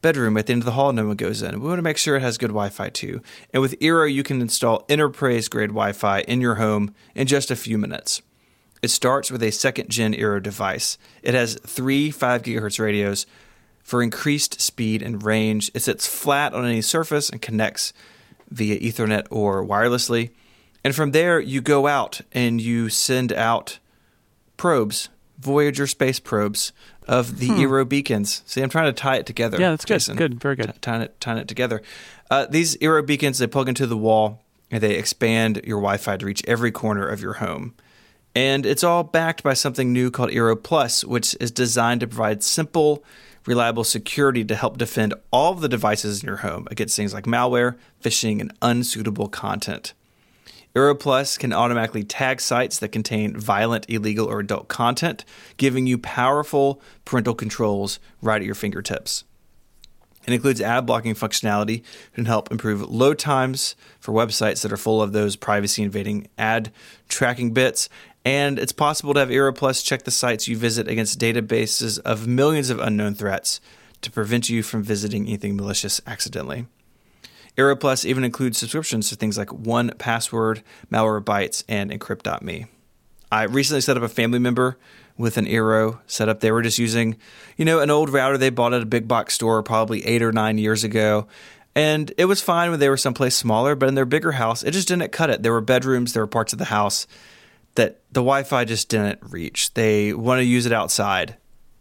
bedroom 0.00 0.36
at 0.36 0.46
the 0.46 0.52
end 0.52 0.62
of 0.62 0.66
the 0.66 0.72
hall 0.72 0.92
no 0.92 1.06
one 1.06 1.16
goes 1.16 1.42
in. 1.42 1.60
We 1.60 1.66
want 1.66 1.78
to 1.78 1.82
make 1.82 1.96
sure 1.96 2.14
it 2.14 2.22
has 2.22 2.38
good 2.38 2.48
Wi-Fi 2.48 2.90
too. 2.90 3.20
And 3.52 3.60
with 3.60 3.76
Eero, 3.80 4.12
you 4.12 4.22
can 4.22 4.40
install 4.40 4.84
enterprise 4.88 5.48
grade 5.48 5.70
Wi-Fi 5.70 6.20
in 6.20 6.40
your 6.40 6.56
home 6.56 6.94
in 7.16 7.26
just 7.26 7.50
a 7.50 7.56
few 7.56 7.78
minutes. 7.78 8.22
It 8.84 8.90
starts 8.90 9.30
with 9.30 9.42
a 9.42 9.50
second 9.50 9.88
gen 9.88 10.12
Eero 10.12 10.42
device. 10.42 10.98
It 11.22 11.32
has 11.32 11.54
three 11.54 12.10
5 12.10 12.42
gigahertz 12.42 12.78
radios 12.78 13.24
for 13.82 14.02
increased 14.02 14.60
speed 14.60 15.00
and 15.00 15.22
range. 15.22 15.70
It 15.72 15.80
sits 15.80 16.06
flat 16.06 16.52
on 16.52 16.66
any 16.66 16.82
surface 16.82 17.30
and 17.30 17.40
connects 17.40 17.94
via 18.50 18.78
Ethernet 18.78 19.26
or 19.30 19.64
wirelessly. 19.64 20.32
And 20.84 20.94
from 20.94 21.12
there, 21.12 21.40
you 21.40 21.62
go 21.62 21.86
out 21.86 22.20
and 22.32 22.60
you 22.60 22.90
send 22.90 23.32
out 23.32 23.78
probes, 24.58 25.08
Voyager 25.38 25.86
space 25.86 26.20
probes 26.20 26.70
of 27.08 27.38
the 27.38 27.48
Eero 27.48 27.88
beacons. 27.88 28.42
See, 28.44 28.60
I'm 28.60 28.68
trying 28.68 28.92
to 28.92 29.00
tie 29.00 29.16
it 29.16 29.24
together. 29.24 29.56
Hmm. 29.56 29.62
Yeah, 29.62 29.70
that's 29.70 29.86
good. 29.86 30.18
Good, 30.18 30.40
very 30.42 30.56
good. 30.56 30.74
T- 30.74 30.78
tying 30.82 31.00
it, 31.00 31.18
tying 31.22 31.38
it 31.38 31.48
together. 31.48 31.80
Uh, 32.30 32.44
these 32.50 32.76
Eero 32.76 33.06
beacons, 33.06 33.38
they 33.38 33.46
plug 33.46 33.70
into 33.70 33.86
the 33.86 33.96
wall 33.96 34.44
and 34.70 34.82
they 34.82 34.96
expand 34.96 35.62
your 35.64 35.78
Wi-Fi 35.78 36.18
to 36.18 36.26
reach 36.26 36.42
every 36.46 36.70
corner 36.70 37.08
of 37.08 37.22
your 37.22 37.34
home. 37.34 37.74
And 38.34 38.66
it's 38.66 38.82
all 38.82 39.04
backed 39.04 39.42
by 39.42 39.54
something 39.54 39.92
new 39.92 40.10
called 40.10 40.30
Eero 40.30 40.60
Plus, 40.60 41.04
which 41.04 41.36
is 41.38 41.52
designed 41.52 42.00
to 42.00 42.08
provide 42.08 42.42
simple, 42.42 43.04
reliable 43.46 43.84
security 43.84 44.44
to 44.44 44.56
help 44.56 44.76
defend 44.76 45.14
all 45.30 45.52
of 45.52 45.60
the 45.60 45.68
devices 45.68 46.22
in 46.22 46.26
your 46.26 46.38
home 46.38 46.66
against 46.70 46.96
things 46.96 47.14
like 47.14 47.26
malware, 47.26 47.76
phishing, 48.02 48.40
and 48.40 48.52
unsuitable 48.60 49.28
content. 49.28 49.94
Eero 50.74 50.98
Plus 50.98 51.38
can 51.38 51.52
automatically 51.52 52.02
tag 52.02 52.40
sites 52.40 52.80
that 52.80 52.88
contain 52.88 53.38
violent, 53.38 53.86
illegal, 53.88 54.26
or 54.26 54.40
adult 54.40 54.66
content, 54.66 55.24
giving 55.56 55.86
you 55.86 55.96
powerful 55.96 56.80
parental 57.04 57.34
controls 57.34 58.00
right 58.20 58.42
at 58.42 58.46
your 58.46 58.56
fingertips. 58.56 59.22
It 60.26 60.32
includes 60.32 60.60
ad 60.60 60.86
blocking 60.86 61.14
functionality 61.14 61.82
that 61.82 62.14
can 62.14 62.24
help 62.24 62.50
improve 62.50 62.90
load 62.90 63.18
times 63.18 63.76
for 64.00 64.12
websites 64.12 64.62
that 64.62 64.72
are 64.72 64.76
full 64.76 65.02
of 65.02 65.12
those 65.12 65.36
privacy 65.36 65.82
invading 65.82 66.28
ad 66.38 66.72
tracking 67.08 67.52
bits. 67.52 67.88
And 68.24 68.58
it's 68.58 68.72
possible 68.72 69.12
to 69.14 69.20
have 69.20 69.28
Eero 69.28 69.54
Plus 69.54 69.82
check 69.82 70.04
the 70.04 70.10
sites 70.10 70.48
you 70.48 70.56
visit 70.56 70.88
against 70.88 71.20
databases 71.20 71.98
of 72.00 72.26
millions 72.26 72.70
of 72.70 72.80
unknown 72.80 73.14
threats 73.14 73.60
to 74.00 74.10
prevent 74.10 74.48
you 74.48 74.62
from 74.62 74.82
visiting 74.82 75.26
anything 75.26 75.56
malicious 75.56 76.00
accidentally. 76.06 76.66
Eero 77.58 77.78
Plus 77.78 78.04
even 78.04 78.24
includes 78.24 78.58
subscriptions 78.58 79.08
to 79.08 79.16
things 79.16 79.36
like 79.36 79.48
1Password, 79.48 80.62
Malwarebytes, 80.90 81.64
and 81.68 81.90
Encrypt.me. 81.90 82.66
I 83.30 83.42
recently 83.44 83.80
set 83.80 83.96
up 83.96 84.02
a 84.02 84.08
family 84.08 84.38
member 84.38 84.78
with 85.16 85.36
an 85.36 85.46
Eero 85.46 86.00
setup. 86.06 86.40
They 86.40 86.50
were 86.50 86.62
just 86.62 86.78
using, 86.78 87.16
you 87.56 87.64
know, 87.64 87.80
an 87.80 87.90
old 87.90 88.10
router 88.10 88.38
they 88.38 88.50
bought 88.50 88.74
at 88.74 88.82
a 88.82 88.86
big 88.86 89.06
box 89.06 89.34
store 89.34 89.62
probably 89.62 90.04
eight 90.06 90.22
or 90.22 90.32
nine 90.32 90.58
years 90.58 90.82
ago. 90.82 91.26
And 91.76 92.12
it 92.16 92.24
was 92.24 92.40
fine 92.40 92.70
when 92.70 92.80
they 92.80 92.88
were 92.88 92.96
someplace 92.96 93.36
smaller, 93.36 93.74
but 93.74 93.88
in 93.88 93.96
their 93.96 94.04
bigger 94.04 94.32
house, 94.32 94.62
it 94.62 94.70
just 94.70 94.88
didn't 94.88 95.12
cut 95.12 95.30
it. 95.30 95.42
There 95.42 95.52
were 95.52 95.60
bedrooms, 95.60 96.12
there 96.12 96.22
were 96.22 96.28
parts 96.28 96.52
of 96.52 96.58
the 96.58 96.66
house 96.66 97.06
that 97.74 98.00
the 98.08 98.20
Wi 98.20 98.42
Fi 98.42 98.64
just 98.64 98.88
didn't 98.88 99.20
reach. 99.22 99.74
They 99.74 100.12
want 100.12 100.38
to 100.40 100.44
use 100.44 100.66
it 100.66 100.72
outside. 100.72 101.36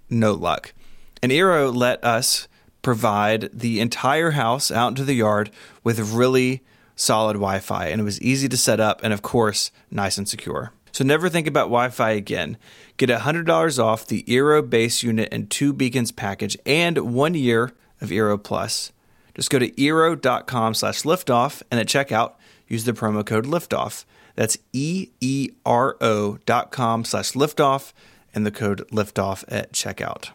No 0.09 0.33
luck. 0.33 0.73
And 1.21 1.31
Eero 1.31 1.73
let 1.73 2.03
us 2.03 2.47
provide 2.81 3.49
the 3.53 3.79
entire 3.79 4.31
house 4.31 4.69
out 4.69 4.89
into 4.89 5.05
the 5.05 5.13
yard 5.13 5.49
with 5.83 6.13
really 6.13 6.63
solid 6.95 7.33
Wi 7.33 7.59
Fi. 7.59 7.87
And 7.87 8.01
it 8.01 8.03
was 8.03 8.21
easy 8.21 8.49
to 8.49 8.57
set 8.57 8.79
up 8.79 9.01
and, 9.03 9.13
of 9.13 9.21
course, 9.21 9.71
nice 9.89 10.17
and 10.17 10.27
secure. 10.27 10.73
So 10.91 11.03
never 11.03 11.27
think 11.29 11.47
about 11.47 11.65
Wi 11.65 11.89
Fi 11.89 12.11
again. 12.11 12.57
Get 12.97 13.09
$100 13.09 13.83
off 13.83 14.05
the 14.05 14.23
Eero 14.23 14.67
base 14.67 15.01
unit 15.01 15.29
and 15.31 15.49
two 15.49 15.73
beacons 15.73 16.11
package 16.11 16.55
and 16.65 17.13
one 17.13 17.33
year 17.33 17.71
of 17.99 18.09
Eero 18.09 18.41
Plus. 18.41 18.91
Just 19.33 19.49
go 19.49 19.57
to 19.57 19.71
Eero.com 19.71 20.75
slash 20.75 21.01
liftoff 21.01 21.63
and 21.71 21.79
at 21.79 21.87
checkout, 21.87 22.33
use 22.67 22.83
the 22.83 22.93
promo 22.93 23.25
code 23.25 23.45
liftoff. 23.45 24.05
That's 24.36 24.57
E 24.71 25.09
E 25.21 25.49
R 25.65 25.95
O 26.01 26.38
dot 26.45 26.71
com 26.71 27.05
slash 27.05 27.34
liftoff 27.34 27.93
and 28.34 28.45
the 28.45 28.51
code 28.51 28.88
liftoff 28.91 29.43
at 29.47 29.73
checkout. 29.73 30.29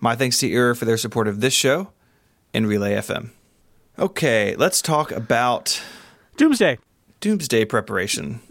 My 0.00 0.14
thanks 0.16 0.38
to 0.38 0.50
Eero 0.50 0.76
for 0.76 0.84
their 0.84 0.96
support 0.96 1.28
of 1.28 1.40
this 1.40 1.54
show 1.54 1.92
and 2.52 2.66
Relay 2.66 2.94
FM. 2.94 3.30
Okay, 3.98 4.54
let's 4.56 4.82
talk 4.82 5.10
about 5.10 5.80
Doomsday. 6.36 6.78
doomsday 7.20 7.64
preparation. 7.64 8.40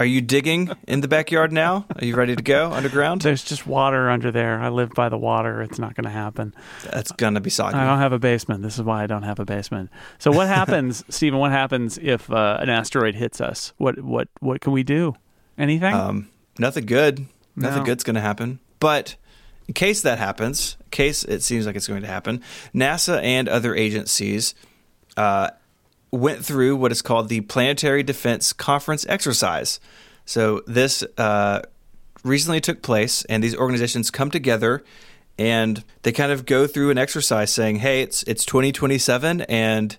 Are 0.00 0.06
you 0.06 0.20
digging 0.20 0.70
in 0.88 1.00
the 1.00 1.08
backyard 1.08 1.52
now? 1.52 1.86
Are 1.96 2.04
you 2.04 2.16
ready 2.16 2.34
to 2.34 2.42
go 2.42 2.72
underground? 2.72 3.20
There's 3.22 3.44
just 3.44 3.66
water 3.66 4.08
under 4.10 4.30
there. 4.32 4.58
I 4.60 4.68
live 4.70 4.90
by 4.94 5.08
the 5.08 5.18
water. 5.18 5.62
It's 5.62 5.78
not 5.78 5.94
going 5.94 6.04
to 6.04 6.10
happen. 6.10 6.54
That's 6.84 7.12
gonna 7.12 7.40
be 7.40 7.50
soggy. 7.50 7.76
I 7.76 7.84
don't 7.84 7.98
have 7.98 8.12
a 8.12 8.18
basement. 8.18 8.62
This 8.62 8.76
is 8.76 8.82
why 8.82 9.02
I 9.02 9.06
don't 9.06 9.22
have 9.22 9.38
a 9.38 9.44
basement. 9.44 9.90
So 10.18 10.32
what 10.32 10.48
happens, 10.60 11.04
Stephen? 11.08 11.38
What 11.38 11.52
happens 11.52 11.98
if 11.98 12.30
uh, 12.30 12.58
an 12.60 12.68
asteroid 12.68 13.14
hits 13.14 13.40
us? 13.40 13.72
What 13.76 14.00
what 14.02 14.28
what 14.40 14.60
can 14.60 14.72
we 14.72 14.82
do? 14.82 15.14
Anything? 15.58 15.94
Um, 15.94 16.28
nothing 16.58 16.86
good. 16.86 17.26
Nothing 17.54 17.78
No. 17.80 17.84
good's 17.84 18.04
going 18.04 18.16
to 18.16 18.20
happen. 18.20 18.58
But 18.80 19.16
in 19.68 19.74
case 19.74 20.02
that 20.02 20.18
happens, 20.18 20.76
in 20.84 20.90
case 20.90 21.24
it 21.24 21.42
seems 21.42 21.64
like 21.66 21.76
it's 21.76 21.86
going 21.88 22.02
to 22.02 22.08
happen, 22.08 22.42
NASA 22.74 23.22
and 23.22 23.48
other 23.48 23.74
agencies 23.74 24.54
uh, 25.16 25.50
went 26.10 26.44
through 26.44 26.76
what 26.76 26.92
is 26.92 27.02
called 27.02 27.28
the 27.28 27.40
Planetary 27.42 28.02
Defense 28.02 28.52
Conference 28.52 29.04
exercise. 29.08 29.80
So 30.24 30.62
this 30.66 31.02
uh, 31.18 31.62
recently 32.24 32.60
took 32.60 32.82
place, 32.82 33.24
and 33.26 33.42
these 33.42 33.56
organizations 33.56 34.10
come 34.10 34.30
together 34.30 34.84
and 35.38 35.84
they 36.02 36.12
kind 36.12 36.32
of 36.32 36.46
go 36.46 36.66
through 36.66 36.90
an 36.90 36.98
exercise 36.98 37.52
saying, 37.52 37.76
"Hey, 37.76 38.02
it's 38.02 38.22
it's 38.24 38.44
2027, 38.44 39.42
and 39.42 39.96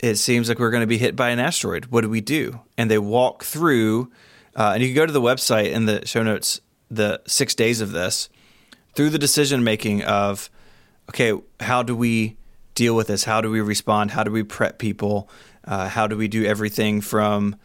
it 0.00 0.16
seems 0.16 0.48
like 0.48 0.58
we're 0.58 0.70
going 0.70 0.82
to 0.82 0.86
be 0.86 0.98
hit 0.98 1.16
by 1.16 1.30
an 1.30 1.38
asteroid. 1.38 1.86
What 1.86 2.00
do 2.00 2.08
we 2.08 2.20
do?" 2.20 2.60
And 2.76 2.90
they 2.90 2.98
walk 2.98 3.44
through, 3.44 4.10
uh, 4.56 4.72
and 4.74 4.82
you 4.82 4.88
can 4.88 4.96
go 4.96 5.06
to 5.06 5.12
the 5.12 5.20
website 5.20 5.70
in 5.70 5.86
the 5.86 6.04
show 6.06 6.22
notes, 6.22 6.60
the 6.90 7.20
six 7.26 7.54
days 7.54 7.80
of 7.80 7.92
this, 7.92 8.28
through 8.94 9.10
the 9.10 9.18
decision 9.18 9.62
making 9.62 10.02
of, 10.02 10.50
okay, 11.10 11.32
how 11.60 11.82
do 11.82 11.94
we 11.94 12.36
deal 12.74 12.94
with 12.94 13.06
this? 13.06 13.24
How 13.24 13.40
do 13.40 13.50
we 13.50 13.60
respond? 13.60 14.10
How 14.10 14.22
do 14.24 14.30
we 14.30 14.42
prep 14.42 14.78
people? 14.78 15.28
Uh, 15.64 15.88
how 15.88 16.06
do 16.06 16.16
we 16.16 16.28
do 16.28 16.44
everything 16.44 17.00
from 17.00 17.56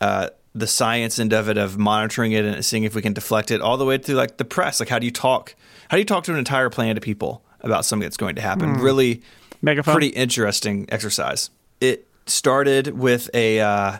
uh, 0.00 0.30
the 0.54 0.66
science 0.66 1.18
end 1.18 1.32
of 1.32 1.48
it, 1.48 1.56
of 1.56 1.78
monitoring 1.78 2.32
it 2.32 2.44
and 2.44 2.64
seeing 2.64 2.84
if 2.84 2.94
we 2.94 3.02
can 3.02 3.12
deflect 3.12 3.50
it, 3.50 3.60
all 3.60 3.76
the 3.76 3.84
way 3.84 3.98
to 3.98 4.14
like 4.14 4.36
the 4.36 4.44
press? 4.44 4.80
Like, 4.80 4.88
how 4.88 4.98
do 4.98 5.06
you 5.06 5.12
talk? 5.12 5.54
How 5.88 5.96
do 5.96 6.00
you 6.00 6.06
talk 6.06 6.24
to 6.24 6.32
an 6.32 6.38
entire 6.38 6.70
planet 6.70 6.96
of 6.96 7.02
people 7.02 7.44
about 7.60 7.84
something 7.84 8.04
that's 8.04 8.16
going 8.16 8.36
to 8.36 8.42
happen? 8.42 8.74
Really, 8.74 9.22
Megaphone? 9.62 9.94
pretty 9.94 10.08
interesting 10.08 10.86
exercise. 10.88 11.50
It 11.80 12.08
started 12.26 12.98
with 12.98 13.30
a 13.34 13.60
uh, 13.60 13.98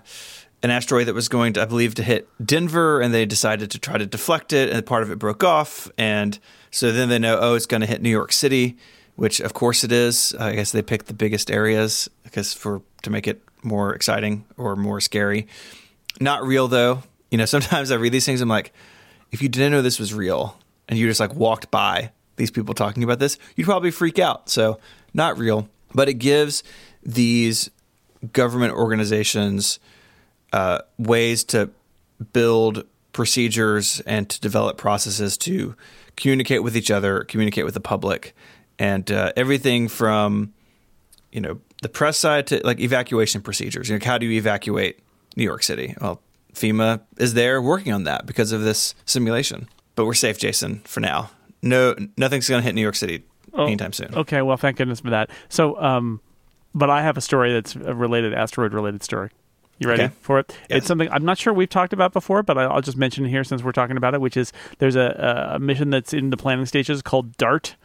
an 0.62 0.70
asteroid 0.70 1.06
that 1.08 1.14
was 1.14 1.28
going 1.28 1.52
to, 1.52 1.62
I 1.62 1.66
believe, 1.66 1.94
to 1.96 2.02
hit 2.02 2.26
Denver, 2.44 3.00
and 3.00 3.12
they 3.12 3.26
decided 3.26 3.70
to 3.72 3.78
try 3.78 3.98
to 3.98 4.06
deflect 4.06 4.52
it, 4.54 4.70
and 4.70 4.84
part 4.86 5.02
of 5.02 5.10
it 5.10 5.18
broke 5.18 5.44
off, 5.44 5.90
and 5.98 6.38
so 6.70 6.90
then 6.90 7.08
they 7.08 7.18
know, 7.18 7.38
oh, 7.38 7.54
it's 7.54 7.66
going 7.66 7.82
to 7.82 7.86
hit 7.86 8.00
New 8.00 8.10
York 8.10 8.32
City, 8.32 8.76
which 9.16 9.40
of 9.40 9.54
course 9.54 9.84
it 9.84 9.92
is. 9.92 10.34
I 10.38 10.54
guess 10.54 10.72
they 10.72 10.82
picked 10.82 11.06
the 11.06 11.14
biggest 11.14 11.50
areas 11.50 12.08
because 12.24 12.52
for 12.52 12.82
to 13.02 13.10
make 13.10 13.26
it 13.26 13.42
more 13.62 13.94
exciting 13.94 14.44
or 14.56 14.76
more 14.76 15.00
scary. 15.00 15.46
Not 16.20 16.44
real 16.44 16.68
though. 16.68 17.02
You 17.30 17.38
know, 17.38 17.44
sometimes 17.46 17.90
I 17.90 17.96
read 17.96 18.12
these 18.12 18.26
things, 18.26 18.40
I'm 18.40 18.48
like, 18.48 18.72
if 19.32 19.42
you 19.42 19.48
didn't 19.48 19.72
know 19.72 19.82
this 19.82 19.98
was 19.98 20.14
real 20.14 20.58
and 20.88 20.98
you 20.98 21.08
just 21.08 21.20
like 21.20 21.34
walked 21.34 21.70
by 21.70 22.12
these 22.36 22.50
people 22.50 22.74
talking 22.74 23.04
about 23.04 23.18
this, 23.18 23.38
you'd 23.56 23.64
probably 23.64 23.90
freak 23.90 24.18
out. 24.18 24.48
So, 24.48 24.78
not 25.12 25.38
real, 25.38 25.68
but 25.94 26.08
it 26.08 26.14
gives 26.14 26.64
these 27.02 27.70
government 28.32 28.72
organizations 28.74 29.78
uh, 30.52 30.80
ways 30.98 31.44
to 31.44 31.70
build 32.32 32.84
procedures 33.12 34.00
and 34.00 34.28
to 34.28 34.40
develop 34.40 34.76
processes 34.76 35.36
to 35.38 35.74
communicate 36.16 36.62
with 36.62 36.76
each 36.76 36.90
other, 36.90 37.24
communicate 37.24 37.64
with 37.64 37.74
the 37.74 37.80
public, 37.80 38.34
and 38.78 39.10
uh, 39.10 39.32
everything 39.36 39.88
from 39.88 40.52
you 41.32 41.40
know 41.40 41.60
the 41.82 41.88
press 41.88 42.16
side 42.18 42.46
to 42.48 42.60
like 42.64 42.80
evacuation 42.80 43.40
procedures. 43.42 43.88
You 43.88 43.98
know, 43.98 44.04
how 44.04 44.18
do 44.18 44.26
you 44.26 44.38
evacuate 44.38 45.00
New 45.36 45.44
York 45.44 45.62
City? 45.62 45.94
Well, 46.00 46.20
FEMA 46.54 47.00
is 47.18 47.34
there 47.34 47.60
working 47.60 47.92
on 47.92 48.04
that 48.04 48.26
because 48.26 48.52
of 48.52 48.62
this 48.62 48.94
simulation. 49.04 49.68
But 49.96 50.06
we're 50.06 50.14
safe, 50.14 50.38
Jason, 50.38 50.80
for 50.84 51.00
now. 51.00 51.30
No, 51.62 51.94
nothing's 52.16 52.48
going 52.48 52.60
to 52.60 52.64
hit 52.64 52.74
New 52.74 52.80
York 52.82 52.96
City 52.96 53.22
Oh, 53.52 53.66
anytime 53.66 53.92
soon. 53.92 54.12
Okay, 54.14 54.42
well, 54.42 54.56
thank 54.56 54.76
goodness 54.76 54.98
for 55.00 55.10
that. 55.10 55.30
So, 55.48 55.80
um, 55.80 56.20
but 56.74 56.90
I 56.90 57.02
have 57.02 57.16
a 57.16 57.20
story 57.20 57.52
that's 57.52 57.76
a 57.76 57.94
related 57.94 58.34
asteroid 58.34 58.74
related 58.74 59.04
story. 59.04 59.30
You 59.78 59.88
ready 59.88 60.04
Okay. 60.04 60.14
for 60.20 60.38
it? 60.40 60.56
It's 60.68 60.86
something 60.86 61.08
I'm 61.10 61.24
not 61.24 61.38
sure 61.38 61.52
we've 61.52 61.68
talked 61.68 61.92
about 61.92 62.12
before, 62.12 62.42
but 62.42 62.58
I'll 62.58 62.80
just 62.80 62.96
mention 62.96 63.24
here 63.24 63.44
since 63.44 63.62
we're 63.62 63.72
talking 63.72 63.96
about 63.96 64.14
it. 64.14 64.20
Which 64.20 64.36
is 64.36 64.52
there's 64.78 64.96
a, 64.96 65.50
a 65.54 65.58
mission 65.58 65.90
that's 65.90 66.12
in 66.12 66.30
the 66.30 66.36
planning 66.36 66.66
stages 66.66 67.02
called 67.02 67.36
DART, 67.36 67.76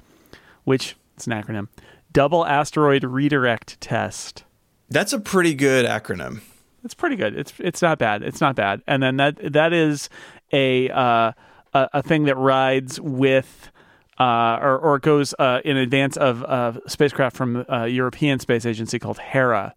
which 0.70 0.96
it's 1.16 1.26
an 1.26 1.34
acronym, 1.34 1.68
Double 2.12 2.46
Asteroid 2.46 3.04
Redirect 3.04 3.82
Test. 3.82 4.44
That's 4.88 5.14
a 5.14 5.20
pretty 5.20 5.56
good 5.56 5.84
acronym. 5.84 6.42
It's 6.84 6.94
pretty 6.94 7.16
good. 7.16 7.36
It's 7.36 7.52
it's 7.58 7.82
not 7.82 7.98
bad. 7.98 8.22
It's 8.22 8.40
not 8.40 8.56
bad. 8.56 8.84
And 8.86 9.02
then 9.02 9.18
that 9.18 9.54
that 9.54 9.74
is 9.74 10.10
a 10.54 10.90
uh, 10.92 11.32
a, 11.74 11.90
a 11.94 12.04
thing 12.04 12.26
that 12.26 12.36
rides 12.36 13.02
with. 13.02 13.72
Uh, 14.20 14.60
or, 14.62 14.78
or 14.78 15.00
goes 15.00 15.34
uh, 15.40 15.62
in 15.64 15.78
advance 15.78 16.18
of 16.18 16.44
uh, 16.44 16.74
spacecraft 16.88 17.38
from 17.38 17.66
uh, 17.72 17.86
European 17.86 18.38
Space 18.38 18.66
Agency 18.66 19.00
called 19.00 19.18
Hera, 19.18 19.74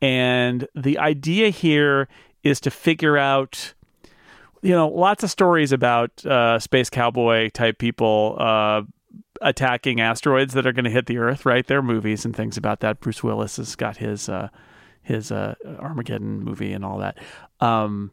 and 0.00 0.66
the 0.74 0.96
idea 0.96 1.50
here 1.50 2.08
is 2.42 2.58
to 2.60 2.70
figure 2.70 3.18
out, 3.18 3.74
you 4.62 4.70
know, 4.70 4.88
lots 4.88 5.22
of 5.22 5.30
stories 5.30 5.72
about 5.72 6.24
uh, 6.24 6.58
space 6.58 6.88
cowboy 6.88 7.50
type 7.50 7.76
people 7.76 8.36
uh, 8.40 8.80
attacking 9.40 10.00
asteroids 10.00 10.54
that 10.54 10.66
are 10.66 10.72
going 10.72 10.84
to 10.84 10.90
hit 10.90 11.06
the 11.06 11.18
Earth. 11.18 11.46
Right, 11.46 11.66
there 11.66 11.78
are 11.78 11.82
movies 11.82 12.24
and 12.24 12.34
things 12.34 12.56
about 12.56 12.80
that. 12.80 13.00
Bruce 13.00 13.22
Willis 13.22 13.56
has 13.56 13.76
got 13.76 13.98
his 13.98 14.28
uh, 14.28 14.48
his 15.02 15.30
uh, 15.30 15.54
Armageddon 15.78 16.42
movie 16.42 16.72
and 16.72 16.84
all 16.84 16.98
that. 16.98 17.18
Um, 17.60 18.12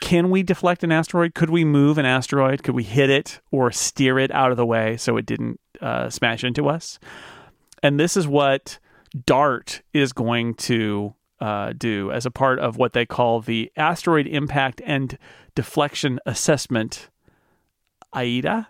can 0.00 0.30
we 0.30 0.42
deflect 0.42 0.84
an 0.84 0.92
asteroid? 0.92 1.34
Could 1.34 1.50
we 1.50 1.64
move 1.64 1.98
an 1.98 2.06
asteroid? 2.06 2.62
Could 2.62 2.74
we 2.74 2.84
hit 2.84 3.10
it 3.10 3.40
or 3.50 3.70
steer 3.72 4.18
it 4.18 4.30
out 4.30 4.50
of 4.50 4.56
the 4.56 4.66
way 4.66 4.96
so 4.96 5.16
it 5.16 5.26
didn't 5.26 5.60
uh, 5.80 6.10
smash 6.10 6.44
into 6.44 6.68
us? 6.68 6.98
And 7.82 7.98
this 7.98 8.16
is 8.16 8.26
what 8.26 8.78
DART 9.26 9.82
is 9.92 10.12
going 10.12 10.54
to 10.54 11.14
uh, 11.40 11.72
do 11.76 12.10
as 12.10 12.26
a 12.26 12.30
part 12.30 12.58
of 12.58 12.76
what 12.76 12.92
they 12.92 13.06
call 13.06 13.40
the 13.40 13.72
Asteroid 13.76 14.26
Impact 14.26 14.82
and 14.84 15.18
Deflection 15.54 16.20
Assessment 16.26 17.08
AIDA 18.14 18.68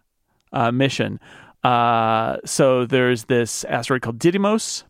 uh, 0.52 0.72
mission. 0.72 1.20
Uh, 1.64 2.36
so 2.44 2.86
there's 2.86 3.24
this 3.24 3.64
asteroid 3.64 4.02
called 4.02 4.18
Didymos 4.18 4.84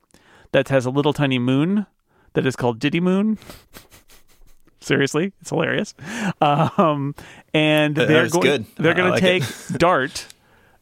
that 0.52 0.68
has 0.68 0.86
a 0.86 0.90
little 0.90 1.12
tiny 1.12 1.38
moon 1.38 1.86
that 2.34 2.46
is 2.46 2.56
called 2.56 2.78
Didymoon. 2.78 3.38
Seriously, 4.80 5.32
it's 5.40 5.50
hilarious. 5.50 5.94
Um, 6.40 7.14
and 7.52 7.96
That 7.96 8.08
they're 8.08 8.28
going 8.28 8.66
they're 8.76 8.94
going 8.94 9.10
like 9.10 9.22
to 9.22 9.40
take 9.40 9.42
DART, 9.78 10.26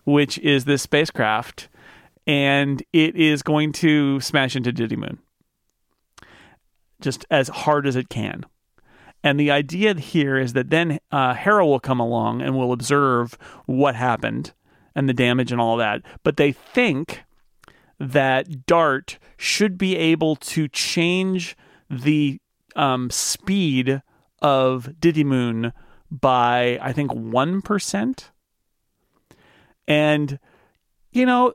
which 0.04 0.38
is 0.38 0.64
this 0.64 0.82
spacecraft, 0.82 1.68
and 2.26 2.82
it 2.92 3.16
is 3.16 3.42
going 3.42 3.72
to 3.72 4.20
smash 4.20 4.54
into 4.54 4.72
Didymoon 4.72 5.18
just 7.00 7.24
as 7.30 7.48
hard 7.48 7.86
as 7.86 7.96
it 7.96 8.08
can. 8.08 8.44
And 9.22 9.40
the 9.40 9.50
idea 9.50 9.94
here 9.94 10.38
is 10.38 10.52
that 10.52 10.70
then 10.70 10.98
uh, 11.10 11.34
Hera 11.34 11.66
will 11.66 11.80
come 11.80 12.00
along 12.00 12.42
and 12.42 12.56
will 12.56 12.72
observe 12.72 13.36
what 13.66 13.96
happened 13.96 14.52
and 14.96 15.08
the 15.08 15.14
damage 15.14 15.52
and 15.52 15.60
all 15.60 15.76
that. 15.76 16.02
But 16.24 16.38
they 16.38 16.50
think 16.50 17.22
that 18.00 18.66
Dart 18.66 19.18
should 19.36 19.78
be 19.78 19.96
able 19.96 20.34
to 20.36 20.66
change 20.66 21.56
the 21.88 22.40
um, 22.74 23.10
speed 23.10 24.02
of 24.42 24.90
Didymoon 24.98 25.72
by, 26.10 26.78
I 26.82 26.92
think, 26.92 27.12
1%. 27.12 28.30
And, 29.86 30.38
you 31.12 31.26
know, 31.26 31.52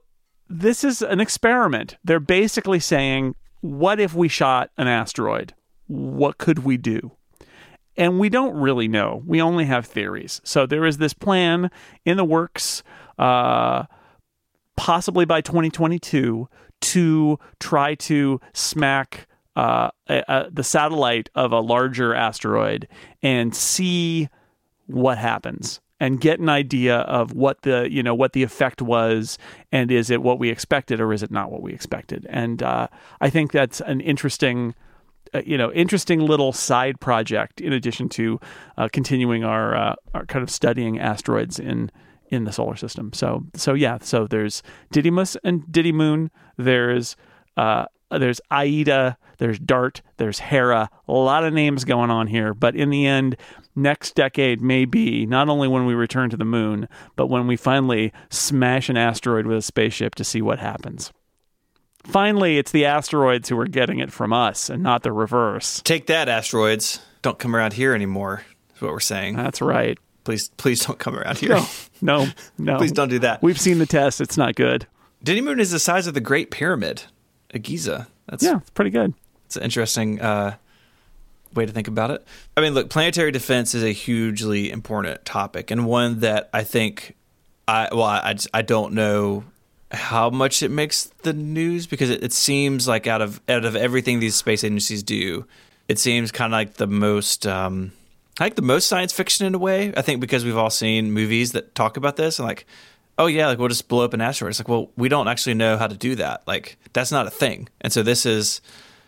this 0.48 0.84
is 0.84 1.02
an 1.02 1.20
experiment. 1.20 1.98
They're 2.04 2.20
basically 2.20 2.80
saying, 2.80 3.36
what 3.62 4.00
if 4.00 4.14
we 4.14 4.28
shot 4.28 4.70
an 4.78 4.88
asteroid? 4.88 5.54
What 5.88 6.38
could 6.38 6.60
we 6.60 6.78
do? 6.78 7.12
And 7.98 8.20
we 8.20 8.30
don't 8.30 8.56
really 8.56 8.88
know. 8.88 9.22
We 9.26 9.42
only 9.42 9.66
have 9.66 9.86
theories. 9.86 10.42
So 10.44 10.66
there 10.66 10.86
is 10.86 10.98
this 10.98 11.14
plan 11.14 11.70
in 12.06 12.18
the 12.18 12.24
works, 12.24 12.84
uh, 13.22 13.86
possibly 14.76 15.26
by 15.26 15.42
2022, 15.42 16.50
to 16.82 17.40
try 17.60 17.96
to 17.96 18.42
smack 18.54 19.28
uh, 19.56 19.92
a, 20.10 20.24
a, 20.28 20.50
the 20.52 20.64
satellite 20.64 21.30
of 21.36 21.52
a 21.52 21.60
larger 21.60 22.16
asteroid 22.16 22.88
and 23.22 23.56
see 23.56 24.28
what 24.88 25.18
happens 25.18 25.80
and 26.00 26.20
get 26.20 26.40
an 26.40 26.50
idea 26.50 26.98
of 27.02 27.34
what 27.34 27.62
the 27.62 27.88
you 27.92 28.02
know 28.02 28.16
what 28.16 28.34
the 28.34 28.44
effect 28.44 28.82
was 28.82 29.38
and 29.72 29.92
is 29.92 30.10
it 30.10 30.22
what 30.22 30.40
we 30.40 30.50
expected 30.50 31.00
or 31.00 31.14
is 31.14 31.22
it 31.22 31.32
not 31.32 31.52
what 31.52 31.62
we 31.62 31.72
expected. 31.74 32.26
And 32.30 32.64
uh, 32.64 32.88
i 33.20 33.30
think 33.30 33.52
that's 33.52 33.82
an 33.82 34.02
interesting 34.02 34.74
uh, 35.34 35.42
you 35.46 35.58
know 35.58 35.72
interesting 35.74 36.20
little 36.20 36.54
side 36.54 37.00
project 37.00 37.62
in 37.62 37.72
addition 37.72 38.10
to 38.10 38.40
uh, 38.78 38.90
continuing 38.92 39.44
our 39.44 39.76
uh, 39.76 39.96
our 40.14 40.26
kind 40.26 40.44
of 40.44 40.50
studying 40.50 41.00
asteroids 41.00 41.60
in 41.60 41.92
in 42.32 42.46
the 42.46 42.52
solar 42.52 42.76
system. 42.76 43.14
So 43.14 43.44
so 43.56 43.74
yeah, 43.74 44.00
so 44.02 44.26
there's 44.26 44.64
Didymos 44.94 45.38
and 45.44 45.62
Didymoon. 45.64 46.30
There's 46.58 47.16
uh, 47.58 47.86
there's 48.10 48.42
Aida, 48.50 49.18
there's 49.38 49.60
Dart, 49.60 50.02
there's 50.18 50.40
Hera. 50.40 50.90
A 51.08 51.12
lot 51.12 51.44
of 51.44 51.54
names 51.54 51.86
going 51.86 52.10
on 52.10 52.28
here, 52.28 52.54
but 52.54 52.76
in 52.76 52.90
the 52.90 53.06
end, 53.06 53.38
next 53.76 54.16
decade 54.16 54.62
may 54.62 54.86
be 54.86 55.26
not 55.26 55.50
only 55.50 55.68
when 55.68 55.86
we 55.86 55.94
return 55.94 56.30
to 56.30 56.38
the 56.38 56.46
moon, 56.46 56.88
but 57.16 57.28
when 57.28 57.48
we 57.48 57.56
finally 57.56 58.12
smash 58.30 58.90
an 58.90 58.98
asteroid 58.98 59.46
with 59.46 59.58
a 59.58 59.62
spaceship 59.62 60.16
to 60.16 60.24
see 60.24 60.42
what 60.42 60.60
happens. 60.60 61.12
Finally, 62.04 62.58
it's 62.58 62.72
the 62.72 62.86
asteroids 62.86 63.48
who 63.48 63.60
are 63.60 63.68
getting 63.68 64.00
it 64.00 64.12
from 64.12 64.34
us 64.34 64.70
and 64.70 64.82
not 64.82 65.04
the 65.04 65.12
reverse. 65.12 65.82
Take 65.84 66.08
that, 66.08 66.28
asteroids. 66.28 67.00
Don't 67.22 67.38
come 67.38 67.56
around 67.56 67.74
here 67.74 67.94
anymore, 67.94 68.44
is 68.76 68.82
what 68.82 68.92
we're 68.92 69.00
saying. 69.00 69.36
That's 69.36 69.62
right. 69.62 70.00
Please, 70.24 70.50
please 70.58 70.86
don't 70.86 71.00
come 71.00 71.18
around 71.18 71.40
here. 71.40 71.50
No, 71.50 71.66
no, 72.02 72.28
no. 72.58 72.78
please 72.78 72.92
don't 72.92 73.10
do 73.10 73.20
that. 73.20 73.42
We've 73.42 73.60
seen 73.60 73.80
the 73.80 73.86
test. 73.86 74.22
It's 74.22 74.38
not 74.38 74.56
good. 74.56 74.86
Didymoon 75.26 75.60
is 75.60 75.72
the 75.72 75.80
size 75.80 76.08
of 76.08 76.14
the 76.14 76.22
Great 76.22 76.52
Pyramid 76.52 77.04
at 77.54 77.62
Giza. 77.64 78.08
That's 78.28 78.44
Yeah, 78.44 78.58
it's 78.58 78.70
pretty 78.72 78.92
good. 78.92 79.14
It's 79.46 79.56
an 79.58 79.64
interesting 79.64 80.22
uh, 80.22 80.56
way 81.54 81.66
to 81.66 81.72
think 81.72 81.88
about 81.88 82.12
it. 82.12 82.26
I 82.56 82.62
mean, 82.62 82.74
look, 82.74 82.90
planetary 82.90 83.32
defense 83.32 83.76
is 83.76 83.84
a 83.84 83.92
hugely 83.92 84.72
important 84.72 85.26
topic 85.26 85.70
and 85.72 85.86
one 85.86 86.20
that 86.22 86.50
I 86.54 86.64
think 86.64 87.16
I 87.68 87.90
well, 87.92 88.04
I, 88.04 88.34
just- 88.34 88.48
I 88.54 88.62
don't 88.62 88.94
know 88.94 89.44
how 89.92 90.30
much 90.30 90.64
it 90.64 90.72
makes 90.72 91.06
the 91.24 91.34
news 91.34 91.86
because 91.86 92.10
it, 92.10 92.24
it 92.24 92.32
seems 92.32 92.88
like 92.88 93.08
out 93.08 93.22
of 93.22 93.42
out 93.50 93.66
of 93.66 93.76
everything 93.76 94.20
these 94.20 94.36
space 94.36 94.64
agencies 94.64 95.04
do, 95.04 95.46
it 95.88 96.00
seems 96.00 96.32
kind 96.32 96.54
of 96.54 96.58
like 96.58 96.76
the 96.76 96.88
most. 96.88 97.46
Um, 97.46 97.92
I 98.40 98.46
like 98.46 98.56
the 98.56 98.62
most 98.62 98.88
science 98.88 99.14
fiction 99.14 99.46
in 99.46 99.56
a 99.56 99.60
way. 99.60 99.94
I 99.96 100.02
think 100.02 100.22
because 100.22 100.46
we've 100.46 100.58
all 100.58 100.70
seen 100.70 101.12
movies 101.12 101.52
that 101.52 101.76
talk 101.76 101.98
about 101.98 102.16
this 102.16 102.40
and 102.40 102.48
like, 102.48 102.66
oh 103.18 103.28
yeah, 103.28 103.48
like 103.48 103.60
we'll 103.60 103.68
just 103.68 103.88
blow 103.88 104.06
up 104.06 104.14
an 104.14 104.22
asteroid. 104.22 104.52
It's 104.52 104.60
like, 104.60 104.70
well, 104.70 104.90
we 104.96 105.10
don't 105.10 105.28
actually 105.28 105.54
know 105.54 105.78
how 105.78 105.88
to 105.88 105.96
do 105.96 106.16
that. 106.16 106.44
Like 106.48 106.78
that's 106.94 107.12
not 107.12 107.28
a 107.28 107.30
thing. 107.30 107.68
And 107.82 107.92
so 107.92 108.04
this 108.04 108.26
is 108.26 108.62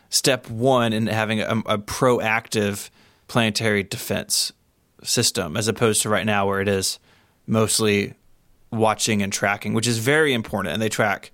step 0.09 0.49
one 0.49 0.93
in 0.93 1.07
having 1.07 1.41
a, 1.41 1.61
a 1.65 1.78
proactive 1.78 2.89
planetary 3.28 3.84
defense 3.84 4.51
system, 5.03 5.57
as 5.57 5.67
opposed 5.67 6.01
to 6.03 6.09
right 6.09 6.26
now 6.26 6.47
where 6.47 6.61
it 6.61 6.67
is 6.67 6.99
mostly 7.47 8.13
watching 8.71 9.21
and 9.21 9.32
tracking, 9.32 9.74
which 9.74 9.88
is 9.88 9.97
very 9.99 10.34
important. 10.34 10.74
And 10.74 10.82
they 10.82 10.89
track 10.89 11.32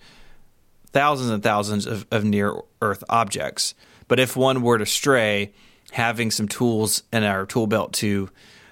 thousands 0.91 1.29
and 1.29 1.43
thousands 1.43 1.85
of, 1.85 2.05
of 2.11 2.23
near 2.23 2.55
Earth 2.81 3.03
objects. 3.09 3.73
But 4.07 4.19
if 4.19 4.35
one 4.35 4.61
were 4.61 4.77
to 4.77 4.85
stray, 4.85 5.53
having 5.91 6.31
some 6.31 6.47
tools 6.47 7.03
in 7.11 7.23
our 7.23 7.45
tool 7.45 7.67
belt 7.67 7.93
to 7.93 8.29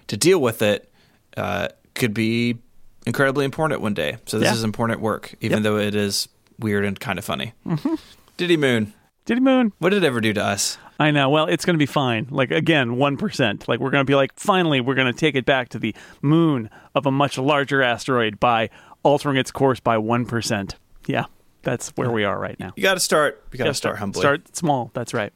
to 0.08 0.18
deal 0.18 0.40
with 0.40 0.62
it 0.62 0.90
uh, 1.36 1.68
could 1.96 2.14
be 2.14 2.58
incredibly 3.06 3.44
important 3.46 3.82
one 3.82 3.94
day. 3.94 4.18
So 4.26 4.40
this 4.40 4.48
Yeah. 4.50 4.54
is 4.54 4.64
important 4.64 5.02
work, 5.02 5.34
even 5.42 5.58
Yep. 5.58 5.64
though 5.64 5.78
it 5.78 5.96
is 5.96 6.28
weird 6.60 6.86
and 6.86 7.00
kind 7.00 7.20
of 7.20 7.26
funny. 7.26 7.54
Didymoon, 8.38 8.92
Diddy 9.26 9.42
Moon. 9.42 9.74
what 9.80 9.90
did 9.90 10.04
it 10.04 10.08
ever 10.08 10.22
do 10.22 10.34
to 10.34 10.44
us? 10.44 10.78
I 11.00 11.12
know. 11.12 11.30
Well, 11.30 11.46
it's 11.48 11.64
going 11.66 11.76
to 11.76 11.80
be 11.80 11.86
fine. 11.86 12.28
Like 12.30 12.52
again, 12.52 12.96
one 12.96 13.18
percent. 13.18 13.68
Like 13.68 13.80
we're 13.80 13.92
going 13.92 14.02
to 14.06 14.10
be 14.10 14.16
like, 14.16 14.32
finally, 14.36 14.82
we're 14.82 14.96
going 14.96 15.12
to 15.12 15.18
take 15.20 15.36
it 15.36 15.46
back 15.46 15.70
to 15.70 15.80
the 15.80 15.96
moon 16.22 16.70
of 16.96 17.06
a 17.06 17.12
much 17.12 17.38
larger 17.38 17.84
asteroid 17.84 18.40
by 18.40 18.70
altering 19.04 19.38
its 19.38 19.52
course 19.52 19.80
by 19.80 19.98
one 19.98 20.26
percent. 20.26 20.76
Yeah, 21.06 21.26
that's 21.68 21.90
where 21.98 22.10
we 22.10 22.24
are 22.24 22.40
right 22.40 22.58
now. 22.62 22.72
You 22.78 22.84
got 22.84 22.94
to 22.94 23.00
start. 23.02 23.44
You 23.52 23.58
got 23.58 23.66
to 23.66 23.72
Just 23.72 23.80
start 23.80 23.98
humbly. 23.98 24.22
Start 24.22 24.56
small. 24.56 24.90
That's 24.94 25.14
right. 25.14 25.34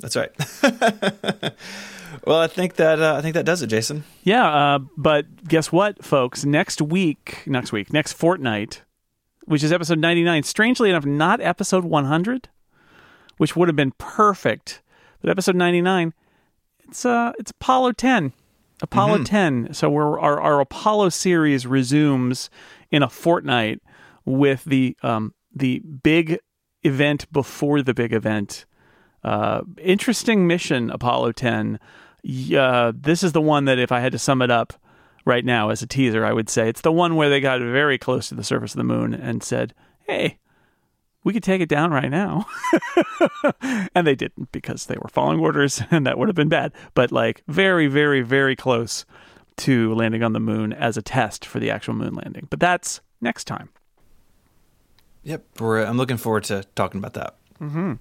That's 0.00 0.16
right. 0.16 0.32
well, 2.26 2.40
I 2.40 2.48
think 2.48 2.74
that 2.74 3.00
uh, 3.00 3.14
I 3.14 3.22
think 3.22 3.34
that 3.34 3.44
does 3.46 3.62
it, 3.62 3.68
Jason. 3.68 4.02
Yeah, 4.24 4.48
uh, 4.48 4.78
but 4.96 5.44
guess 5.46 5.70
what, 5.70 6.04
folks? 6.04 6.44
Next 6.44 6.82
week, 6.82 7.44
next 7.46 7.70
week, 7.70 7.92
next 7.92 8.14
fortnight, 8.14 8.82
which 9.44 9.62
is 9.62 9.72
episode 9.72 10.00
99, 10.00 10.42
strangely 10.42 10.90
enough, 10.90 11.06
not 11.06 11.40
episode 11.40 11.84
100, 11.84 12.48
which 13.36 13.54
would 13.54 13.68
have 13.68 13.76
been 13.76 13.92
perfect. 13.92 14.82
But 15.20 15.30
episode 15.30 15.54
99, 15.54 16.14
it's 16.88 17.06
uh, 17.06 17.32
it's 17.38 17.52
Apollo 17.52 17.92
10. 17.92 18.32
Apollo 18.82 19.22
10. 19.22 19.72
So 19.72 19.88
we're, 19.88 20.18
our, 20.18 20.40
our 20.40 20.58
Apollo 20.58 21.10
series 21.10 21.64
resumes 21.64 22.50
in 22.90 23.04
a 23.04 23.08
fortnight 23.08 23.80
with 24.24 24.64
the 24.64 24.96
um, 25.02 25.34
the 25.54 25.80
big 25.80 26.38
event 26.82 27.30
before 27.32 27.82
the 27.82 27.94
big 27.94 28.12
event. 28.12 28.66
Uh, 29.22 29.62
interesting 29.78 30.46
mission, 30.46 30.90
Apollo 30.90 31.32
10. 31.32 31.78
Yeah, 32.22 32.92
this 32.94 33.22
is 33.22 33.32
the 33.32 33.40
one 33.40 33.64
that 33.66 33.78
if 33.78 33.92
I 33.92 34.00
had 34.00 34.12
to 34.12 34.18
sum 34.18 34.42
it 34.42 34.50
up 34.50 34.74
right 35.24 35.44
now 35.44 35.70
as 35.70 35.82
a 35.82 35.86
teaser, 35.86 36.24
I 36.24 36.32
would 36.32 36.48
say 36.48 36.68
it's 36.68 36.80
the 36.80 36.92
one 36.92 37.16
where 37.16 37.28
they 37.28 37.40
got 37.40 37.60
very 37.60 37.98
close 37.98 38.28
to 38.28 38.34
the 38.34 38.44
surface 38.44 38.72
of 38.72 38.78
the 38.78 38.84
moon 38.84 39.14
and 39.14 39.42
said, 39.42 39.74
"Hey, 40.06 40.38
we 41.24 41.32
could 41.32 41.42
take 41.42 41.60
it 41.60 41.68
down 41.68 41.90
right 41.90 42.10
now." 42.10 42.46
and 43.94 44.06
they 44.06 44.14
didn't 44.14 44.52
because 44.52 44.86
they 44.86 44.96
were 44.96 45.08
following 45.08 45.40
orders 45.40 45.82
and 45.90 46.06
that 46.06 46.18
would 46.18 46.28
have 46.28 46.36
been 46.36 46.48
bad, 46.48 46.72
but 46.94 47.12
like 47.12 47.42
very 47.48 47.86
very 47.86 48.22
very 48.22 48.56
close 48.56 49.04
to 49.58 49.94
landing 49.94 50.22
on 50.22 50.32
the 50.32 50.40
moon 50.40 50.72
as 50.72 50.96
a 50.96 51.02
test 51.02 51.44
for 51.44 51.60
the 51.60 51.70
actual 51.70 51.94
moon 51.94 52.14
landing. 52.14 52.46
But 52.50 52.60
that's 52.60 53.00
next 53.20 53.44
time. 53.44 53.70
Yep, 55.24 55.44
we're, 55.60 55.84
I'm 55.84 55.96
looking 55.96 56.16
forward 56.16 56.44
to 56.44 56.64
talking 56.74 56.98
about 56.98 57.14
that. 57.14 57.34
Mm-hmm. 57.60 57.94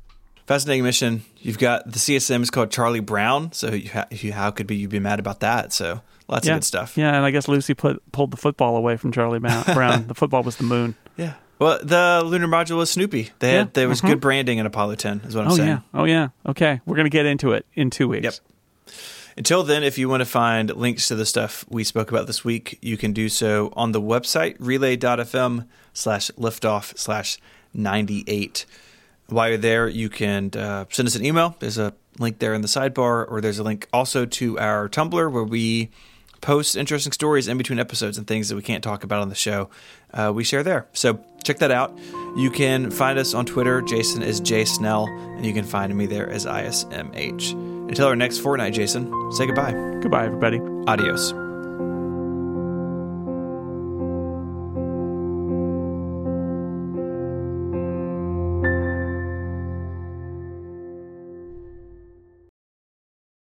Fascinating 0.46 0.84
mission. 0.84 1.24
You've 1.38 1.60
got 1.60 1.86
the 1.86 2.00
CSM 2.00 2.42
is 2.42 2.50
called 2.50 2.72
Charlie 2.72 3.02
Brown. 3.02 3.52
So 3.52 3.72
you 3.74 3.90
ha- 3.90 4.08
you, 4.10 4.34
how 4.34 4.50
could 4.52 4.66
be 4.68 4.78
you 4.78 4.88
be 4.88 5.00
mad 5.00 5.20
about 5.20 5.42
that? 5.42 5.72
So 5.74 6.02
lots 6.28 6.48
yeah. 6.48 6.54
of 6.54 6.58
good 6.58 6.64
stuff. 6.66 6.98
Yeah, 6.98 7.16
and 7.16 7.24
I 7.24 7.30
guess 7.32 7.48
Lucy 7.48 7.74
put, 7.76 8.02
pulled 8.12 8.32
the 8.32 8.38
football 8.38 8.76
away 8.76 8.98
from 8.98 9.12
Charlie 9.12 9.38
Brown. 9.40 9.64
Brown. 9.74 10.08
the 10.08 10.16
football 10.16 10.42
was 10.42 10.56
the 10.56 10.64
moon. 10.64 10.96
Yeah. 11.18 11.34
Well, 11.60 11.78
the 11.84 12.24
lunar 12.26 12.48
module 12.48 12.78
was 12.78 12.90
Snoopy. 12.90 13.30
They 13.40 13.52
had 13.52 13.68
Yeah. 13.68 13.72
there 13.74 13.90
was 13.90 14.00
good 14.02 14.22
branding 14.22 14.58
in 14.60 14.66
Apollo 14.66 14.96
10. 14.96 15.22
Is 15.26 15.36
what 15.36 15.46
I'm 15.46 15.52
Oh 15.52 15.56
saying. 15.56 15.68
yeah. 15.68 15.80
Oh 15.94 16.06
yeah. 16.06 16.30
Okay, 16.48 16.80
we're 16.86 16.96
gonna 16.96 17.10
get 17.10 17.26
into 17.28 17.52
it 17.52 17.66
in 17.76 17.90
two 17.92 18.08
weeks. 18.08 18.24
Yep. 18.24 18.34
Until 19.40 19.64
then, 19.64 19.84
if 19.84 19.98
you 19.98 20.10
want 20.10 20.20
to 20.20 20.26
find 20.26 20.70
links 20.76 21.08
to 21.08 21.16
the 21.16 21.26
stuff 21.26 21.64
we 21.70 21.86
spoke 21.86 22.12
about 22.12 22.28
this 22.28 22.44
week, 22.44 22.78
you 22.82 22.98
can 22.98 23.14
do 23.14 23.30
so 23.30 23.72
on 23.72 23.94
the 23.94 24.02
website 24.02 24.58
relay.fm 24.60 25.66
slash 25.94 26.30
liftoff 26.32 26.98
slash 26.98 27.38
98. 27.74 28.66
While 29.28 29.48
you're 29.48 29.58
there, 29.58 29.88
you 29.88 30.10
can 30.10 30.52
uh, 30.58 30.84
send 30.90 31.08
us 31.08 31.16
an 31.16 31.24
email. 31.24 31.56
There's 31.60 31.78
a 31.78 31.94
link 32.20 32.40
there 32.40 32.54
in 32.54 32.60
the 32.60 32.68
sidebar, 32.68 33.32
or 33.32 33.40
there's 33.40 33.60
a 33.60 33.64
link 33.64 33.88
also 33.94 34.26
to 34.26 34.60
our 34.60 34.90
Tumblr 34.90 35.32
where 35.32 35.46
we 35.46 35.90
post 36.42 36.76
interesting 36.76 37.14
stories 37.14 37.48
in 37.48 37.58
between 37.58 37.80
episodes 37.80 38.18
and 38.18 38.28
things 38.28 38.50
that 38.50 38.58
we 38.58 38.62
can't 38.62 38.84
talk 38.84 39.06
about 39.06 39.22
on 39.22 39.30
the 39.30 39.36
show. 39.36 39.70
Uh, 40.14 40.34
we 40.36 40.44
share 40.44 40.64
there. 40.64 40.90
So 40.92 41.24
check 41.46 41.60
that 41.60 41.72
out. 41.72 41.98
You 42.36 42.52
can 42.52 42.92
find 42.92 43.18
us 43.18 43.34
on 43.34 43.46
Twitter. 43.46 43.82
Jason 43.84 44.22
is 44.22 44.42
J 44.42 44.66
Snell, 44.66 45.06
and 45.06 45.46
you 45.46 45.54
can 45.54 45.64
find 45.64 45.96
me 45.96 46.08
there 46.08 46.30
as 46.30 46.46
ISMH. 46.46 47.69
Until 47.90 48.06
our 48.08 48.16
next 48.16 48.38
fortnight, 48.38 48.74
Jason, 48.74 49.12
say 49.32 49.48
goodbye. 49.48 49.72
Goodbye, 50.02 50.26
everybody. 50.26 50.60
Adios. 50.88 51.49